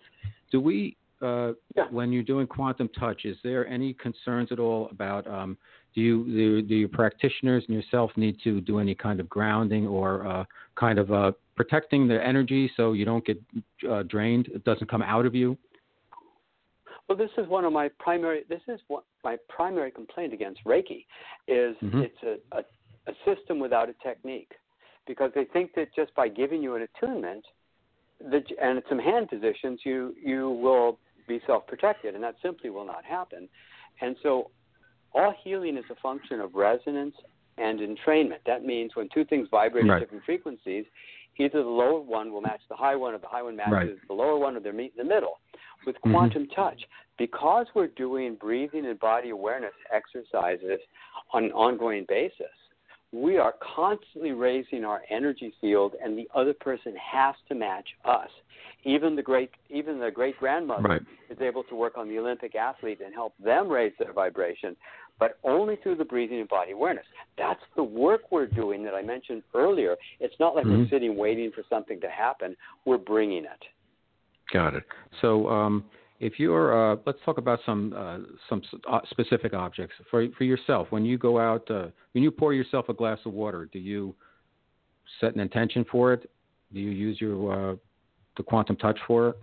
Do 0.51 0.61
we, 0.61 0.97
uh, 1.21 1.53
yeah. 1.75 1.85
when 1.91 2.11
you're 2.11 2.23
doing 2.23 2.47
quantum 2.47 2.89
touch, 2.99 3.25
is 3.25 3.37
there 3.43 3.67
any 3.67 3.93
concerns 3.93 4.51
at 4.51 4.59
all 4.59 4.89
about? 4.91 5.27
Um, 5.27 5.57
do 5.95 6.01
you 6.01 6.23
do, 6.25 6.61
do 6.61 6.75
your 6.75 6.89
practitioners 6.89 7.63
and 7.67 7.75
yourself 7.75 8.11
need 8.15 8.37
to 8.43 8.61
do 8.61 8.79
any 8.79 8.95
kind 8.95 9.19
of 9.19 9.27
grounding 9.27 9.87
or 9.87 10.27
uh, 10.27 10.43
kind 10.75 10.99
of 10.99 11.11
uh, 11.11 11.31
protecting 11.55 12.07
the 12.07 12.23
energy 12.23 12.71
so 12.77 12.93
you 12.93 13.05
don't 13.05 13.25
get 13.25 13.41
uh, 13.89 14.03
drained? 14.03 14.47
It 14.53 14.63
doesn't 14.63 14.89
come 14.89 15.01
out 15.01 15.25
of 15.25 15.33
you. 15.33 15.57
Well, 17.07 17.17
this 17.17 17.31
is 17.39 17.47
one 17.47 17.65
of 17.65 17.73
my 17.73 17.89
primary. 17.99 18.43
This 18.47 18.61
is 18.67 18.79
what 18.87 19.03
my 19.23 19.37
primary 19.49 19.89
complaint 19.89 20.31
against 20.31 20.63
Reiki 20.63 21.05
is. 21.47 21.75
Mhm. 21.81 22.03
It's 22.03 22.23
a, 22.23 22.57
a 22.59 22.63
a 23.07 23.13
system 23.25 23.59
without 23.59 23.89
a 23.89 23.93
technique, 24.03 24.51
because 25.07 25.31
they 25.33 25.45
think 25.45 25.73
that 25.73 25.87
just 25.95 26.13
by 26.13 26.27
giving 26.27 26.61
you 26.61 26.75
an 26.75 26.83
attunement, 26.83 27.43
that 28.29 28.43
and 28.61 28.81
some 28.87 28.99
hand 28.99 29.27
positions, 29.29 29.79
you 29.83 30.13
you 30.23 30.51
will 30.51 30.99
be 31.29 31.39
self-protected, 31.47 32.15
and 32.15 32.23
that 32.23 32.35
simply 32.41 32.69
will 32.69 32.85
not 32.85 33.05
happen. 33.05 33.47
And 34.01 34.17
so, 34.21 34.51
all 35.13 35.33
healing 35.43 35.77
is 35.77 35.85
a 35.89 35.95
function 35.95 36.41
of 36.41 36.53
resonance 36.53 37.15
and 37.57 37.79
entrainment. 37.79 38.43
That 38.45 38.65
means 38.65 38.95
when 38.95 39.07
two 39.13 39.25
things 39.25 39.47
vibrate 39.49 39.85
Right. 39.85 39.95
at 39.95 40.01
different 40.01 40.25
frequencies, 40.25 40.85
either 41.37 41.63
the 41.63 41.69
lower 41.69 41.99
one 41.99 42.33
will 42.33 42.41
match 42.41 42.61
the 42.69 42.75
high 42.75 42.95
one, 42.95 43.13
or 43.13 43.19
the 43.19 43.27
high 43.27 43.41
one 43.41 43.55
matches 43.55 43.97
Right. 43.97 44.07
the 44.07 44.13
lower 44.13 44.37
one, 44.37 44.57
or 44.57 44.59
they 44.59 44.71
meet 44.71 44.93
in 44.97 45.07
the 45.07 45.13
middle. 45.15 45.39
With 45.85 45.95
Mhm. 46.01 46.11
quantum 46.11 46.47
touch, 46.47 46.81
because 47.17 47.67
we're 47.73 47.87
doing 47.87 48.35
breathing 48.35 48.85
and 48.85 48.99
body 48.99 49.29
awareness 49.29 49.73
exercises 49.91 50.81
on 51.31 51.45
an 51.45 51.51
ongoing 51.53 52.05
basis, 52.05 52.55
we 53.11 53.37
are 53.37 53.55
constantly 53.75 54.31
raising 54.31 54.85
our 54.85 55.01
energy 55.09 55.53
field, 55.59 55.95
and 56.03 56.17
the 56.17 56.29
other 56.35 56.53
person 56.53 56.95
has 56.95 57.35
to 57.47 57.55
match 57.55 57.87
us. 58.05 58.29
Even 58.83 59.15
the 59.15 59.21
great, 59.21 59.49
even 59.69 59.99
the 59.99 60.11
great 60.11 60.37
grandmother 60.37 60.87
Right. 60.87 61.01
is 61.29 61.41
able 61.41 61.63
to 61.65 61.75
work 61.75 61.97
on 61.97 62.07
the 62.07 62.19
Olympic 62.19 62.55
athlete 62.55 63.01
and 63.01 63.13
help 63.13 63.33
them 63.37 63.67
raise 63.67 63.93
their 63.97 64.13
vibration, 64.13 64.77
but 65.17 65.37
only 65.43 65.75
through 65.77 65.95
the 65.95 66.05
breathing 66.05 66.39
and 66.39 66.47
body 66.47 66.71
awareness. 66.71 67.05
That's 67.37 67.63
the 67.75 67.83
work 67.83 68.31
we're 68.31 68.45
doing 68.45 68.83
that 68.83 68.93
I 68.93 69.01
mentioned 69.01 69.43
earlier. 69.53 69.97
It's 70.19 70.39
not 70.39 70.55
like 70.55 70.65
we're 70.65 70.85
Mhm. 70.85 70.89
sitting 70.89 71.17
waiting 71.17 71.51
for 71.51 71.63
something 71.63 71.99
to 72.01 72.09
happen. 72.09 72.55
We're 72.85 72.97
bringing 72.97 73.45
it. 73.45 73.67
Got 74.51 74.75
it. 74.75 74.83
So, 75.21 75.47
um, 75.49 75.89
if 76.19 76.37
you're, 76.37 76.93
uh, 76.93 76.97
let's 77.05 77.19
talk 77.23 77.37
about 77.37 77.59
some 77.65 77.93
uh, 77.95 78.17
some 78.49 78.61
uh, 78.89 78.99
specific 79.09 79.53
objects 79.53 79.95
for 80.11 80.27
for 80.37 80.43
yourself. 80.43 80.87
When 80.89 81.05
you 81.05 81.17
go 81.17 81.39
out, 81.39 81.69
uh, 81.71 81.87
when 82.13 82.23
you 82.23 82.31
pour 82.31 82.53
yourself 82.53 82.89
a 82.89 82.93
glass 82.93 83.19
of 83.25 83.33
water, 83.33 83.69
do 83.71 83.79
you 83.79 84.15
set 85.21 85.33
an 85.33 85.39
intention 85.39 85.85
for 85.89 86.13
it? 86.13 86.29
Do 86.73 86.79
you 86.79 86.91
use 86.91 87.21
your 87.21 87.71
uh, 87.71 87.75
the 88.37 88.43
quantum 88.43 88.75
touch 88.75 88.99
for 89.07 89.29
it? 89.29 89.35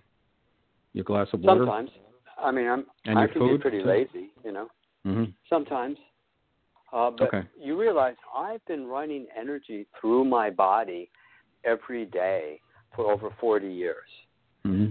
Your 0.92 1.04
glass 1.04 1.28
of 1.32 1.40
water. 1.40 1.60
Sometimes, 1.60 1.90
I 2.38 2.50
mean, 2.50 2.68
I'm 2.68 2.86
And 3.06 3.18
I 3.18 3.26
can 3.26 3.40
food, 3.40 3.58
be 3.58 3.62
pretty 3.62 3.82
lazy, 3.82 4.30
you 4.44 4.52
know. 4.52 4.68
hmm 5.04 5.24
Sometimes. 5.48 5.96
Uh, 6.92 7.10
but 7.10 7.28
Okay. 7.28 7.42
you 7.60 7.78
realize 7.78 8.14
I've 8.34 8.64
been 8.66 8.86
running 8.86 9.26
energy 9.38 9.86
through 10.00 10.24
my 10.24 10.50
body 10.50 11.10
every 11.64 12.04
day 12.04 12.60
for 12.94 13.10
over 13.10 13.30
40 13.40 13.66
years. 13.66 14.08
hmm 14.64 14.86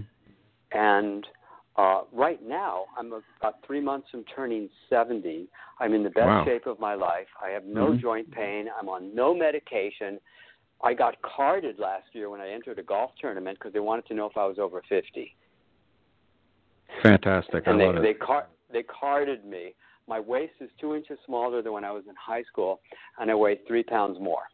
And 0.72 1.26
uh, 1.76 2.02
right 2.12 2.40
now, 2.42 2.84
I'm 2.98 3.12
about 3.40 3.56
three 3.66 3.80
months 3.80 4.08
from 4.10 4.24
turning 4.34 4.68
70. 4.88 5.46
I'm 5.78 5.92
in 5.92 6.02
the 6.02 6.10
best 6.10 6.26
Wow. 6.26 6.44
shape 6.44 6.66
of 6.66 6.80
my 6.80 6.94
life. 6.94 7.28
I 7.42 7.50
have 7.50 7.64
no 7.64 7.88
Mhm. 7.92 8.00
joint 8.00 8.30
pain. 8.30 8.70
I'm 8.78 8.88
on 8.88 9.14
no 9.14 9.34
medication. 9.34 10.18
I 10.82 10.94
got 10.94 11.20
carded 11.22 11.78
last 11.78 12.14
year 12.14 12.30
when 12.30 12.40
I 12.40 12.48
entered 12.50 12.78
a 12.78 12.82
golf 12.82 13.14
tournament 13.16 13.58
because 13.58 13.72
they 13.72 13.80
wanted 13.80 14.06
to 14.06 14.14
know 14.14 14.26
if 14.26 14.36
I 14.36 14.46
was 14.46 14.58
over 14.58 14.82
50. 14.82 15.34
Fantastic. 17.02 17.66
and 17.66 17.76
I 17.76 17.78
they 17.78 17.92
love 17.92 18.02
they 18.02 18.10
it. 18.10 18.20
car- 18.20 18.46
they 18.70 18.82
carded 18.82 19.44
me. 19.44 19.74
My 20.08 20.20
waist 20.20 20.54
is 20.60 20.70
two 20.78 20.94
inches 20.94 21.18
smaller 21.26 21.62
than 21.62 21.72
when 21.72 21.84
I 21.84 21.90
was 21.90 22.06
in 22.06 22.14
high 22.14 22.42
school, 22.44 22.80
and 23.18 23.30
I 23.30 23.34
weigh 23.34 23.56
three 23.66 23.82
pounds 23.82 24.18
more. 24.20 24.48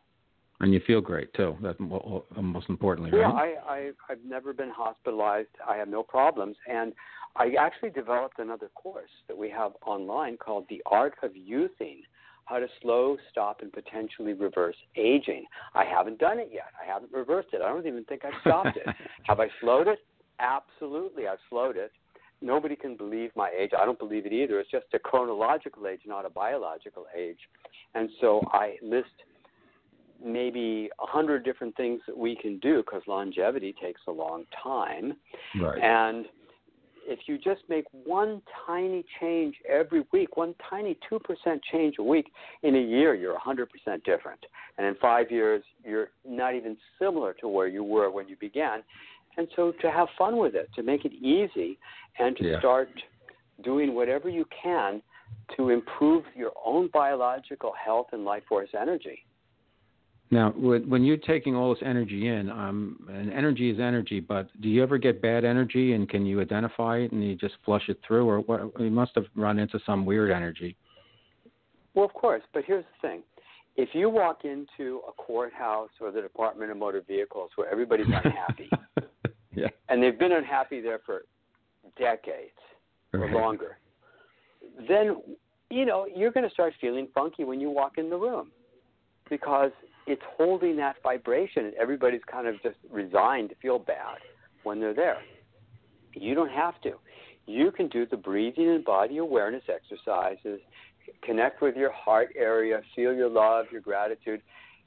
And 0.62 0.72
you 0.72 0.81
feel 0.87 1.01
great 1.01 1.35
too. 1.35 1.57
That's 1.61 1.79
most 1.81 2.68
importantly, 2.68 3.11
Yeah, 3.12 3.33
right? 3.33 3.57
I, 3.66 3.72
I 3.75 3.90
I've 4.09 4.25
never 4.25 4.53
been 4.53 4.70
hospitalized. 4.70 5.48
I 5.68 5.77
have 5.77 5.88
no 5.88 6.05
problems, 6.05 6.57
and 6.70 6.92
I 7.35 7.55
actually 7.59 7.90
developed 7.90 8.38
another 8.38 8.68
course 8.75 9.11
that 9.27 9.37
we 9.37 9.51
have 9.51 9.72
online 9.85 10.37
called 10.37 10.66
The 10.70 10.81
Art 10.87 11.14
of 11.25 11.33
Youthing. 11.33 12.03
How 12.44 12.59
to 12.59 12.66
slow, 12.81 13.16
stop, 13.31 13.61
and 13.62 13.72
potentially 13.72 14.35
reverse 14.35 14.77
aging. 14.96 15.44
I 15.75 15.85
haven't 15.85 16.18
done 16.18 16.38
it 16.38 16.51
yet. 16.53 16.70
I 16.81 16.87
haven't 16.87 17.12
reversed 17.12 17.48
it. 17.53 17.61
I 17.62 17.68
don't 17.68 17.87
even 17.87 18.05
think 18.05 18.25
I've 18.25 18.40
stopped 18.42 18.77
it. 18.77 18.87
Have 19.25 19.40
I 19.40 19.48
slowed 19.61 19.88
it? 19.88 19.98
Absolutely, 20.38 21.27
I've 21.27 21.38
slowed 21.51 21.77
it. 21.77 21.92
Nobody 22.40 22.77
can 22.77 22.96
believe 22.96 23.31
my 23.37 23.51
age. 23.57 23.70
I 23.77 23.85
don't 23.85 23.98
believe 23.98 24.27
it 24.27 24.33
either. 24.33 24.59
It's 24.61 24.70
just 24.70 24.87
a 24.92 24.98
chronological 24.98 25.87
age, 25.87 26.01
not 26.07 26.27
a 26.27 26.31
biological 26.31 27.07
age. 27.16 27.38
And 27.94 28.11
so 28.20 28.42
I 28.53 28.77
list 28.83 29.14
maybe 30.25 30.91
a 31.01 31.07
hundred 31.07 31.45
different 31.45 31.77
things 31.77 32.01
that 32.07 32.17
we 32.17 32.37
can 32.37 32.59
do 32.59 32.79
because 32.79 33.03
longevity 33.07 33.75
takes 33.81 34.01
a 34.09 34.11
long 34.11 34.45
time. 34.63 35.15
right. 35.61 35.83
And 35.83 36.27
if 37.05 37.21
you 37.27 37.37
just 37.37 37.63
make 37.69 37.85
one 38.05 38.43
tiny 38.67 39.05
change 39.21 39.57
every 39.69 40.05
week, 40.13 40.37
one 40.37 40.55
tiny 40.69 40.97
2% 41.11 41.21
change 41.71 41.97
a 41.99 42.03
week, 42.03 42.27
in 42.63 42.77
a 42.77 42.81
year 42.81 43.15
you're 43.15 43.37
100% 43.39 43.67
different. 44.05 44.41
And 44.79 44.87
in 44.87 44.95
five 44.97 45.31
years, 45.31 45.63
you're 45.85 46.11
not 46.25 46.55
even 46.55 46.77
similar 46.99 47.35
to 47.35 47.49
where 47.49 47.67
you 47.67 47.83
were 47.83 48.11
when 48.11 48.29
you 48.29 48.37
began. 48.37 48.83
And 49.37 49.49
so 49.57 49.73
to 49.81 49.91
have 49.91 50.09
fun 50.17 50.37
with 50.37 50.55
it, 50.55 50.69
to 50.77 50.83
make 50.83 51.05
it 51.05 51.13
easy, 51.13 51.79
and 52.19 52.37
to 52.37 52.45
Yeah. 52.45 52.59
start 52.59 52.91
doing 53.63 53.95
whatever 53.95 54.29
you 54.29 54.45
can 54.63 55.03
to 55.57 55.71
improve 55.71 56.25
your 56.35 56.53
own 56.65 56.89
biological 56.89 57.73
health 57.73 58.09
and 58.13 58.25
life 58.25 58.45
force 58.45 58.71
energy. 58.75 59.25
Now, 60.33 60.51
when 60.57 61.05
you're 61.05 61.18
taking 61.18 61.55
all 61.55 61.75
this 61.75 61.83
energy 61.85 62.29
in, 62.29 62.49
um, 62.49 63.07
and 63.12 63.31
energy 63.31 63.68
is 63.68 63.79
energy, 63.79 64.18
but 64.18 64.49
do 64.62 64.68
you 64.71 64.83
ever 64.83 64.97
get 64.97 65.21
bad 65.21 65.45
energy, 65.45 65.92
and 65.92 66.09
can 66.09 66.25
you 66.25 66.40
identify 66.40 67.01
it, 67.01 67.12
and 67.12 67.23
you 67.23 67.37
just 67.37 67.55
flush 67.66 67.83
it 67.88 67.99
through, 68.07 68.27
or 68.27 68.40
what? 68.40 68.73
You 68.81 68.90
must 68.90 69.12
have 69.16 69.27
run 69.37 69.59
into 69.59 69.79
some 69.85 70.07
weird 70.07 70.31
energy. 70.31 70.75
Well, 71.92 72.07
of 72.07 72.14
course, 72.14 72.42
but 72.55 72.64
here's 72.66 72.85
the 72.85 73.07
thing. 73.07 73.23
If 73.77 73.90
you 73.92 74.09
walk 74.09 74.47
into 74.47 75.03
a 75.07 75.12
courthouse 75.12 75.90
or 76.01 76.11
the 76.11 76.23
Department 76.23 76.71
of 76.71 76.79
Motor 76.79 77.03
Vehicles 77.07 77.51
where 77.57 77.71
everybody's 77.71 78.07
unhappy, 78.07 78.71
yeah. 79.55 79.68
and 79.90 80.03
they've 80.03 80.18
been 80.18 80.33
unhappy 80.33 80.81
there 80.81 81.01
for 81.05 81.25
decades 81.99 82.57
or 83.12 83.21
Right. 83.21 83.33
longer, 83.33 83.77
then 84.88 85.23
you 85.68 85.85
know 85.85 86.07
you're 86.07 86.33
going 86.33 86.49
to 86.49 86.53
start 86.55 86.73
feeling 86.81 87.09
funky 87.14 87.45
when 87.45 87.61
you 87.61 87.68
walk 87.68 87.99
in 87.99 88.09
the 88.09 88.16
room 88.16 88.51
because 89.29 89.73
it's 90.07 90.23
holding 90.37 90.77
that 90.77 90.97
vibration, 91.03 91.67
and 91.67 91.75
everybody's 91.75 92.23
kind 92.31 92.47
of 92.47 92.61
just 92.62 92.77
resigned 92.91 93.51
to 93.51 93.55
feel 93.57 93.79
bad 93.79 94.19
when 94.65 94.81
they're 94.81 94.95
there. 94.95 95.19
You 96.15 96.35
don't 96.35 96.51
have 96.51 96.81
to. 96.83 96.93
You 97.47 97.71
can 97.71 97.88
do 97.88 98.07
the 98.07 98.17
breathing 98.17 98.69
and 98.69 98.85
body 98.85 99.19
awareness 99.19 99.65
exercises, 99.69 100.61
connect 101.23 101.62
with 101.62 101.77
your 101.77 101.93
heart 101.93 102.31
area, 102.37 102.81
feel 102.95 103.12
your 103.12 103.29
love, 103.29 103.67
your 103.73 103.81
gratitude, 103.81 104.43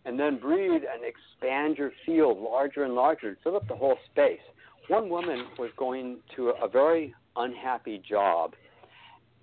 and 0.06 0.20
then 0.20 0.38
breathe 0.38 0.84
and 0.84 1.04
expand 1.04 1.78
your 1.78 1.92
field 2.06 2.38
larger 2.40 2.84
and 2.84 2.94
larger 2.94 3.28
and 3.30 3.38
fill 3.44 3.56
up 3.56 3.68
the 3.68 3.76
whole 3.76 3.98
space. 4.12 4.40
One 4.88 5.10
woman 5.10 5.48
was 5.58 5.72
going 5.78 6.18
to 6.36 6.50
a 6.62 6.68
very 6.68 7.14
unhappy 7.36 8.02
job, 8.08 8.54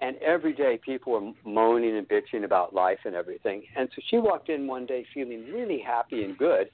and 0.03 0.17
every 0.17 0.53
day 0.53 0.79
people 0.85 1.13
were 1.13 1.33
moaning 1.51 1.97
and 1.97 2.07
bitching 2.09 2.45
about 2.45 2.75
life 2.75 2.99
and 3.05 3.15
everything. 3.15 3.63
And 3.77 3.89
so 3.95 4.03
she 4.11 4.19
walked 4.19 4.49
in 4.49 4.67
one 4.67 4.85
day 4.85 5.07
feeling 5.15 5.47
really 5.53 5.81
happy 5.81 6.25
and 6.25 6.37
good. 6.37 6.69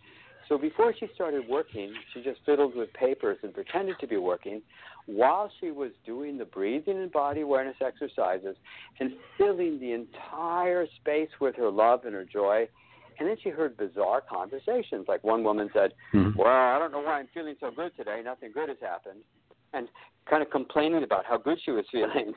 So 0.48 0.56
before 0.56 0.94
she 0.98 1.06
started 1.14 1.46
working, 1.46 1.92
she 2.12 2.22
just 2.22 2.40
fiddled 2.46 2.74
with 2.74 2.90
papers 2.94 3.36
and 3.42 3.52
pretended 3.52 3.96
to 4.00 4.06
be 4.06 4.16
working 4.16 4.62
while 5.04 5.52
she 5.60 5.70
was 5.70 5.90
doing 6.06 6.38
the 6.38 6.46
breathing 6.46 6.96
and 6.96 7.12
body 7.12 7.42
awareness 7.42 7.76
exercises 7.84 8.56
and 8.98 9.12
filling 9.36 9.78
the 9.78 9.92
entire 9.92 10.86
space 10.98 11.28
with 11.38 11.54
her 11.56 11.70
love 11.70 12.06
and 12.06 12.14
her 12.14 12.24
joy. 12.24 12.66
And 13.18 13.28
then 13.28 13.36
she 13.42 13.50
heard 13.50 13.76
bizarre 13.76 14.22
conversations. 14.22 15.04
Like 15.06 15.22
one 15.22 15.44
woman 15.44 15.68
said, 15.74 15.92
Mhm. 16.14 16.34
Well, 16.34 16.48
I 16.48 16.78
don't 16.78 16.92
know 16.92 17.00
why 17.00 17.18
I'm 17.18 17.26
feeling 17.34 17.56
so 17.60 17.70
good 17.70 17.94
today. 17.94 18.22
Nothing 18.24 18.52
good 18.52 18.70
has 18.70 18.80
happened. 18.80 19.22
And 19.74 19.86
kind 20.24 20.42
of 20.42 20.48
complaining 20.50 21.02
about 21.02 21.26
how 21.26 21.36
good 21.36 21.60
she 21.60 21.72
was 21.72 21.84
feeling. 21.90 22.34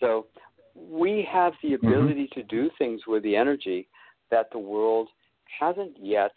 So 0.00 0.26
we 0.74 1.26
have 1.30 1.52
the 1.62 1.74
ability 1.74 2.28
to 2.34 2.42
do 2.44 2.70
things 2.78 3.02
with 3.06 3.22
the 3.22 3.36
energy 3.36 3.88
that 4.30 4.48
the 4.52 4.58
world 4.58 5.08
hasn't 5.58 5.96
yet 6.00 6.32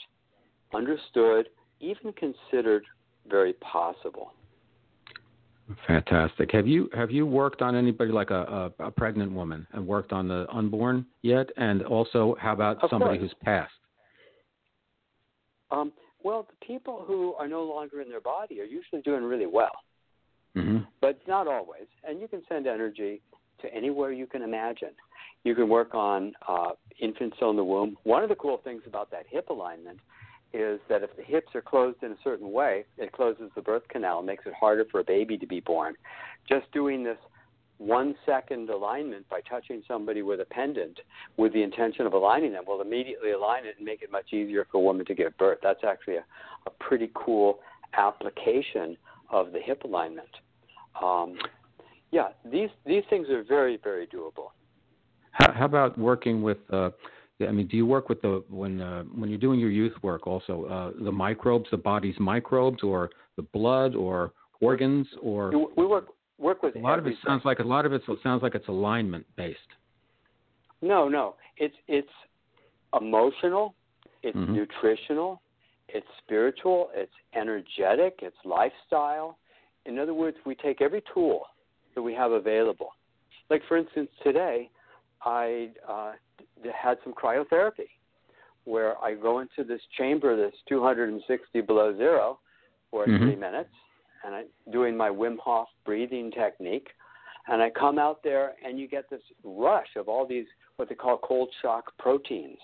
understood, 0.73 1.49
even 1.79 2.13
considered 2.13 2.83
very 3.29 3.53
possible. 3.53 4.33
Fantastic. 5.87 6.51
Have 6.51 6.67
you 6.67 6.89
have 6.93 7.11
you 7.11 7.25
worked 7.25 7.61
on 7.61 7.75
anybody 7.75 8.11
like 8.11 8.29
a, 8.29 8.71
a, 8.79 8.87
a 8.87 8.91
pregnant 8.91 9.31
woman 9.31 9.65
and 9.71 9.85
worked 9.85 10.11
on 10.11 10.27
the 10.27 10.45
unborn 10.51 11.05
yet? 11.21 11.49
And 11.55 11.83
also, 11.83 12.35
how 12.39 12.53
about 12.53 12.83
Of 12.83 12.89
somebody 12.89 13.17
course. 13.17 13.31
who's 13.31 13.43
passed? 13.43 13.71
Um, 15.71 15.93
well, 16.23 16.47
the 16.49 16.65
people 16.65 17.03
who 17.07 17.33
are 17.35 17.47
no 17.47 17.63
longer 17.63 18.01
in 18.01 18.09
their 18.09 18.19
body 18.21 18.59
are 18.59 18.65
usually 18.65 19.01
doing 19.01 19.23
really 19.23 19.45
well, 19.45 19.71
hmm 20.55 20.79
but 20.99 21.19
not 21.27 21.47
always. 21.47 21.87
And 22.03 22.19
you 22.19 22.27
can 22.27 22.41
send 22.49 22.67
energy 22.67 23.21
to 23.61 23.73
anywhere 23.73 24.11
you 24.11 24.27
can 24.27 24.41
imagine. 24.41 24.91
You 25.43 25.55
can 25.55 25.69
work 25.69 25.95
on 25.95 26.33
uh, 26.47 26.71
infants 26.99 27.35
still 27.37 27.49
in 27.49 27.55
the 27.55 27.63
womb. 27.63 27.97
One 28.03 28.23
of 28.23 28.29
the 28.29 28.35
cool 28.35 28.59
things 28.63 28.83
about 28.85 29.09
that 29.11 29.25
hip 29.29 29.49
alignment 29.49 29.99
is 30.53 30.79
that 30.89 31.01
if 31.01 31.15
the 31.15 31.23
hips 31.23 31.47
are 31.55 31.61
closed 31.61 32.03
in 32.03 32.11
a 32.11 32.17
certain 32.23 32.51
way, 32.51 32.83
it 32.97 33.11
closes 33.11 33.49
the 33.55 33.61
birth 33.61 33.87
canal, 33.87 34.19
and 34.19 34.27
makes 34.27 34.45
it 34.45 34.53
harder 34.53 34.85
for 34.91 34.99
a 34.99 35.03
baby 35.03 35.37
to 35.37 35.47
be 35.47 35.61
born. 35.61 35.95
Just 36.47 36.71
doing 36.71 37.03
this 37.03 37.17
one 37.77 38.13
second 38.27 38.69
alignment 38.69 39.27
by 39.29 39.39
touching 39.49 39.81
somebody 39.87 40.21
with 40.21 40.39
a 40.39 40.45
pendant 40.45 40.99
with 41.37 41.51
the 41.53 41.63
intention 41.63 42.05
of 42.05 42.13
aligning 42.13 42.51
them 42.51 42.63
will 42.67 42.81
immediately 42.81 43.31
align 43.31 43.65
it 43.65 43.75
and 43.77 43.85
make 43.85 44.03
it 44.03 44.11
much 44.11 44.33
easier 44.33 44.67
for 44.71 44.77
a 44.77 44.81
woman 44.81 45.03
to 45.05 45.15
give 45.15 45.35
birth. 45.37 45.57
That's 45.63 45.83
actually 45.83 46.17
a, 46.17 46.25
a 46.67 46.69
pretty 46.79 47.09
cool 47.15 47.59
application 47.93 48.97
of 49.31 49.51
the 49.51 49.59
hip 49.59 49.83
alignment. 49.83 50.29
Um, 51.01 51.37
yeah, 52.11 52.29
these 52.49 52.69
these 52.85 53.03
things 53.09 53.29
are 53.29 53.43
very 53.43 53.77
very 53.83 54.07
doable. 54.07 54.49
How, 55.31 55.51
how 55.53 55.65
about 55.65 55.97
working 55.97 56.41
with? 56.41 56.57
Uh, 56.71 56.91
I 57.39 57.51
mean, 57.51 57.67
do 57.67 57.77
you 57.77 57.85
work 57.85 58.09
with 58.09 58.21
the 58.21 58.43
when 58.49 58.81
uh, 58.81 59.03
when 59.03 59.29
you're 59.29 59.39
doing 59.39 59.59
your 59.59 59.71
youth 59.71 59.93
work 60.03 60.27
also 60.27 60.65
uh, 60.65 61.03
the 61.03 61.11
microbes, 61.11 61.67
the 61.71 61.77
body's 61.77 62.19
microbes, 62.19 62.83
or 62.83 63.09
the 63.35 63.43
blood, 63.43 63.95
or 63.95 64.33
organs, 64.61 65.07
or 65.21 65.51
we 65.75 65.85
work 65.85 66.07
work 66.37 66.61
with 66.61 66.75
a 66.75 66.79
lot 66.79 66.99
everything. 66.99 67.17
of 67.17 67.23
it 67.23 67.27
sounds 67.27 67.45
like 67.45 67.59
a 67.59 67.63
lot 67.63 67.85
of 67.85 67.93
it 67.93 68.01
sounds 68.23 68.43
like 68.43 68.55
it's 68.55 68.67
alignment 68.67 69.25
based. 69.35 69.59
No, 70.81 71.07
no, 71.07 71.35
it's 71.57 71.75
it's 71.87 72.09
emotional, 72.99 73.75
it's 74.23 74.37
Mhm. 74.37 74.53
nutritional, 74.53 75.41
it's 75.87 76.07
spiritual, 76.19 76.91
it's 76.93 77.13
energetic, 77.33 78.19
it's 78.21 78.37
lifestyle. 78.45 79.37
In 79.85 79.97
other 79.97 80.13
words, 80.13 80.37
we 80.45 80.55
take 80.55 80.81
every 80.81 81.01
tool 81.13 81.47
that 81.95 82.01
we 82.01 82.13
have 82.13 82.31
available. 82.31 82.93
Like 83.49 83.61
for 83.67 83.77
instance, 83.77 84.09
today 84.23 84.69
I 85.23 85.69
uh, 85.87 86.13
had 86.73 86.97
some 87.03 87.13
cryotherapy, 87.13 87.89
where 88.65 88.97
I 89.03 89.15
go 89.15 89.39
into 89.39 89.63
this 89.63 89.81
chamber 89.97 90.37
that's 90.37 90.57
260 90.67 91.61
below 91.61 91.95
zero 91.97 92.39
for 92.89 93.07
Mhm. 93.07 93.17
three 93.19 93.35
minutes, 93.35 93.73
and 94.23 94.35
I'm 94.35 94.47
doing 94.71 94.95
my 94.95 95.09
Wim 95.09 95.37
Hof 95.39 95.67
breathing 95.83 96.31
technique. 96.31 96.89
And 97.47 97.61
I 97.61 97.71
come 97.71 97.97
out 97.97 98.21
there, 98.21 98.55
and 98.63 98.79
you 98.79 98.87
get 98.87 99.09
this 99.09 99.23
rush 99.43 99.95
of 99.95 100.07
all 100.07 100.25
these 100.27 100.45
what 100.75 100.89
they 100.89 100.95
call 100.95 101.17
cold 101.17 101.51
shock 101.61 101.95
proteins 101.97 102.59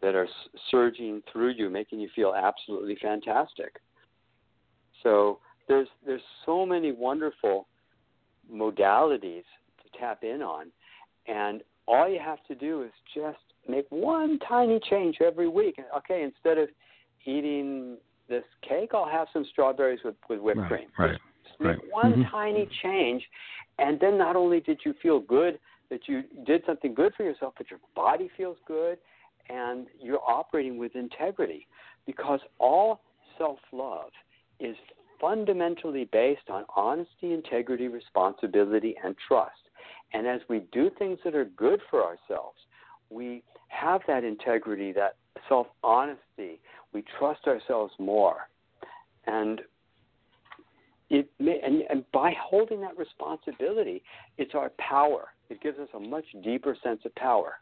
that 0.00 0.14
are 0.14 0.28
surging 0.70 1.22
through 1.32 1.50
you, 1.50 1.70
making 1.70 2.00
you 2.00 2.08
feel 2.14 2.34
absolutely 2.34 2.96
fantastic. 2.96 3.80
So 5.02 5.40
there's 5.68 5.88
there's 6.04 6.22
so 6.44 6.66
many 6.66 6.92
wonderful 6.92 7.68
modalities 8.52 9.44
to 9.82 9.98
tap 9.98 10.24
in 10.24 10.42
on, 10.42 10.70
and 11.26 11.62
all 11.86 12.08
you 12.08 12.18
have 12.18 12.42
to 12.48 12.54
do 12.54 12.82
is 12.82 12.92
just 13.14 13.38
make 13.68 13.86
one 13.90 14.38
tiny 14.46 14.80
change 14.90 15.18
every 15.24 15.48
week. 15.48 15.78
Okay, 15.96 16.22
instead 16.22 16.58
of 16.58 16.68
eating 17.24 17.96
this 18.28 18.44
cake, 18.66 18.90
I'll 18.94 19.08
have 19.08 19.28
some 19.32 19.44
strawberries 19.52 20.00
with 20.04 20.14
with 20.28 20.40
whipped 20.40 20.60
Right, 20.60 20.68
cream. 20.68 20.88
right, 20.98 21.18
Just 21.44 21.60
make 21.60 21.78
right. 21.78 21.92
one 21.92 22.12
Mhm. 22.18 22.30
tiny 22.30 22.66
change, 22.82 23.28
and 23.78 23.98
then 24.00 24.18
not 24.18 24.36
only 24.36 24.60
did 24.60 24.84
you 24.84 24.92
feel 24.94 25.20
good 25.20 25.58
that 25.88 26.06
you 26.08 26.22
did 26.44 26.64
something 26.66 26.92
good 26.94 27.14
for 27.14 27.22
yourself, 27.22 27.54
but 27.56 27.70
your 27.70 27.80
body 27.94 28.28
feels 28.36 28.58
good, 28.66 28.98
and 29.48 29.88
you're 29.98 30.22
operating 30.26 30.76
with 30.76 30.94
integrity, 30.94 31.66
because 32.04 32.40
all 32.58 33.00
self-love 33.38 34.12
is 34.60 34.76
fundamentally 35.20 36.08
based 36.12 36.48
on 36.50 36.64
honesty, 36.74 37.32
integrity, 37.32 37.88
responsibility, 37.88 38.94
and 39.02 39.14
trust. 39.26 39.52
And 40.12 40.26
as 40.26 40.40
we 40.48 40.60
do 40.72 40.90
things 40.98 41.18
that 41.24 41.34
are 41.34 41.44
good 41.44 41.80
for 41.90 42.02
ourselves, 42.02 42.58
we 43.10 43.42
have 43.68 44.00
that 44.06 44.24
integrity, 44.24 44.92
that 44.92 45.16
self 45.48 45.66
honesty. 45.82 46.60
We 46.92 47.04
trust 47.18 47.46
ourselves 47.46 47.92
more. 47.98 48.48
And 49.26 49.60
it 51.10 51.30
may, 51.38 51.60
and, 51.64 51.82
and 51.90 52.04
by 52.12 52.32
holding 52.40 52.80
that 52.82 52.96
responsibility, 52.96 54.02
it's 54.36 54.54
our 54.54 54.70
power. 54.78 55.28
It 55.50 55.60
gives 55.62 55.78
us 55.78 55.88
a 55.94 56.00
much 56.00 56.24
deeper 56.42 56.76
sense 56.82 57.00
of 57.04 57.14
power. 57.14 57.54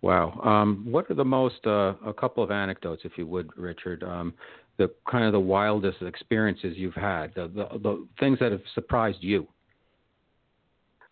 Wow. 0.00 0.38
Um, 0.44 0.84
what 0.90 1.10
are 1.10 1.14
the 1.14 1.24
most 1.24 1.66
uh, 1.66 1.94
a 2.04 2.12
couple 2.12 2.44
of 2.44 2.50
anecdotes, 2.50 3.02
if 3.04 3.12
you 3.16 3.26
would, 3.26 3.50
Richard? 3.56 4.02
Um, 4.02 4.34
the 4.76 4.90
kind 5.10 5.24
of 5.24 5.32
the 5.32 5.40
wildest 5.40 6.02
experiences 6.02 6.76
you've 6.76 6.94
had, 6.94 7.34
the, 7.34 7.48
the 7.48 7.78
the 7.78 8.06
things 8.18 8.38
that 8.40 8.52
have 8.52 8.62
surprised 8.74 9.18
you. 9.20 9.46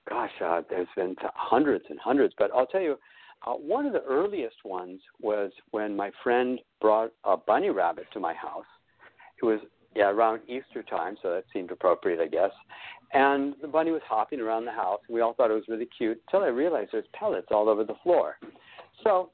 Gosh, 0.08 0.30
uh, 0.44 0.62
there's 0.68 0.88
been 0.96 1.14
hundreds 1.34 1.84
and 1.88 1.98
hundreds, 2.00 2.34
but 2.36 2.50
I'll 2.54 2.66
tell 2.66 2.80
you, 2.80 2.96
uh, 3.46 3.52
one 3.52 3.86
of 3.86 3.92
the 3.92 4.02
earliest 4.02 4.56
ones 4.64 5.00
was 5.20 5.52
when 5.70 5.96
my 5.96 6.10
friend 6.22 6.58
brought 6.80 7.12
a 7.24 7.36
bunny 7.36 7.70
rabbit 7.70 8.06
to 8.12 8.20
my 8.20 8.34
house. 8.34 8.66
It 9.40 9.44
was 9.44 9.60
yeah 9.94 10.10
around 10.10 10.40
Easter 10.48 10.82
time, 10.82 11.16
so 11.22 11.30
that 11.30 11.44
seemed 11.52 11.70
appropriate, 11.70 12.20
I 12.20 12.26
guess. 12.26 12.50
And 13.12 13.54
the 13.60 13.68
bunny 13.68 13.90
was 13.90 14.00
hopping 14.06 14.40
around 14.40 14.64
the 14.64 14.72
house. 14.72 15.00
We 15.08 15.20
all 15.20 15.34
thought 15.34 15.50
it 15.50 15.54
was 15.54 15.64
really 15.68 15.88
cute 15.96 16.20
until 16.26 16.44
I 16.44 16.48
realized 16.48 16.90
there's 16.92 17.04
pellets 17.12 17.48
all 17.50 17.68
over 17.68 17.84
the 17.84 17.96
floor. 18.02 18.38
So 19.04 19.30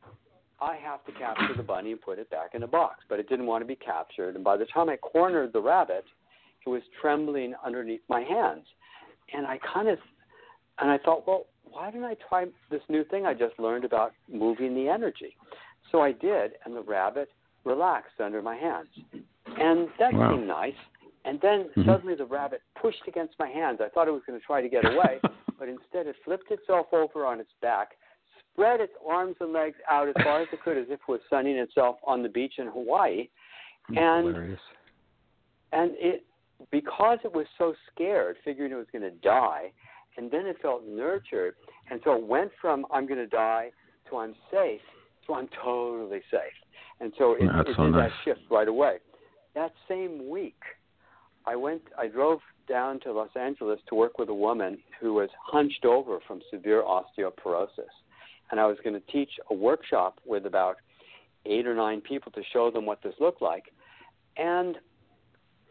I 0.61 0.76
have 0.76 1.04
to 1.06 1.12
capture 1.12 1.54
the 1.56 1.62
bunny 1.62 1.92
and 1.92 2.00
put 2.00 2.18
it 2.18 2.30
back 2.30 2.54
in 2.54 2.62
a 2.64 2.66
box, 2.66 3.04
but 3.09 3.20
it 3.20 3.28
didn't 3.28 3.46
want 3.46 3.62
to 3.62 3.66
be 3.66 3.76
captured. 3.76 4.34
And 4.34 4.42
by 4.42 4.56
the 4.56 4.66
time 4.66 4.88
I 4.88 4.96
cornered 4.96 5.52
the 5.52 5.61
rabbit, 5.61 6.04
it 6.66 6.68
was 6.68 6.82
trembling 7.00 7.54
underneath 7.64 8.00
my 8.09 8.22
hands. 8.22 8.64
And 9.32 9.46
I 9.46 9.59
kind 9.72 9.88
of, 9.88 9.98
and 10.80 10.90
I 10.90 10.98
thought, 10.98 11.26
well, 11.26 11.46
why 11.62 11.90
didn't 11.90 12.06
I 12.06 12.16
try 12.28 12.46
this 12.70 12.82
new 12.88 13.04
thing 13.04 13.26
I 13.26 13.34
just 13.34 13.59
learned 13.59 13.84
about 13.84 14.12
moving 14.30 14.74
the 14.74 14.88
energy? 14.88 15.36
So 15.92 16.00
I 16.00 16.12
did, 16.12 16.52
and 16.64 16.74
the 16.74 16.82
rabbit 16.82 17.28
relaxed 17.64 18.20
under 18.20 18.42
my 18.42 18.56
hands. 18.56 18.88
And 19.59 19.88
that 19.98 20.12
Wow. 20.12 20.30
seemed 20.32 20.48
nice. 20.48 20.76
And 21.24 21.40
then 21.40 21.70
Mhm. 21.76 21.84
suddenly 21.84 22.14
the 22.14 22.24
rabbit 22.24 22.62
pushed 22.74 23.06
against 23.06 23.38
my 23.38 23.48
hands. 23.48 23.80
I 23.80 23.88
thought 23.90 24.09
it 24.09 24.12
was 24.12 24.24
going 24.24 24.38
to 24.38 24.44
try 24.44 24.62
to 24.62 24.68
get 24.68 24.84
away, 24.84 25.20
but 25.59 25.68
instead 25.68 26.06
it 26.06 26.16
flipped 26.24 26.50
itself 26.50 26.92
over 26.92 27.26
on 27.26 27.40
its 27.40 27.52
back, 27.61 27.96
spread 28.59 28.80
its 28.80 28.92
arms 29.09 29.36
and 29.40 29.52
legs 29.52 29.76
out 29.90 30.09
as 30.09 30.14
far 30.24 30.42
as 30.42 30.48
it 30.52 30.61
could, 30.62 30.76
as 30.76 30.86
if 30.88 31.00
it 31.00 31.09
was 31.09 31.20
sunning 31.30 31.56
itself 31.56 31.96
on 32.04 32.22
the 32.22 32.28
beach 32.28 32.54
in 32.59 32.66
Hawaii. 32.66 33.28
And 33.96 34.26
Hilarious. 34.26 34.61
and 35.72 35.92
it 35.94 36.24
because 36.72 37.18
it 37.24 37.32
was 37.32 37.46
so 37.56 37.74
scared, 37.92 38.36
figuring 38.44 38.72
it 38.72 38.74
was 38.74 38.86
going 38.92 39.02
to 39.02 39.16
die, 39.18 39.72
and 40.16 40.30
then 40.30 40.44
it 40.46 40.56
felt 40.61 40.82
nurtured, 40.86 41.54
and 41.90 42.00
so 42.04 42.16
it 42.16 42.26
went 42.26 42.50
from 42.61 42.84
I'm 42.92 43.06
going 43.06 43.20
to 43.20 43.26
die 43.28 43.70
to 44.11 44.16
I'm 44.18 44.34
safe 44.50 44.80
to 45.26 45.34
I'm 45.34 45.48
totally 45.62 46.20
safe, 46.30 46.40
and 47.00 47.12
so 47.16 47.34
it, 47.34 47.48
That's 47.54 47.68
it 47.70 47.76
so 47.76 47.84
did 47.84 47.92
nice. 47.92 48.11
that 48.11 48.24
shift 48.24 48.40
right 48.50 48.68
away. 48.68 48.96
That 49.54 49.72
same 49.88 50.28
week, 50.28 50.61
I 51.46 51.56
went. 51.56 51.82
I 51.96 52.09
drove 52.09 52.40
down 52.68 53.00
to 53.00 53.12
Los 53.12 53.30
Angeles 53.40 53.80
to 53.88 53.94
work 53.94 54.18
with 54.18 54.28
a 54.28 54.34
woman 54.34 54.78
who 55.00 55.14
was 55.14 55.30
hunched 55.40 55.84
over 55.84 56.18
from 56.26 56.40
severe 56.52 56.82
osteoporosis, 56.82 57.94
and 58.51 58.61
I 58.61 58.66
was 58.66 58.76
going 58.82 58.94
to 58.94 59.12
teach 59.12 59.30
a 59.51 59.55
workshop 59.55 60.20
with 60.24 60.46
about 60.46 60.76
eight 61.46 61.66
or 61.66 61.74
nine 61.74 62.01
people 62.01 62.32
to 62.32 62.42
show 62.53 62.70
them 62.70 62.86
what 62.86 63.03
this 63.03 63.14
looked 63.20 63.42
like, 63.42 63.64
and 64.36 64.76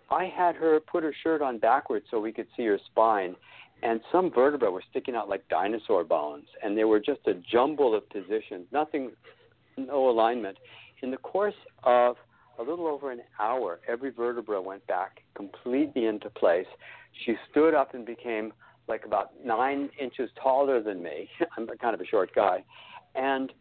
I 0.10 0.26
had 0.26 0.56
her 0.56 0.80
put 0.80 1.04
her 1.04 1.14
shirt 1.24 1.42
on 1.42 1.58
backwards 1.58 2.06
so 2.10 2.20
we 2.20 2.32
could 2.32 2.48
see 2.56 2.66
her 2.66 2.80
spine, 2.86 3.36
and 3.84 4.02
some 4.12 4.32
vertebrae 4.32 4.70
were 4.70 4.84
sticking 4.90 5.16
out 5.16 5.30
like 5.30 5.48
dinosaur 5.50 6.04
bones, 6.04 6.46
and 6.64 6.78
they 6.78 6.86
were 6.86 7.00
just 7.00 7.22
a 7.28 7.34
jumble 7.34 7.96
of 7.96 8.10
positions, 8.10 8.66
nothing, 8.72 9.12
no 9.78 10.10
alignment. 10.10 10.58
In 11.04 11.12
the 11.12 11.18
course 11.18 11.54
of 11.84 12.16
a 12.58 12.64
little 12.64 12.88
over 12.88 13.12
an 13.12 13.22
hour, 13.40 13.80
every 13.88 14.10
vertebra 14.10 14.62
went 14.62 14.86
back 14.88 15.22
completely 15.36 16.06
into 16.06 16.30
place. 16.30 16.66
She 17.26 17.36
stood 17.52 17.76
up 17.76 17.94
and 17.94 18.06
became 18.06 18.54
like 18.88 19.06
about 19.06 19.32
nine 19.44 19.90
inches 20.00 20.30
taller 20.42 20.82
than 20.82 21.02
me. 21.02 21.30
I'm 21.58 21.68
kind 21.82 21.94
of 21.94 22.02
a 22.02 22.06
short 22.06 22.34
guy, 22.34 22.64
and 23.16 23.52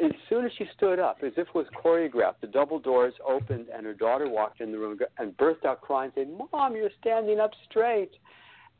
as 0.00 0.10
soon 0.28 0.44
as 0.44 0.52
she 0.58 0.64
stood 0.76 0.98
up, 0.98 1.18
as 1.22 1.32
if 1.36 1.48
it 1.48 1.54
was 1.54 1.66
choreographed, 1.84 2.40
the 2.40 2.46
double 2.46 2.78
doors 2.78 3.14
opened 3.26 3.66
and 3.74 3.86
her 3.86 3.94
daughter 3.94 4.28
walked 4.28 4.60
in 4.60 4.72
the 4.72 4.78
room 4.78 4.98
and 5.18 5.36
burst 5.36 5.64
out 5.64 5.80
crying, 5.80 6.10
saying, 6.14 6.36
"Mom, 6.52 6.74
you're 6.74 6.90
standing 7.00 7.38
up 7.38 7.52
straight." 7.68 8.12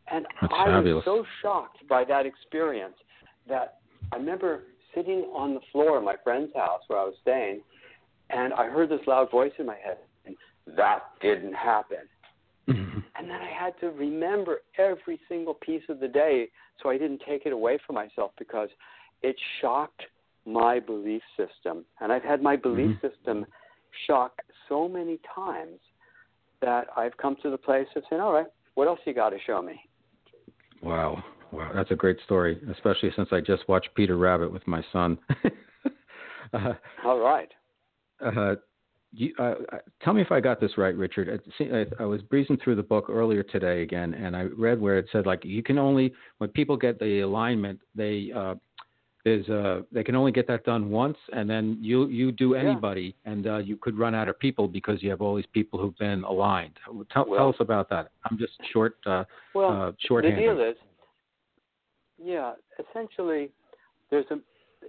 And 0.09 0.26
That's 0.41 0.53
I 0.53 0.66
fabulous. 0.66 1.05
was 1.07 1.24
so 1.24 1.26
shocked 1.41 1.87
by 1.89 2.05
that 2.05 2.26
experience 2.26 2.97
that 3.47 3.78
I 4.11 4.16
remember 4.16 4.64
sitting 4.95 5.20
on 5.33 5.55
the 5.55 5.61
floor 5.70 5.97
of 5.99 6.05
my 6.05 6.16
friend's 6.24 6.55
house 6.55 6.83
where 6.89 6.99
I 6.99 7.05
was 7.05 7.14
staying, 7.22 7.62
and 8.30 8.53
I 8.55 8.68
heard 8.68 8.89
this 8.89 9.07
loud 9.07 9.30
voice 9.30 9.53
in 9.59 9.66
my 9.66 9.76
head, 9.76 9.99
and 10.26 10.37
that 10.66 11.05
didn't 11.20 11.55
happen. 11.55 12.09
Mhm. 12.69 13.03
And 13.17 13.29
then 13.29 13.41
I 13.41 13.51
had 13.51 13.79
to 13.81 13.91
remember 13.91 14.63
every 14.79 15.21
single 15.29 15.55
piece 15.55 15.83
of 15.89 16.01
the 16.01 16.09
day 16.09 16.49
so 16.83 16.89
I 16.89 16.99
didn't 16.99 17.23
take 17.27 17.47
it 17.47 17.53
away 17.53 17.79
from 17.87 17.95
myself 17.95 18.33
because 18.39 18.69
it 19.23 19.37
shocked 19.61 20.03
my 20.45 20.81
belief 20.81 21.23
system. 21.37 21.85
And 22.01 22.13
I've 22.13 22.25
had 22.25 22.43
my 22.43 22.57
belief 22.57 22.91
Mhm. 22.91 23.01
system 23.01 23.47
shock 24.07 24.41
so 24.69 24.89
many 24.89 25.19
times 25.19 25.81
that 26.61 26.89
I've 26.97 27.17
come 27.17 27.37
to 27.37 27.51
the 27.51 27.59
place 27.59 27.89
of 27.97 28.05
saying, 28.09 28.23
all 28.23 28.33
right, 28.33 28.47
what 28.75 28.89
else 28.89 29.01
you 29.05 29.13
got 29.13 29.31
to 29.31 29.39
show 29.41 29.61
me? 29.63 29.81
Wow. 30.81 31.23
Wow. 31.53 31.71
That's 31.75 31.91
a 31.91 31.97
great 31.97 32.19
story, 32.21 32.59
especially 32.71 33.13
since 33.13 33.33
I 33.33 33.41
just 33.41 33.69
watched 33.69 33.95
Peter 33.95 34.17
Rabbit 34.17 34.51
with 34.51 34.67
my 34.67 34.83
son. 34.93 35.19
uh, 36.55 36.75
All 37.05 37.19
right. 37.19 37.53
uh, 38.21 38.57
you, 39.15 39.35
uh, 39.39 39.55
uh, 39.73 39.79
tell 40.03 40.15
me 40.15 40.23
if 40.23 40.33
I 40.33 40.41
got 40.41 40.61
this 40.61 40.79
right, 40.79 40.97
Richard. 40.97 41.43
I, 41.61 42.03
I, 42.03 42.07
was 42.07 42.23
breezing 42.23 42.59
through 42.63 42.77
the 42.77 42.83
book 42.83 43.11
earlier 43.11 43.43
today 43.43 43.83
again, 43.83 44.15
and 44.15 44.35
I 44.35 44.45
read 44.45 44.81
where 44.81 44.99
it 44.99 45.07
said 45.13 45.27
like 45.27 45.45
you 45.45 45.63
can 45.63 45.79
only 45.79 46.13
when 46.39 46.51
people 46.51 46.77
get 46.77 46.99
the 46.99 47.21
alignment, 47.21 47.81
they 47.95 48.31
uh, 48.35 48.55
there's 49.25 49.49
uh 49.49 49.83
they 49.93 50.03
can 50.03 50.17
only 50.17 50.33
get 50.33 50.47
that 50.49 50.65
done 50.65 50.91
once, 50.91 51.19
and 51.33 51.49
then 51.49 51.79
you 51.81 52.09
you 52.09 52.33
do 52.33 52.55
anybody, 52.55 53.15
yeah. 53.25 53.33
and 53.33 53.47
uh, 53.47 53.59
you 53.59 53.77
could 53.77 53.99
run 53.99 54.15
out 54.15 54.29
of 54.29 54.39
people 54.39 54.67
because 54.67 55.03
you 55.03 55.11
have 55.11 55.21
all 55.21 55.37
these 55.37 55.45
people 55.53 55.79
who've 55.79 55.97
been 55.99 56.25
aligned. 56.25 56.79
Tell, 57.13 57.27
well, 57.27 57.39
tell 57.39 57.49
us 57.51 57.57
about 57.61 57.91
that. 57.91 58.11
I'm 58.25 58.39
just 58.39 58.55
short 58.73 58.97
uh, 59.05 59.25
well, 59.55 59.71
uh, 59.71 59.93
short. 60.07 60.25
The 60.25 60.31
deal 60.31 60.59
is, 60.59 60.77
yeah, 62.19 62.53
essentially, 62.79 63.51
there's 64.11 64.27
a 64.31 64.37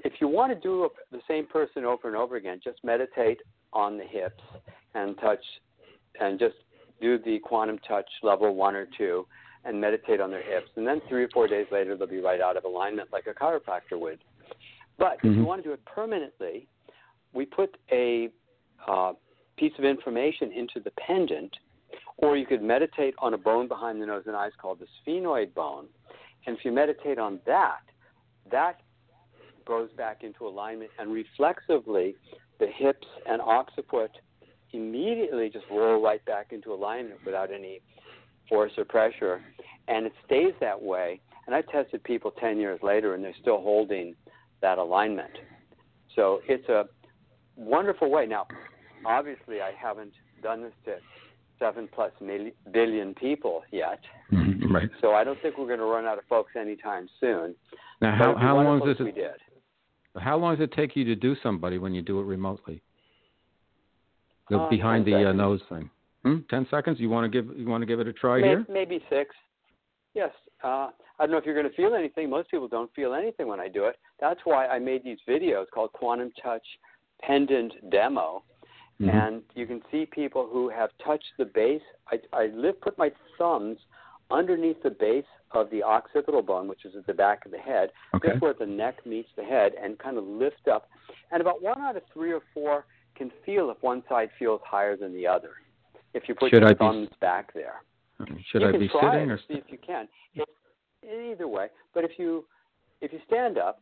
if 0.05 0.13
you 0.21 0.29
want 0.29 0.53
to 0.53 0.59
do 0.59 0.89
the 1.11 1.19
same 1.27 1.45
person 1.45 1.83
over 1.83 2.07
and 2.07 2.15
over 2.15 2.37
again, 2.37 2.61
just 2.63 2.79
meditate 2.83 3.41
on 3.73 3.97
the 3.97 4.03
hips 4.03 4.43
and 4.93 5.17
touch 5.19 5.43
and 6.19 6.39
just 6.39 6.55
do 7.01 7.17
the 7.17 7.39
quantum 7.39 7.79
touch 7.79 8.09
level 8.21 8.55
one 8.55 8.75
or 8.75 8.87
two 8.97 9.25
and 9.65 9.79
meditate 9.79 10.19
on 10.19 10.29
their 10.29 10.43
hips. 10.43 10.69
And 10.75 10.85
then 10.85 11.01
three 11.07 11.23
or 11.23 11.29
four 11.29 11.47
days 11.47 11.67
later, 11.71 11.95
they'll 11.95 12.07
be 12.07 12.19
right 12.19 12.41
out 12.41 12.57
of 12.57 12.65
alignment 12.65 13.09
like 13.11 13.27
a 13.27 13.33
chiropractor 13.33 13.99
would. 13.99 14.19
But 14.97 15.17
mm-hmm. 15.17 15.17
if 15.17 15.23
you 15.23 15.29
mm-hmm. 15.31 15.43
want 15.43 15.63
to 15.63 15.69
do 15.69 15.73
it 15.73 15.83
permanently, 15.85 16.67
we 17.33 17.45
put 17.45 17.75
a 17.91 18.29
uh, 18.87 19.13
piece 19.57 19.73
of 19.77 19.85
information 19.85 20.51
into 20.51 20.79
the 20.83 20.91
pendant, 20.91 21.55
or 22.17 22.37
you 22.37 22.45
could 22.45 22.61
meditate 22.61 23.15
on 23.19 23.33
a 23.33 23.37
bone 23.37 23.67
behind 23.67 24.01
the 24.01 24.05
nose 24.05 24.23
and 24.27 24.35
eyes 24.35 24.51
called 24.61 24.79
the 24.79 24.87
sphenoid 25.01 25.53
bone. 25.53 25.85
And 26.45 26.57
if 26.57 26.65
you 26.65 26.71
meditate 26.71 27.17
on 27.17 27.39
that, 27.45 27.81
that 28.51 28.81
goes 29.65 29.89
back 29.95 30.23
into 30.23 30.45
alignment, 30.45 30.91
and 30.99 31.13
reflexively, 31.13 32.15
the 32.59 32.67
hips 32.67 33.07
and 33.25 33.41
occiput 33.41 34.11
immediately 34.71 35.49
just 35.49 35.65
roll 35.71 36.01
right 36.01 36.23
back 36.25 36.47
into 36.51 36.73
alignment 36.73 37.19
without 37.25 37.51
any 37.51 37.81
force 38.49 38.71
or 38.77 38.85
pressure, 38.85 39.41
and 39.87 40.05
it 40.05 40.13
stays 40.25 40.53
that 40.59 40.81
way. 40.81 41.19
And 41.45 41.55
I 41.55 41.61
tested 41.61 42.03
people 42.03 42.31
10 42.31 42.57
years 42.57 42.79
later, 42.81 43.15
and 43.15 43.23
they're 43.23 43.35
still 43.41 43.61
holding 43.61 44.15
that 44.61 44.77
alignment. 44.77 45.31
So 46.15 46.39
it's 46.47 46.67
a 46.69 46.85
wonderful 47.55 48.09
way. 48.09 48.25
Now, 48.25 48.47
obviously, 49.05 49.61
I 49.61 49.71
haven't 49.77 50.13
done 50.41 50.61
this 50.63 50.73
to 50.85 50.95
seven 51.59 51.89
plus 51.91 52.11
million, 52.21 52.53
billion 52.71 53.13
people 53.13 53.63
yet. 53.71 53.99
Mm-hmm, 54.31 54.73
right. 54.73 54.89
So 55.01 55.13
I 55.13 55.23
don't 55.23 55.41
think 55.41 55.57
we're 55.57 55.67
going 55.67 55.79
to 55.79 55.85
run 55.85 56.05
out 56.05 56.17
of 56.17 56.23
folks 56.29 56.53
anytime 56.59 57.07
soon. 57.19 57.55
Now, 58.01 58.15
how, 58.17 58.35
how 58.35 58.55
long 58.55 58.79
does 58.79 58.97
it? 58.99 59.03
We 59.03 59.11
did. 59.11 59.31
How 60.17 60.37
long 60.37 60.55
does 60.55 60.63
it 60.63 60.73
take 60.73 60.95
you 60.95 61.03
to 61.05 61.15
do 61.15 61.35
somebody 61.41 61.77
when 61.77 61.93
you 61.93 62.01
do 62.01 62.19
it 62.19 62.23
remotely? 62.23 62.81
The 64.49 64.59
uh, 64.59 64.69
behind 64.69 65.05
the 65.05 65.29
uh, 65.29 65.31
nose 65.31 65.61
thing. 65.69 65.89
Hmm? 66.23 66.37
Ten 66.49 66.67
seconds. 66.69 66.99
You 66.99 67.09
want 67.09 67.31
to 67.31 67.41
give 67.41 67.57
you 67.57 67.67
want 67.67 67.81
to 67.81 67.85
give 67.85 67.99
it 67.99 68.07
a 68.07 68.13
try 68.13 68.37
maybe, 68.37 68.47
here? 68.47 68.65
Maybe 68.69 69.03
six. 69.09 69.35
Yes. 70.13 70.31
Uh, 70.63 70.89
I 71.19 71.25
don't 71.25 71.31
know 71.31 71.37
if 71.37 71.45
you're 71.45 71.55
going 71.55 71.69
to 71.69 71.75
feel 71.75 71.95
anything. 71.95 72.29
Most 72.29 72.49
people 72.49 72.67
don't 72.67 72.93
feel 72.93 73.13
anything 73.13 73.47
when 73.47 73.59
I 73.59 73.67
do 73.67 73.85
it. 73.85 73.97
That's 74.19 74.39
why 74.43 74.67
I 74.67 74.79
made 74.79 75.03
these 75.03 75.17
videos 75.27 75.65
called 75.73 75.91
Quantum 75.93 76.31
Touch 76.41 76.65
Pendant 77.21 77.73
Demo. 77.91 78.43
Mm-hmm. 79.01 79.09
And 79.09 79.41
you 79.55 79.65
can 79.65 79.81
see 79.91 80.05
people 80.05 80.47
who 80.51 80.69
have 80.69 80.89
touched 81.03 81.31
the 81.37 81.45
base. 81.45 81.81
I, 82.09 82.19
I 82.31 82.47
lift, 82.53 82.81
put 82.81 82.97
my 82.97 83.11
thumbs 83.37 83.77
underneath 84.33 84.81
the 84.83 84.89
base 84.89 85.23
of 85.51 85.69
the 85.69 85.83
occipital 85.83 86.41
bone, 86.41 86.67
which 86.67 86.83
is 86.85 86.95
at 86.97 87.05
the 87.05 87.13
back 87.13 87.45
of 87.45 87.51
the 87.51 87.57
head, 87.57 87.91
okay. 88.15 88.29
just 88.29 88.41
where 88.41 88.53
the 88.53 88.65
neck 88.65 89.05
meets 89.05 89.29
the 89.37 89.43
head, 89.43 89.73
and 89.81 89.97
kind 89.99 90.17
of 90.17 90.25
lift 90.25 90.67
up. 90.71 90.89
And 91.31 91.39
about 91.39 91.61
one 91.61 91.79
out 91.79 91.95
of 91.95 92.03
three 92.11 92.33
or 92.33 92.41
four 92.53 92.85
can 93.15 93.31
feel 93.45 93.69
if 93.69 93.77
one 93.81 94.03
side 94.09 94.29
feels 94.39 94.61
higher 94.65 94.97
than 94.97 95.13
the 95.13 95.27
other. 95.27 95.51
If 96.13 96.23
you 96.27 96.35
put 96.35 96.49
Should 96.49 96.63
your 96.63 96.71
I 96.71 96.73
thumbs 96.73 97.09
be, 97.09 97.15
back 97.21 97.53
there. 97.53 97.83
Should 98.51 98.61
you 98.61 98.67
I 98.69 98.71
be 98.71 98.89
sitting 98.89 99.31
or 99.31 99.37
see 99.47 99.55
if 99.55 99.65
you 99.69 99.77
can? 99.85 100.07
Either 101.03 101.47
way, 101.47 101.67
but 101.93 102.03
if 102.05 102.11
you 102.17 102.45
if 103.01 103.11
you 103.11 103.19
stand 103.27 103.57
up 103.57 103.81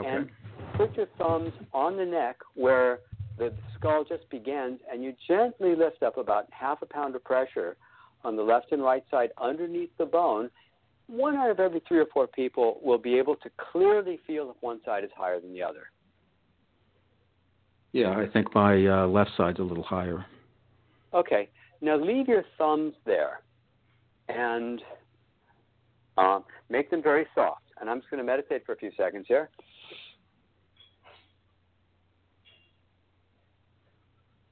okay. 0.00 0.08
and 0.08 0.30
put 0.76 0.96
your 0.96 1.06
thumbs 1.18 1.52
on 1.74 1.98
the 1.98 2.06
neck 2.06 2.36
where 2.54 3.00
the 3.36 3.52
skull 3.76 4.02
just 4.02 4.28
begins, 4.30 4.80
and 4.90 5.04
you 5.04 5.12
gently 5.28 5.76
lift 5.76 6.02
up 6.02 6.16
about 6.16 6.46
half 6.50 6.80
a 6.80 6.86
pound 6.86 7.14
of 7.14 7.22
pressure 7.22 7.76
on 8.24 8.36
the 8.36 8.42
left 8.42 8.72
and 8.72 8.82
right 8.82 9.04
side 9.10 9.30
underneath 9.40 9.90
the 9.98 10.06
bone, 10.06 10.50
one 11.06 11.36
out 11.36 11.50
of 11.50 11.60
every 11.60 11.80
three 11.88 11.98
or 11.98 12.06
four 12.12 12.26
people 12.26 12.80
will 12.82 12.98
be 12.98 13.18
able 13.18 13.36
to 13.36 13.50
clearly 13.72 14.20
feel 14.26 14.50
if 14.50 14.56
one 14.60 14.80
side 14.84 15.04
is 15.04 15.10
higher 15.16 15.40
than 15.40 15.52
the 15.52 15.62
other. 15.62 15.90
Yeah, 17.92 18.10
I 18.10 18.26
think 18.26 18.54
my 18.54 18.86
uh, 18.86 19.06
left 19.06 19.30
side's 19.36 19.58
a 19.58 19.62
little 19.62 19.84
higher. 19.84 20.26
Okay. 21.14 21.48
Now 21.80 21.96
leave 21.96 22.28
your 22.28 22.44
thumbs 22.58 22.94
there 23.06 23.40
and 24.28 24.82
um, 26.18 26.44
make 26.68 26.90
them 26.90 27.02
very 27.02 27.26
soft. 27.34 27.62
And 27.80 27.88
I'm 27.88 28.00
just 28.00 28.10
going 28.10 28.18
to 28.18 28.26
meditate 28.26 28.66
for 28.66 28.72
a 28.72 28.76
few 28.76 28.90
seconds 28.96 29.26
here. 29.28 29.48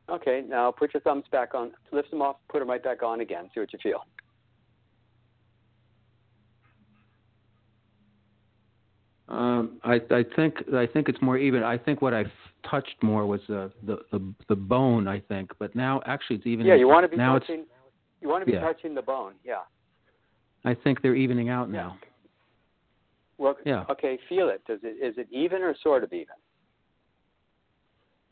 Okay, 0.09 0.45
now 0.49 0.71
put 0.71 0.95
your 0.95 1.01
thumbs 1.01 1.25
back 1.33 1.55
on, 1.55 1.73
lift 1.93 2.11
them 2.11 2.23
off, 2.23 2.37
put 2.49 2.61
them 2.61 2.71
right 2.71 2.83
back 2.83 3.03
on 3.03 3.21
again. 3.21 3.51
See 3.53 3.61
what 3.61 3.73
you 3.73 3.79
feel. 3.83 4.05
Um, 9.29 9.81
I, 9.83 9.95
I 10.11 10.25
think 10.37 10.55
I 10.73 10.87
think 10.87 11.09
it's 11.09 11.21
more 11.21 11.37
even. 11.37 11.65
I 11.65 11.77
think 11.77 12.01
what 12.01 12.15
I 12.15 12.25
touched 12.71 12.95
more 13.03 13.27
was 13.27 13.41
the, 13.49 13.73
the 13.85 13.99
the 14.13 14.35
the 14.49 14.55
bone. 14.55 15.09
I 15.09 15.19
think, 15.19 15.51
but 15.59 15.75
now 15.75 16.01
actually 16.07 16.37
it's 16.37 16.47
even. 16.47 16.65
Yeah, 16.65 16.77
you 16.77 16.87
want 16.87 17.05
to 17.05 17.09
be 17.09 17.17
now 17.17 17.39
touching. 17.39 17.65
You 18.21 18.29
want 18.29 18.43
to 18.43 18.47
be 18.47 18.53
yeah. 18.53 18.61
touching 18.61 18.95
the 18.95 19.03
bone. 19.03 19.33
Yeah. 19.45 19.63
I 20.65 20.75
think 20.75 21.03
they're 21.03 21.15
evening 21.17 21.49
out 21.49 21.71
now. 21.71 21.99
Well, 23.39 23.57
yeah. 23.65 23.85
Okay, 23.91 24.19
feel 24.29 24.49
it. 24.49 24.63
Does 24.67 24.81
it 24.83 25.05
is 25.05 25.19
it 25.19 25.27
even 25.31 25.63
or 25.63 25.75
sort 25.83 26.05
of 26.05 26.13
even? 26.13 26.35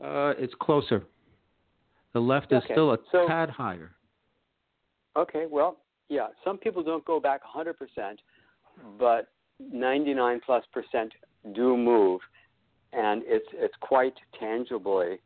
Uh, 0.03 0.33
it's 0.37 0.53
closer. 0.59 1.03
The 2.15 2.21
left 2.21 2.53
is 2.53 2.63
okay. 2.63 2.73
still 2.73 2.93
a 2.93 2.97
so, 3.11 3.27
tad 3.27 3.49
higher. 3.49 3.91
Okay, 5.17 5.47
well, 5.51 5.79
yeah. 6.07 6.27
Some 6.45 6.57
people 6.57 6.81
don't 6.81 7.03
go 7.03 7.19
back 7.19 7.41
100%, 7.43 7.73
but 8.97 9.27
99 9.59 10.39
plus 10.45 10.63
percent 10.71 11.11
do 11.53 11.75
move, 11.75 12.21
and 12.93 13.21
it's 13.25 13.47
it's 13.51 13.73
quite 13.81 14.13
tangibly 14.39 15.19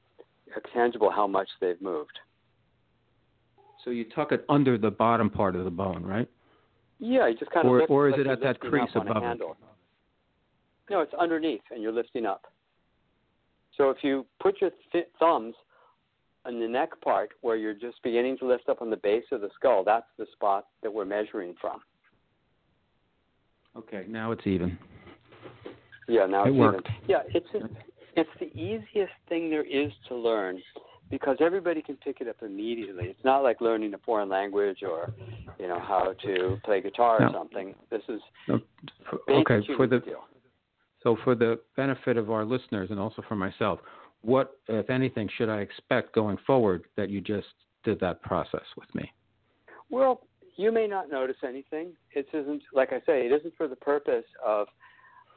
uh, 0.55 0.59
tangible 0.73 1.11
how 1.11 1.27
much 1.27 1.47
they've 1.61 1.79
moved. 1.79 2.17
So 3.85 3.91
you 3.91 4.05
tuck 4.15 4.31
it 4.31 4.43
under 4.49 4.75
the 4.75 4.89
bottom 4.89 5.29
part 5.29 5.55
of 5.55 5.65
the 5.65 5.71
bone, 5.71 6.03
right? 6.03 6.27
Yeah, 6.97 7.27
you 7.27 7.37
just 7.37 7.51
kind 7.51 7.67
or, 7.67 7.75
of 7.75 7.81
lift, 7.81 7.91
or 7.91 8.09
is 8.09 8.15
it 8.17 8.25
at 8.25 8.41
that 8.41 8.59
crease 8.59 8.89
above 8.95 9.21
it? 9.21 9.39
No, 10.89 11.01
it's 11.01 11.13
underneath, 11.13 11.61
and 11.69 11.83
you're 11.83 11.91
lifting 11.91 12.25
up. 12.25 12.51
So 13.77 13.91
if 13.91 13.97
you 14.01 14.25
put 14.41 14.59
your 14.59 14.71
th- 14.91 15.07
thumbs 15.19 15.53
on 16.45 16.59
the 16.59 16.67
neck 16.67 16.89
part, 17.01 17.31
where 17.41 17.55
you're 17.55 17.73
just 17.73 18.01
beginning 18.03 18.37
to 18.39 18.47
lift 18.47 18.69
up 18.69 18.81
on 18.81 18.89
the 18.89 18.97
base 18.97 19.25
of 19.31 19.41
the 19.41 19.49
skull, 19.55 19.83
that's 19.83 20.07
the 20.17 20.25
spot 20.33 20.65
that 20.83 20.93
we're 20.93 21.05
measuring 21.05 21.55
from. 21.59 21.79
Okay, 23.77 24.05
now 24.07 24.31
it's 24.31 24.45
even. 24.45 24.77
Yeah, 26.07 26.25
now 26.25 26.45
it 26.45 26.49
it's 26.49 26.57
worked. 26.57 26.87
even. 26.87 27.09
Yeah, 27.09 27.21
it's 27.33 27.47
it's 28.15 28.29
the 28.39 28.47
easiest 28.59 29.13
thing 29.27 29.49
there 29.49 29.65
is 29.65 29.91
to 30.07 30.15
learn 30.15 30.61
because 31.09 31.37
everybody 31.39 31.81
can 31.81 31.95
pick 31.97 32.21
it 32.21 32.27
up 32.27 32.37
immediately. 32.41 33.05
It's 33.05 33.23
not 33.23 33.39
like 33.39 33.61
learning 33.61 33.93
a 33.93 33.97
foreign 33.99 34.29
language 34.29 34.79
or 34.83 35.13
you 35.59 35.67
know 35.67 35.79
how 35.79 36.13
to 36.23 36.59
play 36.63 36.81
guitar 36.81 37.19
no. 37.19 37.27
or 37.27 37.33
something. 37.33 37.75
This 37.89 38.01
is 38.09 38.21
no. 38.47 38.59
okay 39.29 39.61
for 39.75 39.87
the 39.87 40.01
skill. 40.01 40.25
so 41.03 41.17
for 41.23 41.35
the 41.35 41.59
benefit 41.75 42.17
of 42.17 42.29
our 42.31 42.45
listeners 42.45 42.89
and 42.91 42.99
also 42.99 43.23
for 43.27 43.35
myself, 43.35 43.79
what 44.21 44.57
if 44.67 44.89
anything 44.89 45.29
should 45.37 45.49
I 45.49 45.59
expect 45.59 46.13
going 46.13 46.37
forward 46.45 46.85
that 46.97 47.09
you 47.09 47.21
just 47.21 47.47
did 47.83 47.99
that 48.01 48.21
process 48.21 48.65
with 48.77 48.93
me? 48.93 49.11
Well, 49.89 50.21
you 50.57 50.71
may 50.71 50.87
not 50.87 51.09
notice 51.09 51.37
anything. 51.47 51.93
It 52.13 52.27
isn't, 52.33 52.61
like 52.73 52.91
I 52.91 52.99
say, 53.05 53.25
it 53.25 53.31
isn't 53.31 53.55
for 53.55 53.67
the 53.67 53.77
purpose 53.77 54.25
of 54.45 54.67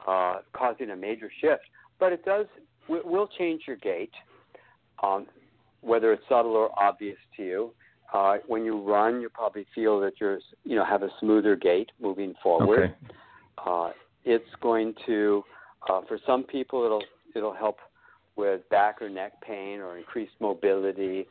uh, 0.07 0.39
causing 0.51 0.89
a 0.89 0.95
major 0.95 1.31
shift, 1.39 1.63
but 1.99 2.11
it 2.11 2.25
does 2.25 2.45
It 2.89 3.05
will 3.05 3.29
change 3.37 3.61
your 3.65 3.77
gait, 3.77 4.11
um, 5.01 5.27
whether 5.81 6.11
it's 6.11 6.23
subtle 6.27 6.51
or 6.51 6.77
obvious 6.77 7.17
to 7.37 7.43
you. 7.43 7.73
Uh, 8.13 8.37
when 8.47 8.65
you 8.65 8.81
run, 8.81 9.21
you 9.21 9.29
probably 9.29 9.65
feel 9.73 9.99
that 10.01 10.13
you're, 10.19 10.39
you 10.65 10.75
know, 10.75 10.85
have 10.85 11.03
a 11.03 11.09
smoother 11.19 11.55
gait 11.55 11.91
moving 12.01 12.33
forward. 12.43 12.79
Okay. 12.79 12.93
Uh, 13.65 13.91
it's 14.25 14.49
going 14.61 14.93
to, 15.05 15.43
uh, 15.89 16.01
for 16.07 16.19
some 16.27 16.43
people, 16.43 16.83
it'll 16.85 17.03
it'll 17.35 17.53
help 17.53 17.77
with 18.35 18.67
back 18.69 19.01
or 19.01 19.09
neck 19.09 19.33
pain 19.41 19.79
or 19.79 19.97
increased 19.97 20.33
mobility, 20.39 21.27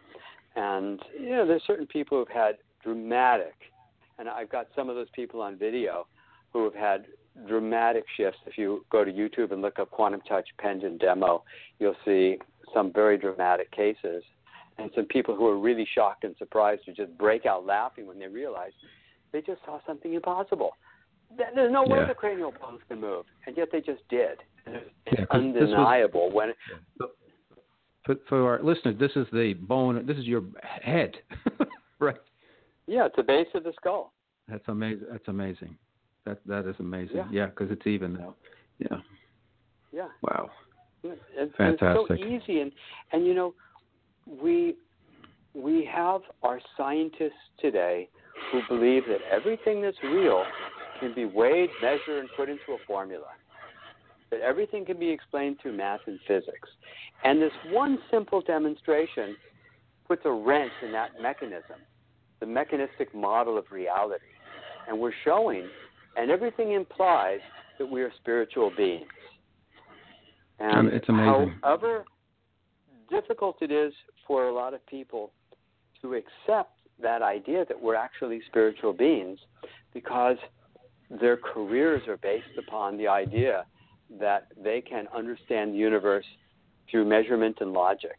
and 0.56 1.00
you 1.18 1.30
know, 1.30 1.46
there's 1.46 1.62
certain 1.66 1.86
people 1.86 2.18
who've 2.18 2.28
had 2.28 2.56
dramatic 2.82 3.54
and 4.18 4.28
I've 4.28 4.50
got 4.50 4.68
some 4.76 4.88
of 4.88 4.94
those 4.94 5.08
people 5.12 5.40
on 5.40 5.56
video 5.56 6.06
who 6.52 6.64
have 6.64 6.74
had 6.74 7.06
dramatic 7.48 8.04
shifts. 8.16 8.38
If 8.46 8.58
you 8.58 8.84
go 8.90 9.04
to 9.04 9.10
YouTube 9.10 9.52
and 9.52 9.62
look 9.62 9.78
up 9.78 9.90
Quantum 9.90 10.20
Touch 10.28 10.48
Pendant 10.58 11.00
Demo, 11.00 11.42
you'll 11.78 11.96
see 12.04 12.38
some 12.74 12.92
very 12.92 13.18
dramatic 13.18 13.70
cases, 13.72 14.22
and 14.78 14.90
some 14.94 15.06
people 15.06 15.34
who 15.34 15.48
are 15.48 15.58
really 15.58 15.86
shocked 15.92 16.24
and 16.24 16.34
surprised 16.38 16.84
to 16.84 16.92
just 16.92 17.16
break 17.18 17.46
out 17.46 17.66
laughing 17.66 18.06
when 18.06 18.18
they 18.18 18.28
realize 18.28 18.72
they 19.32 19.40
just 19.40 19.60
saw 19.64 19.80
something 19.86 20.14
impossible. 20.14 20.76
There's 21.54 21.72
no 21.72 21.82
way 21.84 21.98
Yeah. 22.00 22.06
the 22.06 22.14
cranial 22.14 22.52
bones 22.60 22.80
can 22.88 23.00
move, 23.00 23.24
and 23.46 23.56
yet 23.56 23.68
they 23.72 23.80
just 23.80 24.06
did. 24.08 24.38
It's 24.66 24.84
Yeah, 25.06 25.12
this 25.12 25.18
was- 25.20 25.28
undeniable 25.30 26.30
when 26.30 26.50
it, 26.50 26.56
For, 28.04 28.16
for 28.28 28.48
our 28.50 28.62
listeners, 28.62 28.96
this 28.98 29.12
is 29.16 29.26
the 29.32 29.54
bone. 29.54 30.04
This 30.06 30.16
is 30.18 30.26
your 30.26 30.42
head, 30.62 31.16
right? 32.00 32.16
yeah, 32.86 33.06
it's 33.06 33.16
the 33.16 33.22
base 33.22 33.46
of 33.54 33.62
the 33.64 33.72
skull. 33.74 34.12
That's 34.48 34.66
amazing. 34.68 35.06
That's 35.10 35.28
amazing. 35.28 35.76
That 36.24 36.38
that 36.46 36.66
is 36.68 36.74
amazing. 36.80 37.16
Yeah. 37.16 37.28
Yeah, 37.30 37.46
because 37.46 37.70
it's 37.70 37.86
even 37.86 38.14
now. 38.14 38.34
Yeah. 38.78 38.98
Yeah. 39.92 40.08
Wow. 40.22 40.50
It's, 41.04 41.20
it's 41.36 41.56
Fantastic. 41.56 42.18
so 42.18 42.24
easy, 42.24 42.60
and 42.60 42.72
and 43.12 43.24
you 43.26 43.34
know, 43.34 43.54
we 44.26 44.76
we 45.54 45.84
have 45.84 46.22
our 46.42 46.60
scientists 46.76 47.42
today 47.60 48.08
who 48.50 48.60
believe 48.68 49.04
that 49.06 49.18
everything 49.30 49.80
that's 49.82 49.96
real 50.02 50.44
can 51.02 51.14
be 51.14 51.24
weighed, 51.24 51.68
measured, 51.82 52.20
and 52.20 52.28
put 52.36 52.48
into 52.48 52.72
a 52.72 52.78
formula. 52.86 53.26
That 54.30 54.40
everything 54.40 54.86
can 54.86 54.98
be 54.98 55.10
explained 55.10 55.58
through 55.60 55.76
math 55.76 56.00
and 56.06 56.18
physics, 56.26 56.68
and 57.24 57.42
this 57.42 57.52
one 57.70 57.98
simple 58.10 58.40
demonstration 58.40 59.36
puts 60.08 60.22
a 60.24 60.30
wrench 60.30 60.72
in 60.82 60.92
that 60.92 61.10
mechanism, 61.20 61.80
the 62.40 62.46
mechanistic 62.46 63.14
model 63.14 63.58
of 63.58 63.64
reality, 63.70 64.24
and 64.88 64.98
we're 64.98 65.12
showing, 65.24 65.68
and 66.16 66.30
everything 66.30 66.72
implies 66.72 67.40
that 67.78 67.86
we 67.86 68.00
are 68.02 68.12
spiritual 68.20 68.72
beings. 68.76 69.06
And 70.58 70.88
it's 70.88 71.08
amazing. 71.08 71.54
However 71.62 72.04
difficult 73.10 73.56
it 73.60 73.70
is 73.70 73.92
for 74.26 74.48
a 74.48 74.54
lot 74.54 74.74
of 74.74 74.84
people 74.86 75.32
to 76.00 76.14
accept 76.14 76.78
that 77.00 77.22
idea 77.22 77.64
that 77.68 77.80
we're 77.80 77.94
actually 77.94 78.40
spiritual 78.46 78.92
beings 78.92 79.38
because 79.92 80.36
their 81.20 81.36
careers 81.36 82.02
are 82.08 82.16
based 82.16 82.58
upon 82.58 82.96
the 82.96 83.08
idea 83.08 83.64
that 84.20 84.48
they 84.62 84.80
can 84.80 85.06
understand 85.14 85.74
the 85.74 85.78
universe 85.78 86.24
through 86.90 87.04
measurement 87.04 87.58
and 87.60 87.72
logic. 87.72 88.18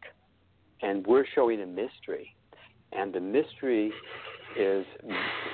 And 0.81 1.05
we're 1.05 1.25
showing 1.33 1.61
a 1.61 1.65
mystery. 1.65 2.35
And 2.91 3.13
the 3.13 3.19
mystery 3.19 3.91
is 4.59 4.85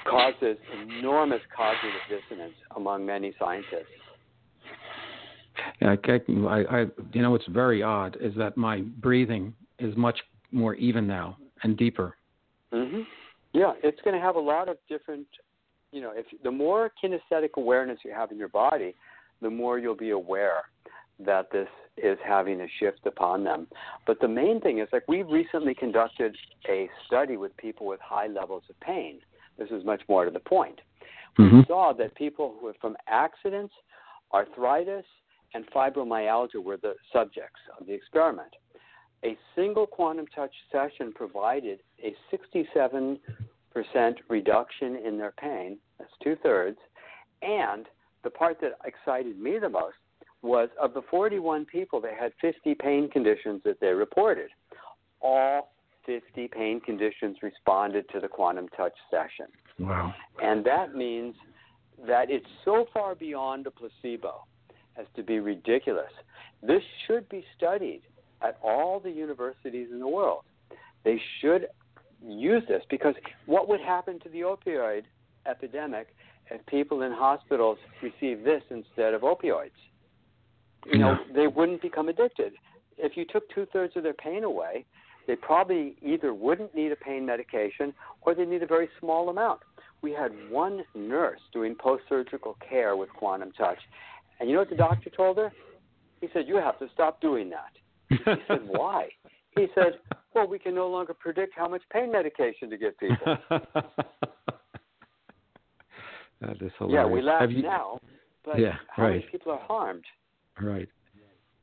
causes 0.10 0.58
enormous 0.84 1.42
cognitive 1.56 2.02
dissonance 2.10 2.56
among 2.76 3.06
many 3.06 3.34
scientists. 3.40 3.86
Yeah, 5.82 5.96
I, 6.04 6.12
I, 6.48 6.82
I, 6.82 6.86
you 7.14 7.22
know, 7.22 7.32
what's 7.32 7.48
very 7.48 7.84
odd 7.84 8.18
is 8.20 8.34
that 8.38 8.58
my 8.58 8.82
breathing 8.82 9.54
is 9.78 9.96
much 9.96 10.20
more 10.52 10.76
even 10.76 11.06
now 11.08 11.38
and 11.64 11.78
deeper. 11.78 12.16
Mm-hmm. 12.74 13.02
Yeah, 13.54 13.74
it's 13.84 14.00
going 14.04 14.16
to 14.16 14.22
have 14.22 14.36
a 14.36 14.40
lot 14.40 14.70
of 14.70 14.78
different. 14.88 15.28
You 15.92 16.02
know, 16.02 16.12
if 16.14 16.26
the 16.44 16.52
more 16.52 16.92
kinesthetic 17.04 17.52
awareness 17.58 18.00
you 18.04 18.12
have 18.12 18.32
in 18.32 18.38
your 18.38 18.50
body, 18.50 18.96
the 19.42 19.50
more 19.50 19.80
you'll 19.80 19.96
be 19.96 20.12
aware 20.12 20.64
that 21.20 21.52
this 21.52 21.68
is 21.98 22.18
having 22.26 22.62
a 22.62 22.68
shift 22.80 23.06
upon 23.06 23.44
them. 23.44 23.68
But 24.06 24.20
the 24.22 24.28
main 24.28 24.62
thing 24.62 24.80
is, 24.80 24.88
like, 24.94 25.08
we 25.08 25.24
recently 25.24 25.74
conducted 25.74 26.36
a 26.68 26.90
study 27.06 27.38
with 27.38 27.56
people 27.58 27.88
with 27.88 28.00
high 28.00 28.28
levels 28.28 28.64
of 28.70 28.80
pain. 28.80 29.20
This 29.58 29.70
is 29.72 29.84
much 29.84 30.02
more 30.08 30.26
to 30.26 30.32
the 30.32 30.40
point. 30.40 30.80
Mhm. 31.38 31.60
We 31.60 31.66
saw 31.66 31.94
that 31.94 32.16
people 32.16 32.58
who 32.60 32.68
are 32.68 32.74
from 32.76 32.96
accidents, 33.08 33.74
arthritis, 34.34 35.06
and 35.54 35.66
fibromyalgia 35.72 36.64
were 36.64 36.78
the 36.78 36.96
subjects 37.12 37.60
of 37.78 37.86
the 37.86 37.94
experiment. 37.94 38.56
A 39.24 39.38
single 39.56 39.88
quantum 39.88 40.28
touch 40.28 40.54
session 40.72 41.12
provided 41.12 41.82
a 42.02 42.16
67% 42.32 43.22
reduction 44.30 44.96
in 44.96 45.18
their 45.18 45.34
pain, 45.40 45.78
that's 45.98 46.12
two 46.24 46.36
thirds, 46.44 46.78
and 47.42 47.86
the 48.24 48.30
part 48.30 48.60
that 48.62 48.78
excited 48.86 49.40
me 49.40 49.58
the 49.60 49.70
most 49.70 49.96
was 50.42 50.70
of 50.82 50.94
the 50.94 51.02
41 51.10 51.66
people 51.66 52.00
that 52.02 52.14
had 52.20 52.32
50 52.42 52.76
pain 52.76 53.10
conditions 53.10 53.62
that 53.66 53.80
they 53.80 53.88
reported, 53.88 54.50
all 55.22 55.72
50 56.06 56.48
pain 56.48 56.80
conditions 56.80 57.38
responded 57.42 58.06
to 58.10 58.20
the 58.20 58.28
quantum 58.28 58.68
touch 58.76 58.94
session. 59.12 59.48
Wow. 59.80 60.14
And 60.42 60.66
that 60.66 60.96
means 60.96 61.36
that 62.08 62.30
it's 62.30 62.46
so 62.64 62.86
far 62.94 63.16
beyond 63.16 63.68
a 63.68 63.72
placebo 63.72 64.46
as 64.98 65.06
to 65.16 65.24
be 65.24 65.40
ridiculous. 65.40 66.12
This 66.64 66.82
should 67.06 67.28
be 67.30 67.44
studied 67.56 68.02
at 68.42 68.58
all 68.64 69.00
the 69.00 69.12
universities 69.12 69.90
in 69.92 70.00
the 70.00 70.08
world. 70.08 70.44
They 71.04 71.22
should 71.40 71.68
use 72.26 72.64
this 72.68 72.84
because 72.90 73.16
what 73.46 73.68
would 73.70 73.82
happen 73.82 74.20
to 74.20 74.30
the 74.30 74.42
opioid 74.42 75.04
epidemic 75.46 76.08
if 76.52 76.66
people 76.66 77.04
in 77.04 77.12
hospitals 77.12 77.78
receive 78.02 78.44
this 78.44 78.64
instead 78.70 79.14
of 79.14 79.22
opioids? 79.22 79.72
You 80.86 81.00
know, 81.00 81.18
they 81.36 81.48
wouldn't 81.48 81.82
become 81.82 82.08
addicted. 82.08 82.54
If 82.98 83.18
you 83.18 83.26
took 83.26 83.50
two 83.54 83.68
thirds 83.72 83.96
of 83.96 84.04
their 84.04 84.14
pain 84.14 84.44
away, 84.44 84.86
they 85.28 85.36
probably 85.36 85.96
either 86.02 86.34
wouldn't 86.34 86.74
need 86.74 86.92
a 86.92 86.96
pain 86.96 87.26
medication 87.26 87.94
or 88.22 88.34
they 88.34 88.46
need 88.46 88.64
a 88.64 88.68
very 88.68 88.90
small 89.00 89.30
amount. 89.30 89.60
We 90.02 90.12
had 90.12 90.32
one 90.50 90.84
nurse 90.96 91.40
doing 91.54 91.76
post 91.76 92.04
surgical 92.08 92.58
care 92.68 92.96
with 92.96 93.10
quantum 93.10 93.52
touch. 93.52 93.78
And 94.40 94.50
you 94.50 94.56
know 94.56 94.62
what 94.62 94.70
the 94.70 94.76
doctor 94.76 95.10
told 95.10 95.38
her? 95.38 95.52
He 96.22 96.28
said, 96.34 96.46
You 96.48 96.56
have 96.56 96.80
to 96.80 96.88
stop 96.94 97.22
doing 97.22 97.52
that. 97.52 97.74
He 98.10 98.18
said, 98.48 98.62
Why? 98.68 99.10
He 99.56 99.68
said, 99.76 100.00
Well, 100.36 100.48
we 100.48 100.60
can 100.60 100.76
no 100.76 100.88
longer 100.88 101.14
predict 101.14 101.54
how 101.56 101.68
much 101.68 101.82
pain 101.92 102.12
medication 102.12 102.70
to 102.70 102.78
give 102.78 102.98
people. 103.00 103.38
that 106.42 106.62
is 106.62 106.72
hilarious. 106.78 106.94
yeah, 106.94 107.06
we 107.06 107.22
laugh 107.22 107.42
Have 107.42 107.52
you- 107.52 107.64
now, 107.64 108.00
but 108.46 108.60
Yeah, 108.60 108.78
how 108.90 109.08
many 109.08 109.26
people 109.32 109.52
are 109.52 109.60
harmed? 109.60 110.06
Right. 110.62 110.90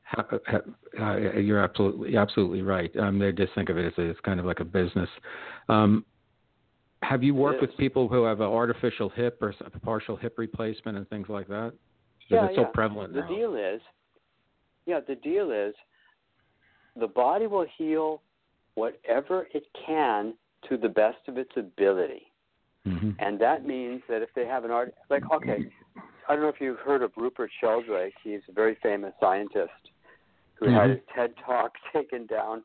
Ha- 0.05 0.61
Uh, 0.99 1.17
you're 1.37 1.59
absolutely 1.59 2.15
absolutely 2.17 2.61
right. 2.61 2.95
Um, 2.97 3.19
they 3.19 3.31
just 3.33 3.53
think 3.55 3.69
of 3.69 3.77
it 3.77 3.85
as 3.85 3.93
a, 3.97 4.01
it's 4.03 4.19
kind 4.21 4.39
of 4.39 4.45
like 4.45 4.61
a 4.61 4.65
business. 4.65 5.09
Um, 5.67 6.05
have 7.03 7.23
you 7.23 7.35
worked 7.35 7.61
with 7.61 7.75
people 7.77 8.07
who 8.07 8.23
have 8.23 8.39
an 8.39 8.47
artificial 8.47 9.09
hip 9.09 9.37
or 9.41 9.53
partial 9.83 10.15
hip 10.15 10.35
replacement 10.37 10.97
and 10.97 11.07
things 11.09 11.27
like 11.29 11.47
that? 11.49 11.73
Yeah, 12.29 12.45
it's 12.47 12.55
so 12.55 12.61
yeah. 12.61 12.67
prevalent 12.73 13.13
The 13.13 13.19
now. 13.21 13.27
deal 13.27 13.55
is, 13.55 13.81
yeah, 14.85 14.99
the 15.05 15.15
deal 15.15 15.51
is, 15.51 15.75
the 16.99 17.07
body 17.07 17.45
will 17.47 17.65
heal 17.77 18.21
whatever 18.77 19.47
it 19.55 19.63
can 19.85 20.35
to 20.69 20.77
the 20.77 20.87
best 20.87 21.17
of 21.27 21.37
its 21.37 21.51
ability. 21.57 22.31
hmm 22.83 23.11
And 23.19 23.39
that 23.39 23.65
means 23.65 24.03
that 24.07 24.21
if 24.21 24.29
they 24.35 24.45
have 24.45 24.63
an 24.65 24.71
art, 24.71 24.93
like, 25.09 25.23
okay, 25.33 25.59
I 26.27 26.33
don't 26.33 26.43
know 26.43 26.49
if 26.49 26.61
you've 26.61 26.79
heard 26.79 27.01
of 27.01 27.11
Rupert 27.17 27.49
Sheldrake. 27.59 28.13
He's 28.23 28.41
a 28.47 28.51
very 28.51 28.75
famous 28.83 29.13
scientist 29.19 29.83
who 30.55 30.65
had 30.67 30.89
Mhm. 30.89 30.95
his 30.95 31.05
TED 31.15 31.35
Talk 31.37 31.71
taken 31.93 32.27
down. 32.27 32.63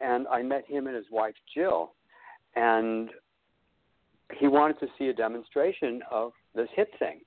And 0.00 0.28
I 0.28 0.42
met 0.42 0.66
him 0.66 0.86
and 0.86 0.96
his 0.96 1.10
wife, 1.10 1.36
Jill. 1.54 1.94
And 2.56 3.10
he 4.38 4.46
wanted 4.48 4.78
to 4.80 4.88
see 4.98 5.08
a 5.08 5.14
demonstration 5.14 6.02
of 6.10 6.32
this 6.54 6.68
hip 6.72 6.90
thing. 6.98 7.20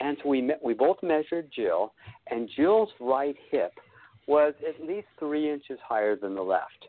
And 0.00 0.16
so 0.18 0.28
we 0.28 0.40
met, 0.42 0.62
we 0.62 0.74
both 0.74 1.02
measured 1.02 1.50
Jill, 1.50 1.92
and 2.28 2.48
Jill's 2.56 2.92
right 3.00 3.36
hip 3.50 3.72
was 4.26 4.54
at 4.68 4.80
least 4.80 5.08
three 5.18 5.50
inches 5.50 5.78
higher 5.80 6.14
than 6.14 6.34
the 6.34 6.42
left. 6.42 6.86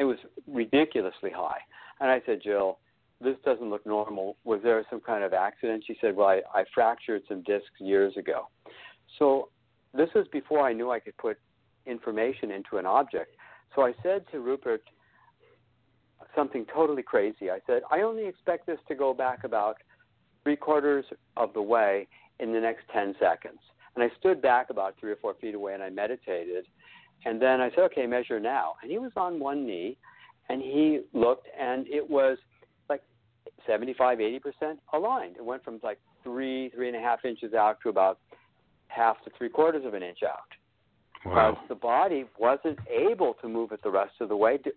It 0.00 0.04
was 0.04 0.16
ridiculously 0.48 1.30
high. 1.30 1.60
And 2.00 2.10
I 2.10 2.22
said, 2.24 2.40
Jill, 2.42 2.78
this 3.20 3.36
doesn't 3.44 3.68
look 3.68 3.86
normal. 3.86 4.36
Was 4.44 4.60
there 4.62 4.84
some 4.88 5.00
kind 5.00 5.22
of 5.22 5.34
accident? 5.34 5.84
She 5.86 5.96
said, 6.00 6.16
Well, 6.16 6.26
I, 6.26 6.40
I 6.54 6.64
fractured 6.74 7.22
some 7.28 7.42
discs 7.42 7.68
years 7.78 8.16
ago. 8.16 8.48
So 9.18 9.50
this 9.92 10.08
was 10.14 10.26
before 10.32 10.66
I 10.66 10.72
knew 10.72 10.90
I 10.90 11.00
could 11.00 11.16
put 11.18 11.38
information 11.84 12.50
into 12.50 12.78
an 12.78 12.86
object. 12.86 13.36
So 13.76 13.82
I 13.82 13.92
said 14.02 14.24
to 14.32 14.40
Rupert 14.40 14.82
something 16.34 16.64
totally 16.72 17.02
crazy. 17.02 17.50
I 17.50 17.58
said, 17.66 17.82
I 17.90 18.00
only 18.00 18.26
expect 18.26 18.66
this 18.66 18.78
to 18.88 18.94
go 18.94 19.12
back 19.12 19.44
about 19.44 19.76
three 20.42 20.56
quarters 20.56 21.04
of 21.36 21.52
the 21.52 21.62
way 21.62 22.08
in 22.38 22.54
the 22.54 22.60
next 22.60 22.84
10 22.92 23.16
seconds. 23.20 23.58
And 23.94 24.04
I 24.04 24.08
stood 24.18 24.40
back 24.40 24.70
about 24.70 24.94
three 24.98 25.10
or 25.10 25.16
four 25.16 25.34
feet 25.34 25.54
away 25.54 25.74
and 25.74 25.82
I 25.82 25.90
meditated. 25.90 26.64
And 27.24 27.40
then 27.40 27.60
I 27.60 27.70
said, 27.70 27.80
okay, 27.80 28.06
measure 28.06 28.40
now. 28.40 28.74
And 28.82 28.90
he 28.90 28.98
was 28.98 29.12
on 29.16 29.38
one 29.38 29.66
knee 29.66 29.96
and 30.48 30.62
he 30.62 31.00
looked 31.12 31.48
and 31.58 31.86
it 31.86 32.08
was 32.08 32.38
like 32.88 33.02
75, 33.66 34.18
80% 34.18 34.40
aligned. 34.92 35.36
It 35.36 35.44
went 35.44 35.64
from 35.64 35.80
like 35.82 35.98
three, 36.22 36.70
three 36.70 36.88
and 36.88 36.96
a 36.96 37.00
half 37.00 37.24
inches 37.24 37.54
out 37.54 37.78
to 37.82 37.88
about 37.88 38.18
half 38.88 39.22
to 39.24 39.30
three 39.36 39.48
quarters 39.48 39.84
of 39.84 39.94
an 39.94 40.02
inch 40.02 40.22
out 40.22 40.40
because 41.22 41.54
Wow. 41.54 41.64
the 41.68 41.74
body 41.74 42.24
wasn't 42.38 42.78
able 42.88 43.34
to 43.34 43.48
move 43.48 43.72
it 43.72 43.82
the 43.82 43.90
rest 43.90 44.14
of 44.20 44.28
the 44.28 44.36
way 44.36 44.56
to, 44.58 44.72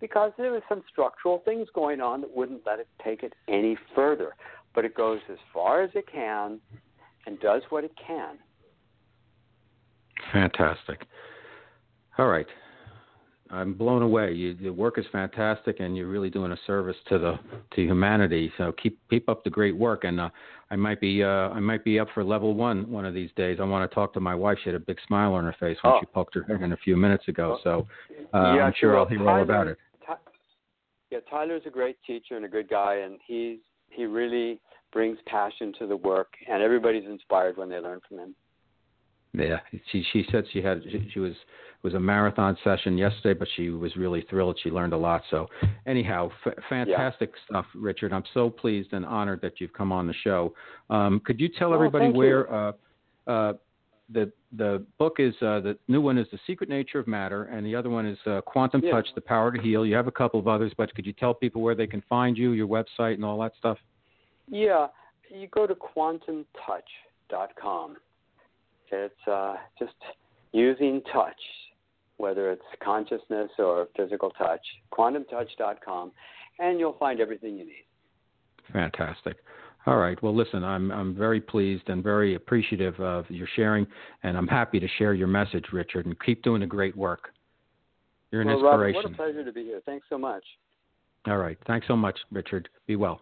because 0.00 0.32
there 0.38 0.52
was 0.52 0.62
some 0.68 0.82
structural 0.90 1.38
things 1.44 1.68
going 1.74 2.00
on 2.00 2.20
that 2.20 2.34
wouldn't 2.34 2.64
let 2.64 2.78
it 2.78 2.88
take 3.04 3.22
it 3.22 3.32
any 3.48 3.76
further. 3.94 4.34
But 4.74 4.84
it 4.84 4.94
goes 4.94 5.20
as 5.30 5.38
far 5.52 5.82
as 5.82 5.90
it 5.94 6.06
can 6.10 6.60
and 7.26 7.40
does 7.40 7.62
what 7.70 7.84
it 7.84 7.92
can. 7.96 8.38
Fantastic. 10.32 11.06
All 12.18 12.28
right. 12.28 12.46
I'm 13.50 13.72
blown 13.72 14.02
away. 14.02 14.32
You, 14.32 14.54
the 14.54 14.70
work 14.70 14.98
is 14.98 15.06
fantastic, 15.10 15.80
and 15.80 15.96
you're 15.96 16.08
really 16.08 16.28
doing 16.28 16.52
a 16.52 16.58
service 16.66 16.96
to 17.08 17.18
the 17.18 17.38
to 17.74 17.82
humanity. 17.82 18.52
So 18.58 18.72
keep 18.72 18.98
keep 19.08 19.28
up 19.28 19.42
the 19.42 19.50
great 19.50 19.76
work. 19.76 20.04
And 20.04 20.20
uh, 20.20 20.28
I 20.70 20.76
might 20.76 21.00
be 21.00 21.22
uh, 21.22 21.26
I 21.26 21.60
might 21.60 21.82
be 21.82 21.98
up 21.98 22.08
for 22.12 22.22
level 22.22 22.54
one 22.54 22.90
one 22.90 23.06
of 23.06 23.14
these 23.14 23.30
days. 23.36 23.58
I 23.60 23.64
want 23.64 23.88
to 23.88 23.94
talk 23.94 24.12
to 24.14 24.20
my 24.20 24.34
wife. 24.34 24.58
She 24.62 24.68
had 24.68 24.76
a 24.76 24.80
big 24.80 24.98
smile 25.06 25.32
on 25.32 25.44
her 25.44 25.56
face 25.58 25.78
when 25.80 25.94
oh. 25.94 25.98
she 26.00 26.06
poked 26.06 26.34
her 26.34 26.42
head 26.42 26.60
in 26.60 26.72
a 26.72 26.76
few 26.78 26.96
minutes 26.96 27.26
ago. 27.28 27.58
So 27.64 27.86
uh, 28.34 28.54
yeah, 28.54 28.64
I'm 28.64 28.74
sure 28.78 28.98
I'll 28.98 29.06
hear 29.06 29.18
Tyler, 29.18 29.30
all 29.30 29.42
about 29.42 29.66
it. 29.68 29.78
yeah, 31.10 31.20
Tyler's 31.30 31.62
a 31.66 31.70
great 31.70 31.96
teacher 32.06 32.36
and 32.36 32.44
a 32.44 32.48
good 32.48 32.68
guy, 32.68 32.96
and 32.96 33.18
he's 33.26 33.58
he 33.88 34.04
really 34.04 34.60
brings 34.92 35.18
passion 35.26 35.72
to 35.78 35.86
the 35.86 35.96
work, 35.96 36.34
and 36.50 36.62
everybody's 36.62 37.06
inspired 37.06 37.56
when 37.56 37.70
they 37.70 37.78
learn 37.78 38.00
from 38.06 38.18
him. 38.18 38.34
Yeah, 39.32 39.58
she 39.92 40.04
she 40.12 40.24
said 40.30 40.44
she 40.52 40.62
had 40.62 40.82
she, 40.84 41.10
she 41.12 41.20
was 41.20 41.34
was 41.82 41.94
a 41.94 42.00
marathon 42.00 42.56
session 42.64 42.98
yesterday, 42.98 43.38
but 43.38 43.46
she 43.56 43.70
was 43.70 43.94
really 43.96 44.26
thrilled. 44.28 44.58
She 44.62 44.70
learned 44.70 44.92
a 44.92 44.96
lot. 44.96 45.22
So, 45.30 45.46
anyhow, 45.86 46.30
f- 46.44 46.54
fantastic 46.68 47.30
yeah. 47.32 47.38
stuff, 47.48 47.66
Richard. 47.74 48.12
I'm 48.12 48.24
so 48.34 48.50
pleased 48.50 48.92
and 48.92 49.06
honored 49.06 49.40
that 49.42 49.60
you've 49.60 49.72
come 49.72 49.92
on 49.92 50.08
the 50.08 50.14
show. 50.24 50.54
Um, 50.90 51.20
could 51.24 51.38
you 51.38 51.48
tell 51.48 51.70
oh, 51.70 51.74
everybody 51.74 52.10
where 52.10 52.52
uh, 52.52 52.72
uh, 53.28 53.52
the 54.12 54.32
the 54.56 54.84
book 54.98 55.18
is? 55.18 55.34
Uh, 55.40 55.60
the 55.60 55.78
new 55.86 56.00
one 56.00 56.18
is 56.18 56.26
The 56.32 56.40
Secret 56.46 56.68
Nature 56.68 56.98
of 56.98 57.06
Matter, 57.06 57.44
and 57.44 57.64
the 57.64 57.76
other 57.76 57.90
one 57.90 58.06
is 58.06 58.18
uh, 58.26 58.40
Quantum 58.40 58.82
yeah. 58.82 58.90
Touch: 58.90 59.06
The 59.14 59.20
Power 59.20 59.52
to 59.52 59.62
Heal. 59.62 59.86
You 59.86 59.94
have 59.94 60.08
a 60.08 60.12
couple 60.12 60.40
of 60.40 60.48
others, 60.48 60.72
but 60.76 60.92
could 60.94 61.06
you 61.06 61.12
tell 61.12 61.32
people 61.32 61.62
where 61.62 61.76
they 61.76 61.86
can 61.86 62.02
find 62.08 62.36
you, 62.36 62.50
your 62.52 62.66
website, 62.66 63.14
and 63.14 63.24
all 63.24 63.38
that 63.40 63.52
stuff? 63.58 63.78
Yeah, 64.48 64.88
you 65.30 65.46
go 65.48 65.66
to 65.66 65.74
quantumtouch.com. 65.74 67.96
It's 68.92 69.28
uh, 69.30 69.56
just 69.78 69.94
using 70.52 71.02
touch, 71.12 71.40
whether 72.16 72.50
it's 72.50 72.62
consciousness 72.82 73.50
or 73.58 73.88
physical 73.96 74.30
touch, 74.30 74.60
quantumtouch.com, 74.92 76.12
and 76.58 76.78
you'll 76.78 76.96
find 76.98 77.20
everything 77.20 77.56
you 77.56 77.64
need. 77.64 77.84
Fantastic. 78.72 79.36
All 79.86 79.96
right. 79.96 80.22
Well, 80.22 80.34
listen, 80.36 80.64
I'm 80.64 80.90
I'm 80.90 81.14
very 81.14 81.40
pleased 81.40 81.88
and 81.88 82.02
very 82.02 82.34
appreciative 82.34 82.98
of 83.00 83.24
your 83.30 83.48
sharing, 83.56 83.86
and 84.22 84.36
I'm 84.36 84.48
happy 84.48 84.78
to 84.80 84.88
share 84.98 85.14
your 85.14 85.28
message, 85.28 85.66
Richard. 85.72 86.04
And 86.04 86.14
keep 86.20 86.42
doing 86.42 86.60
the 86.60 86.66
great 86.66 86.96
work. 86.96 87.30
You're 88.30 88.42
an 88.42 88.48
well, 88.48 88.56
inspiration. 88.56 88.96
Robert, 88.96 89.18
what 89.18 89.26
a 89.28 89.32
pleasure 89.32 89.44
to 89.44 89.52
be 89.52 89.64
here. 89.64 89.80
Thanks 89.86 90.06
so 90.10 90.18
much. 90.18 90.44
All 91.26 91.38
right. 91.38 91.56
Thanks 91.66 91.86
so 91.86 91.96
much, 91.96 92.18
Richard. 92.30 92.68
Be 92.86 92.96
well. 92.96 93.20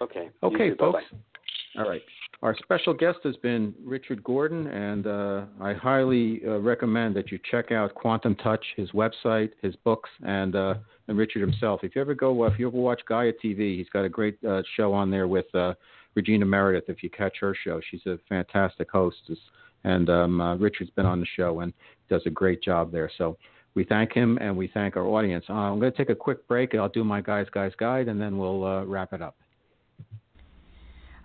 Okay. 0.00 0.30
Okay, 0.42 0.70
folks. 0.78 1.04
Bye-bye. 1.10 1.82
All 1.82 1.88
right. 1.90 2.02
Our 2.40 2.54
special 2.62 2.94
guest 2.94 3.18
has 3.24 3.36
been 3.38 3.74
Richard 3.84 4.22
Gordon, 4.22 4.68
and 4.68 5.08
uh, 5.08 5.46
I 5.60 5.72
highly 5.72 6.40
uh, 6.46 6.60
recommend 6.60 7.16
that 7.16 7.32
you 7.32 7.38
check 7.50 7.72
out 7.72 7.92
Quantum 7.96 8.36
Touch, 8.36 8.64
his 8.76 8.92
website, 8.92 9.50
his 9.60 9.74
books, 9.76 10.08
and 10.22 10.54
uh, 10.54 10.74
and 11.08 11.18
Richard 11.18 11.40
himself. 11.40 11.80
If 11.82 11.96
you 11.96 12.00
ever 12.00 12.14
go, 12.14 12.44
uh, 12.44 12.46
if 12.46 12.58
you 12.60 12.68
ever 12.68 12.76
watch 12.76 13.00
Gaia 13.08 13.32
TV, 13.44 13.76
he's 13.76 13.88
got 13.88 14.04
a 14.04 14.08
great 14.08 14.38
uh, 14.44 14.62
show 14.76 14.92
on 14.92 15.10
there 15.10 15.26
with 15.26 15.52
uh, 15.52 15.74
Regina 16.14 16.46
Meredith. 16.46 16.84
If 16.86 17.02
you 17.02 17.10
catch 17.10 17.38
her 17.40 17.56
show, 17.64 17.80
she's 17.90 18.06
a 18.06 18.20
fantastic 18.28 18.88
hostess, 18.88 19.38
and 19.82 20.08
um, 20.08 20.40
Richard's 20.60 20.90
been 20.90 21.06
on 21.06 21.18
the 21.18 21.26
show 21.36 21.60
and 21.60 21.72
does 22.08 22.22
a 22.26 22.30
great 22.30 22.62
job 22.62 22.92
there. 22.92 23.10
So 23.18 23.36
we 23.74 23.82
thank 23.82 24.12
him 24.12 24.38
and 24.40 24.56
we 24.56 24.70
thank 24.72 24.96
our 24.96 25.06
audience. 25.06 25.44
I'm 25.48 25.80
going 25.80 25.90
to 25.90 25.98
take 25.98 26.10
a 26.10 26.14
quick 26.14 26.46
break. 26.46 26.72
I'll 26.76 26.88
do 26.88 27.02
my 27.02 27.20
guys, 27.20 27.46
guys 27.50 27.72
guide, 27.80 28.06
and 28.06 28.20
then 28.20 28.38
we'll 28.38 28.86
wrap 28.86 29.12
it 29.12 29.22
up. 29.22 29.34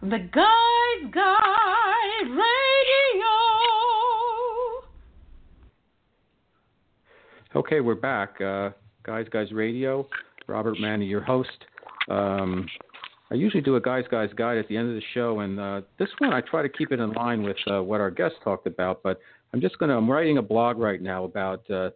The 0.03 0.19
Guys 0.33 1.11
Guide 1.13 2.27
Radio. 2.27 2.43
Okay, 7.55 7.79
we're 7.79 7.95
back. 7.95 8.41
Uh, 8.41 8.71
Guys 9.03 9.27
Guys 9.31 9.53
Radio. 9.53 10.05
Robert 10.47 10.77
Manni, 10.77 11.09
your 11.09 11.21
host. 11.21 11.47
Um, 12.09 12.67
I 13.31 13.35
usually 13.35 13.63
do 13.63 13.77
a 13.77 13.79
Guys 13.79 14.03
Guys 14.11 14.29
Guide 14.35 14.57
at 14.57 14.67
the 14.67 14.75
end 14.75 14.89
of 14.89 14.95
the 14.95 15.03
show, 15.13 15.39
and 15.39 15.57
uh, 15.57 15.81
this 15.97 16.09
one 16.17 16.33
I 16.33 16.41
try 16.41 16.63
to 16.63 16.69
keep 16.69 16.91
it 16.91 16.99
in 16.99 17.13
line 17.13 17.41
with 17.41 17.55
uh, 17.71 17.81
what 17.81 18.01
our 18.01 18.11
guest 18.11 18.35
talked 18.43 18.67
about. 18.67 19.03
But 19.03 19.21
I'm 19.53 19.61
just 19.61 19.79
going 19.79 19.87
to, 19.87 19.95
I'm 19.95 20.11
writing 20.11 20.37
a 20.37 20.41
blog 20.41 20.79
right 20.79 21.01
now 21.01 21.23
about 21.23 21.69
uh, 21.71 21.91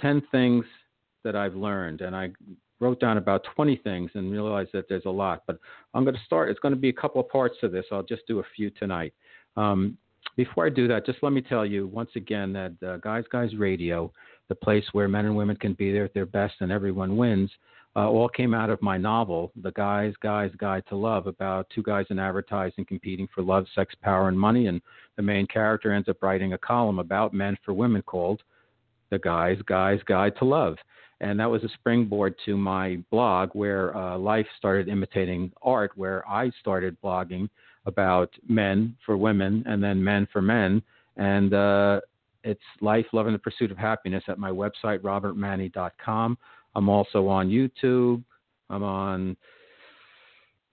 10 0.00 0.20
things 0.32 0.64
that 1.22 1.36
I've 1.36 1.54
learned, 1.54 2.00
and 2.00 2.16
I 2.16 2.30
wrote 2.82 3.00
down 3.00 3.16
about 3.16 3.46
20 3.54 3.76
things 3.76 4.10
and 4.14 4.30
realized 4.30 4.70
that 4.72 4.88
there's 4.88 5.04
a 5.06 5.10
lot. 5.10 5.44
But 5.46 5.58
I'm 5.94 6.04
going 6.04 6.16
to 6.16 6.24
start. 6.26 6.50
It's 6.50 6.60
going 6.60 6.74
to 6.74 6.80
be 6.80 6.88
a 6.88 6.92
couple 6.92 7.20
of 7.20 7.28
parts 7.28 7.54
to 7.60 7.68
this. 7.68 7.86
I'll 7.92 8.02
just 8.02 8.26
do 8.26 8.40
a 8.40 8.44
few 8.56 8.70
tonight. 8.70 9.14
Um, 9.56 9.96
before 10.36 10.66
I 10.66 10.70
do 10.70 10.88
that, 10.88 11.06
just 11.06 11.22
let 11.22 11.32
me 11.32 11.40
tell 11.40 11.64
you 11.64 11.86
once 11.86 12.10
again 12.16 12.52
that 12.52 12.72
uh, 12.86 12.96
Guys 12.98 13.24
Guys 13.30 13.54
Radio, 13.56 14.12
the 14.48 14.54
place 14.54 14.84
where 14.92 15.08
men 15.08 15.26
and 15.26 15.36
women 15.36 15.56
can 15.56 15.74
be 15.74 15.92
there 15.92 16.04
at 16.04 16.14
their 16.14 16.26
best 16.26 16.54
and 16.60 16.72
everyone 16.72 17.16
wins, 17.16 17.50
uh, 17.94 18.08
all 18.08 18.28
came 18.28 18.54
out 18.54 18.70
of 18.70 18.80
my 18.80 18.96
novel, 18.96 19.52
The 19.62 19.72
Guys 19.72 20.14
Guys 20.22 20.50
Guide 20.58 20.84
to 20.88 20.96
Love, 20.96 21.26
about 21.26 21.68
two 21.74 21.82
guys 21.82 22.06
in 22.10 22.18
advertising 22.18 22.84
competing 22.86 23.28
for 23.34 23.42
love, 23.42 23.66
sex, 23.74 23.94
power, 24.02 24.28
and 24.28 24.38
money. 24.38 24.66
And 24.66 24.80
the 25.16 25.22
main 25.22 25.46
character 25.46 25.92
ends 25.92 26.08
up 26.08 26.22
writing 26.22 26.54
a 26.54 26.58
column 26.58 26.98
about 26.98 27.34
men 27.34 27.56
for 27.64 27.74
women 27.74 28.02
called 28.02 28.42
The 29.10 29.18
Guys 29.18 29.58
Guys 29.66 30.00
Guide 30.06 30.34
to 30.38 30.46
Love 30.46 30.76
and 31.22 31.40
that 31.40 31.50
was 31.50 31.64
a 31.64 31.68
springboard 31.70 32.34
to 32.44 32.56
my 32.56 32.98
blog 33.10 33.50
where 33.54 33.96
uh, 33.96 34.18
life 34.18 34.46
started 34.58 34.88
imitating 34.88 35.50
art 35.62 35.92
where 35.96 36.28
i 36.28 36.50
started 36.60 36.96
blogging 37.02 37.48
about 37.86 38.30
men 38.48 38.96
for 39.04 39.16
women 39.16 39.64
and 39.66 39.82
then 39.82 40.02
men 40.02 40.26
for 40.32 40.42
men. 40.42 40.82
And 41.16 41.52
uh, 41.52 42.00
it's 42.44 42.60
life 42.80 43.06
love 43.12 43.26
and 43.26 43.34
the 43.34 43.38
pursuit 43.38 43.70
of 43.70 43.78
happiness 43.78 44.24
at 44.28 44.38
my 44.38 44.50
website 44.50 44.98
robertmanni.com 45.00 46.38
i'm 46.74 46.88
also 46.88 47.28
on 47.28 47.48
youtube. 47.48 48.22
I'm 48.70 48.82
on 48.82 49.36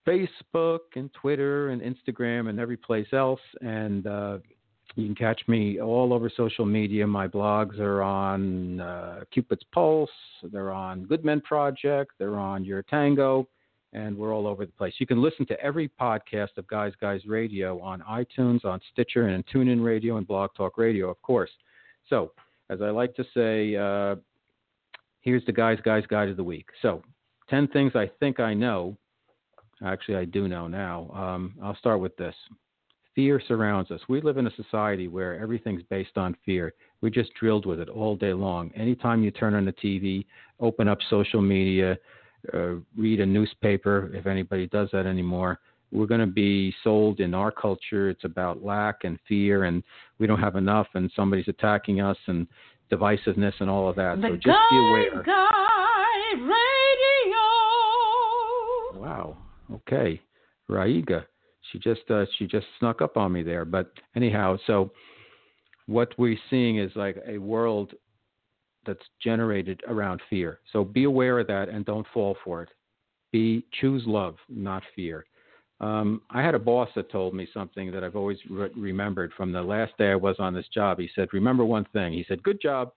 facebook 0.07 0.79
and 0.95 1.13
twitter 1.13 1.69
and 1.69 1.81
instagram 1.81 2.49
and 2.49 2.59
every 2.59 2.77
place 2.77 3.07
else. 3.13 3.41
And 3.61 4.07
uh, 4.07 4.39
you 4.95 5.05
can 5.05 5.15
catch 5.15 5.41
me 5.47 5.79
all 5.79 6.13
over 6.13 6.31
social 6.35 6.65
media. 6.65 7.05
My 7.05 7.27
blogs 7.27 7.79
are 7.79 8.01
on 8.01 8.79
uh, 8.79 9.21
Cupid's 9.31 9.63
Pulse, 9.71 10.09
they're 10.43 10.71
on 10.71 11.05
Good 11.05 11.23
Men 11.23 11.41
Project, 11.41 12.11
they're 12.17 12.37
on 12.37 12.63
Your 12.63 12.81
Tango, 12.83 13.47
and 13.93 14.17
we're 14.17 14.33
all 14.33 14.47
over 14.47 14.65
the 14.65 14.71
place. 14.71 14.93
You 14.97 15.07
can 15.07 15.21
listen 15.21 15.45
to 15.47 15.59
every 15.61 15.89
podcast 15.89 16.57
of 16.57 16.67
Guys 16.67 16.93
Guys 16.99 17.21
Radio 17.25 17.79
on 17.81 18.01
iTunes, 18.01 18.65
on 18.65 18.79
Stitcher, 18.91 19.27
and 19.27 19.45
TuneIn 19.47 19.83
Radio 19.83 20.17
and 20.17 20.27
Blog 20.27 20.51
Talk 20.55 20.77
Radio, 20.77 21.09
of 21.09 21.21
course. 21.21 21.51
So, 22.09 22.31
as 22.69 22.81
I 22.81 22.89
like 22.89 23.15
to 23.15 23.25
say, 23.33 23.75
uh, 23.75 24.15
here's 25.21 25.45
the 25.45 25.51
Guys 25.51 25.79
Guys 25.83 26.03
Guide 26.07 26.29
of 26.29 26.37
the 26.37 26.43
Week. 26.43 26.67
So, 26.81 27.01
10 27.49 27.67
things 27.69 27.93
I 27.95 28.09
think 28.19 28.39
I 28.39 28.53
know. 28.53 28.97
Actually, 29.83 30.17
I 30.17 30.25
do 30.25 30.47
know 30.47 30.67
now. 30.67 31.09
Um, 31.13 31.55
I'll 31.63 31.77
start 31.77 31.99
with 31.99 32.15
this 32.17 32.35
fear 33.19 33.41
surrounds 33.49 33.91
us. 33.91 33.99
We 34.07 34.21
live 34.21 34.37
in 34.37 34.47
a 34.47 34.55
society 34.55 35.09
where 35.09 35.37
everything's 35.41 35.83
based 35.89 36.17
on 36.17 36.37
fear. 36.45 36.73
We're 37.01 37.09
just 37.09 37.33
drilled 37.33 37.65
with 37.65 37.81
it 37.81 37.89
all 37.89 38.15
day 38.15 38.31
long. 38.31 38.71
Anytime 38.77 39.23
you 39.23 39.31
turn 39.31 39.55
on 39.55 39.65
the 39.65 39.73
TV, 39.73 40.25
open 40.61 40.87
up 40.87 40.99
social 41.09 41.41
media, 41.41 41.97
uh, 42.53 42.75
read 42.95 43.19
a 43.19 43.25
newspaper, 43.25 44.09
if 44.13 44.25
anybody 44.25 44.67
does 44.67 44.87
that 44.93 45.05
anymore, 45.05 45.59
we're 45.91 46.05
going 46.05 46.21
to 46.21 46.27
be 46.27 46.73
sold 46.81 47.19
in 47.19 47.33
our 47.33 47.51
culture. 47.51 48.09
It's 48.09 48.23
about 48.23 48.63
lack 48.63 49.03
and 49.03 49.19
fear, 49.27 49.65
and 49.65 49.83
we 50.17 50.25
don't 50.25 50.39
have 50.39 50.55
enough, 50.55 50.87
and 50.93 51.11
somebody's 51.13 51.49
attacking 51.49 51.99
us, 51.99 52.17
and 52.27 52.47
divisiveness, 52.89 53.53
and 53.59 53.69
all 53.69 53.89
of 53.89 53.97
that. 53.97 54.21
The 54.21 54.29
so 54.29 54.35
just 54.35 54.59
be 54.69 54.77
aware. 54.77 55.23
Guy 55.23 56.39
Radio. 56.39 57.41
Wow. 59.01 59.35
Okay. 59.73 60.21
Raiga 60.69 61.25
she 61.71 61.79
just 61.79 62.01
uh, 62.09 62.25
she 62.37 62.47
just 62.47 62.65
snuck 62.79 63.01
up 63.01 63.17
on 63.17 63.31
me 63.31 63.43
there. 63.43 63.65
But 63.65 63.91
anyhow, 64.15 64.57
so 64.67 64.91
what 65.87 66.13
we're 66.17 66.37
seeing 66.49 66.77
is 66.77 66.91
like 66.95 67.17
a 67.27 67.37
world 67.37 67.93
that's 68.85 69.05
generated 69.21 69.81
around 69.87 70.21
fear. 70.29 70.59
So 70.71 70.83
be 70.83 71.03
aware 71.03 71.39
of 71.39 71.47
that 71.47 71.69
and 71.69 71.85
don't 71.85 72.07
fall 72.13 72.37
for 72.43 72.63
it. 72.63 72.69
Be 73.31 73.65
choose 73.79 74.03
love, 74.05 74.35
not 74.47 74.83
fear. 74.95 75.25
Um, 75.81 76.21
I 76.29 76.41
had 76.41 76.55
a 76.55 76.59
boss 76.59 76.89
that 76.95 77.11
told 77.11 77.33
me 77.33 77.47
something 77.53 77.91
that 77.91 78.03
I've 78.03 78.15
always 78.15 78.37
re- 78.49 78.69
remembered 78.75 79.31
from 79.37 79.51
the 79.51 79.61
last 79.61 79.93
day 79.97 80.11
I 80.11 80.15
was 80.15 80.35
on 80.39 80.53
this 80.53 80.67
job. 80.73 80.99
He 80.99 81.09
said, 81.15 81.29
"Remember 81.33 81.63
one 81.63 81.85
thing." 81.93 82.11
He 82.11 82.25
said, 82.27 82.43
"Good 82.43 82.59
job, 82.61 82.93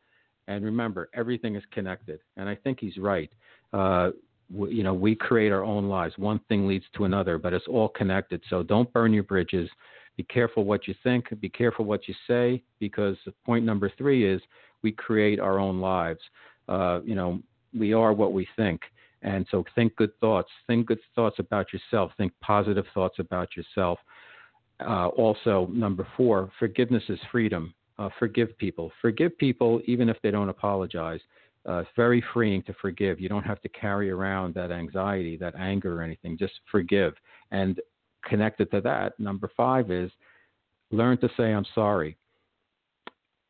and 0.48 0.64
remember 0.64 1.08
everything 1.14 1.54
is 1.54 1.64
connected." 1.70 2.20
And 2.36 2.48
I 2.48 2.56
think 2.56 2.80
he's 2.80 2.98
right. 2.98 3.30
Uh, 3.72 4.10
you 4.52 4.82
know, 4.82 4.94
we 4.94 5.14
create 5.14 5.52
our 5.52 5.64
own 5.64 5.88
lives. 5.88 6.14
One 6.18 6.40
thing 6.48 6.66
leads 6.66 6.84
to 6.96 7.04
another, 7.04 7.38
but 7.38 7.52
it's 7.52 7.66
all 7.68 7.88
connected. 7.88 8.42
So 8.50 8.62
don't 8.62 8.92
burn 8.92 9.12
your 9.12 9.22
bridges. 9.22 9.68
Be 10.16 10.24
careful 10.24 10.64
what 10.64 10.86
you 10.86 10.94
think. 11.02 11.24
Be 11.40 11.48
careful 11.48 11.84
what 11.84 12.06
you 12.06 12.14
say, 12.26 12.62
because 12.78 13.16
point 13.46 13.64
number 13.64 13.90
three 13.96 14.30
is 14.30 14.42
we 14.82 14.92
create 14.92 15.40
our 15.40 15.58
own 15.58 15.80
lives. 15.80 16.20
Uh, 16.68 17.00
you 17.04 17.14
know, 17.14 17.40
we 17.76 17.92
are 17.92 18.12
what 18.12 18.32
we 18.32 18.46
think. 18.56 18.82
And 19.22 19.46
so 19.50 19.64
think 19.74 19.96
good 19.96 20.10
thoughts. 20.20 20.50
Think 20.66 20.86
good 20.86 20.98
thoughts 21.14 21.36
about 21.38 21.72
yourself. 21.72 22.12
Think 22.18 22.32
positive 22.40 22.84
thoughts 22.92 23.18
about 23.18 23.56
yourself. 23.56 23.98
Uh, 24.80 25.08
also, 25.08 25.68
number 25.72 26.06
four, 26.16 26.50
forgiveness 26.58 27.04
is 27.08 27.18
freedom. 27.30 27.72
Uh, 27.98 28.08
forgive 28.18 28.56
people. 28.58 28.90
Forgive 29.00 29.36
people 29.38 29.80
even 29.86 30.08
if 30.08 30.16
they 30.22 30.30
don't 30.30 30.48
apologize 30.48 31.20
Uh, 31.68 31.78
it's 31.78 31.90
very 31.96 32.22
freeing 32.32 32.62
to 32.64 32.74
forgive. 32.80 33.20
You 33.20 33.28
don't 33.28 33.44
have 33.44 33.60
to 33.62 33.68
carry 33.68 34.10
around 34.10 34.54
that 34.54 34.72
anxiety, 34.72 35.36
that 35.36 35.54
anger, 35.56 36.00
or 36.00 36.02
anything. 36.02 36.36
Just 36.36 36.54
forgive. 36.70 37.14
And 37.52 37.80
connected 38.24 38.70
to 38.72 38.80
that, 38.80 39.18
number 39.18 39.50
five 39.56 39.90
is 39.90 40.10
learn 40.90 41.18
to 41.18 41.28
say, 41.36 41.52
I'm 41.52 41.66
sorry. 41.74 42.16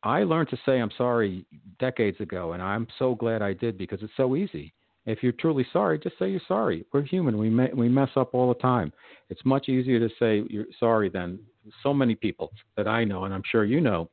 I 0.03 0.23
learned 0.23 0.49
to 0.49 0.57
say 0.65 0.79
I'm 0.79 0.91
sorry 0.97 1.45
decades 1.79 2.19
ago, 2.19 2.53
and 2.53 2.61
I'm 2.61 2.87
so 2.99 3.15
glad 3.15 3.41
I 3.41 3.53
did 3.53 3.77
because 3.77 3.99
it's 4.01 4.13
so 4.17 4.35
easy. 4.35 4.73
If 5.05 5.21
you're 5.21 5.33
truly 5.33 5.65
sorry, 5.73 5.97
just 5.99 6.17
say 6.19 6.29
you're 6.29 6.41
sorry. 6.47 6.85
We're 6.93 7.03
human. 7.03 7.37
We 7.37 7.49
we 7.73 7.89
mess 7.89 8.09
up 8.15 8.33
all 8.33 8.49
the 8.49 8.59
time. 8.59 8.91
It's 9.29 9.43
much 9.45 9.69
easier 9.69 9.99
to 9.99 10.13
say 10.19 10.43
you're 10.49 10.65
sorry 10.79 11.09
than 11.09 11.39
so 11.81 11.93
many 11.93 12.15
people 12.15 12.51
that 12.77 12.87
I 12.87 13.03
know, 13.03 13.25
and 13.25 13.33
I'm 13.33 13.43
sure 13.49 13.65
you 13.65 13.81
know, 13.81 14.09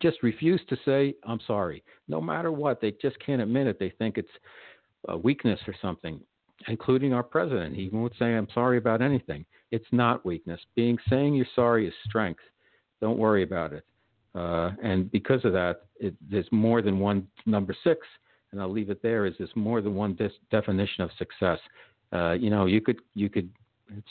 just 0.00 0.22
refuse 0.22 0.60
to 0.68 0.76
say 0.84 1.14
I'm 1.26 1.40
sorry. 1.46 1.82
No 2.08 2.20
matter 2.20 2.52
what, 2.52 2.80
they 2.80 2.92
just 3.02 3.18
can't 3.24 3.42
admit 3.42 3.66
it. 3.66 3.78
They 3.78 3.90
think 3.98 4.18
it's 4.18 4.28
a 5.08 5.16
weakness 5.16 5.60
or 5.66 5.74
something, 5.80 6.20
including 6.68 7.12
our 7.12 7.22
president. 7.22 7.76
He 7.76 7.88
won't 7.88 8.12
say 8.18 8.34
I'm 8.34 8.48
sorry 8.52 8.78
about 8.78 9.02
anything. 9.02 9.44
It's 9.70 9.86
not 9.92 10.24
weakness. 10.24 10.60
Being 10.74 10.98
saying 11.08 11.34
you're 11.34 11.46
sorry 11.54 11.86
is 11.86 11.94
strength. 12.04 12.40
Don't 13.00 13.18
worry 13.18 13.42
about 13.42 13.72
it. 13.72 13.84
Uh, 14.34 14.72
and 14.82 15.10
because 15.10 15.44
of 15.44 15.52
that, 15.52 15.82
it, 15.98 16.14
there's 16.30 16.48
more 16.52 16.82
than 16.82 16.98
one 16.98 17.26
number 17.46 17.74
six, 17.82 18.00
and 18.52 18.60
I'll 18.60 18.70
leave 18.70 18.90
it 18.90 19.02
there. 19.02 19.26
Is 19.26 19.34
there's 19.38 19.50
more 19.54 19.80
than 19.80 19.94
one 19.94 20.14
dis- 20.14 20.32
definition 20.50 21.02
of 21.02 21.10
success? 21.18 21.58
Uh, 22.12 22.32
you 22.32 22.50
know, 22.50 22.66
you 22.66 22.80
could 22.80 23.00
you 23.14 23.28
could 23.28 23.48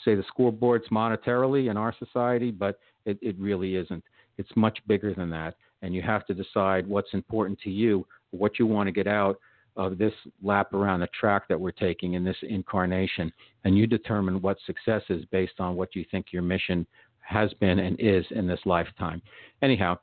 say 0.04 0.14
the 0.14 0.24
scoreboard's 0.28 0.88
monetarily 0.88 1.70
in 1.70 1.76
our 1.76 1.94
society, 1.98 2.50
but 2.50 2.78
it, 3.04 3.18
it 3.22 3.36
really 3.38 3.76
isn't. 3.76 4.02
It's 4.38 4.50
much 4.56 4.78
bigger 4.86 5.14
than 5.14 5.30
that, 5.30 5.56
and 5.86 5.94
you 5.94 6.02
have 6.02 6.26
to 6.26 6.34
decide 6.34 6.86
what's 6.86 7.14
important 7.14 7.58
to 7.60 7.70
you, 7.70 8.04
what 8.32 8.58
you 8.58 8.66
want 8.66 8.88
to 8.88 8.92
get 8.92 9.06
out 9.06 9.38
of 9.76 9.98
this 9.98 10.12
lap 10.42 10.74
around 10.74 11.00
the 11.00 11.08
track 11.18 11.46
that 11.48 11.60
we're 11.60 11.70
taking 11.70 12.14
in 12.14 12.24
this 12.24 12.36
incarnation, 12.42 13.32
and 13.64 13.78
you 13.78 13.86
determine 13.86 14.42
what 14.42 14.56
success 14.66 15.02
is 15.08 15.24
based 15.26 15.60
on 15.60 15.76
what 15.76 15.94
you 15.94 16.04
think 16.10 16.26
your 16.32 16.42
mission 16.42 16.86
has 17.20 17.52
been 17.54 17.78
and 17.78 17.96
is 18.00 18.24
in 18.30 18.46
this 18.46 18.60
lifetime. 18.64 19.22
Anyhow, 19.62 19.98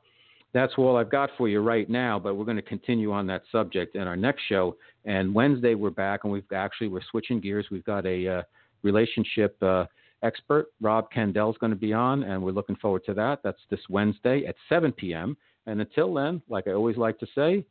that's 0.54 0.72
all 0.78 0.96
I've 0.96 1.10
got 1.10 1.30
for 1.36 1.48
you 1.48 1.60
right 1.60 1.90
now, 1.90 2.18
but 2.18 2.34
we're 2.34 2.44
going 2.44 2.56
to 2.56 2.62
continue 2.62 3.12
on 3.12 3.26
that 3.26 3.42
subject 3.50 3.94
in 3.94 4.02
our 4.02 4.16
next 4.16 4.42
show. 4.48 4.76
And 5.04 5.34
Wednesday 5.34 5.74
we're 5.74 5.90
back, 5.90 6.20
and 6.24 6.32
we've 6.32 6.44
actually 6.54 6.88
we're 6.88 7.02
switching 7.10 7.40
gears. 7.40 7.66
We've 7.70 7.84
got 7.84 8.06
a 8.06 8.38
uh, 8.38 8.42
relationship 8.82 9.60
uh, 9.62 9.84
expert, 10.22 10.68
Rob 10.80 11.10
Kendall, 11.10 11.50
is 11.50 11.58
going 11.58 11.70
to 11.70 11.76
be 11.76 11.92
on, 11.92 12.22
and 12.22 12.42
we're 12.42 12.52
looking 12.52 12.76
forward 12.76 13.04
to 13.06 13.14
that. 13.14 13.40
That's 13.42 13.58
this 13.70 13.80
Wednesday 13.90 14.46
at 14.46 14.54
7 14.68 14.92
p.m. 14.92 15.36
And 15.66 15.80
until 15.80 16.12
then, 16.14 16.42
like 16.48 16.66
I 16.66 16.72
always 16.72 16.96
like 16.96 17.18
to 17.20 17.26
say, 17.34 17.64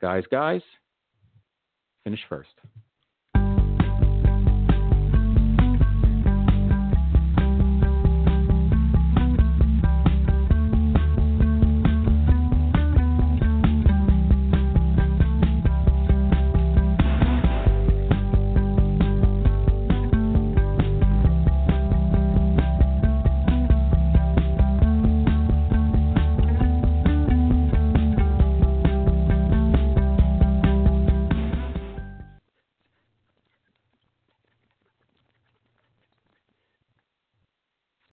guys, 0.00 0.24
guys, 0.30 0.62
finish 2.04 2.20
first. 2.28 2.50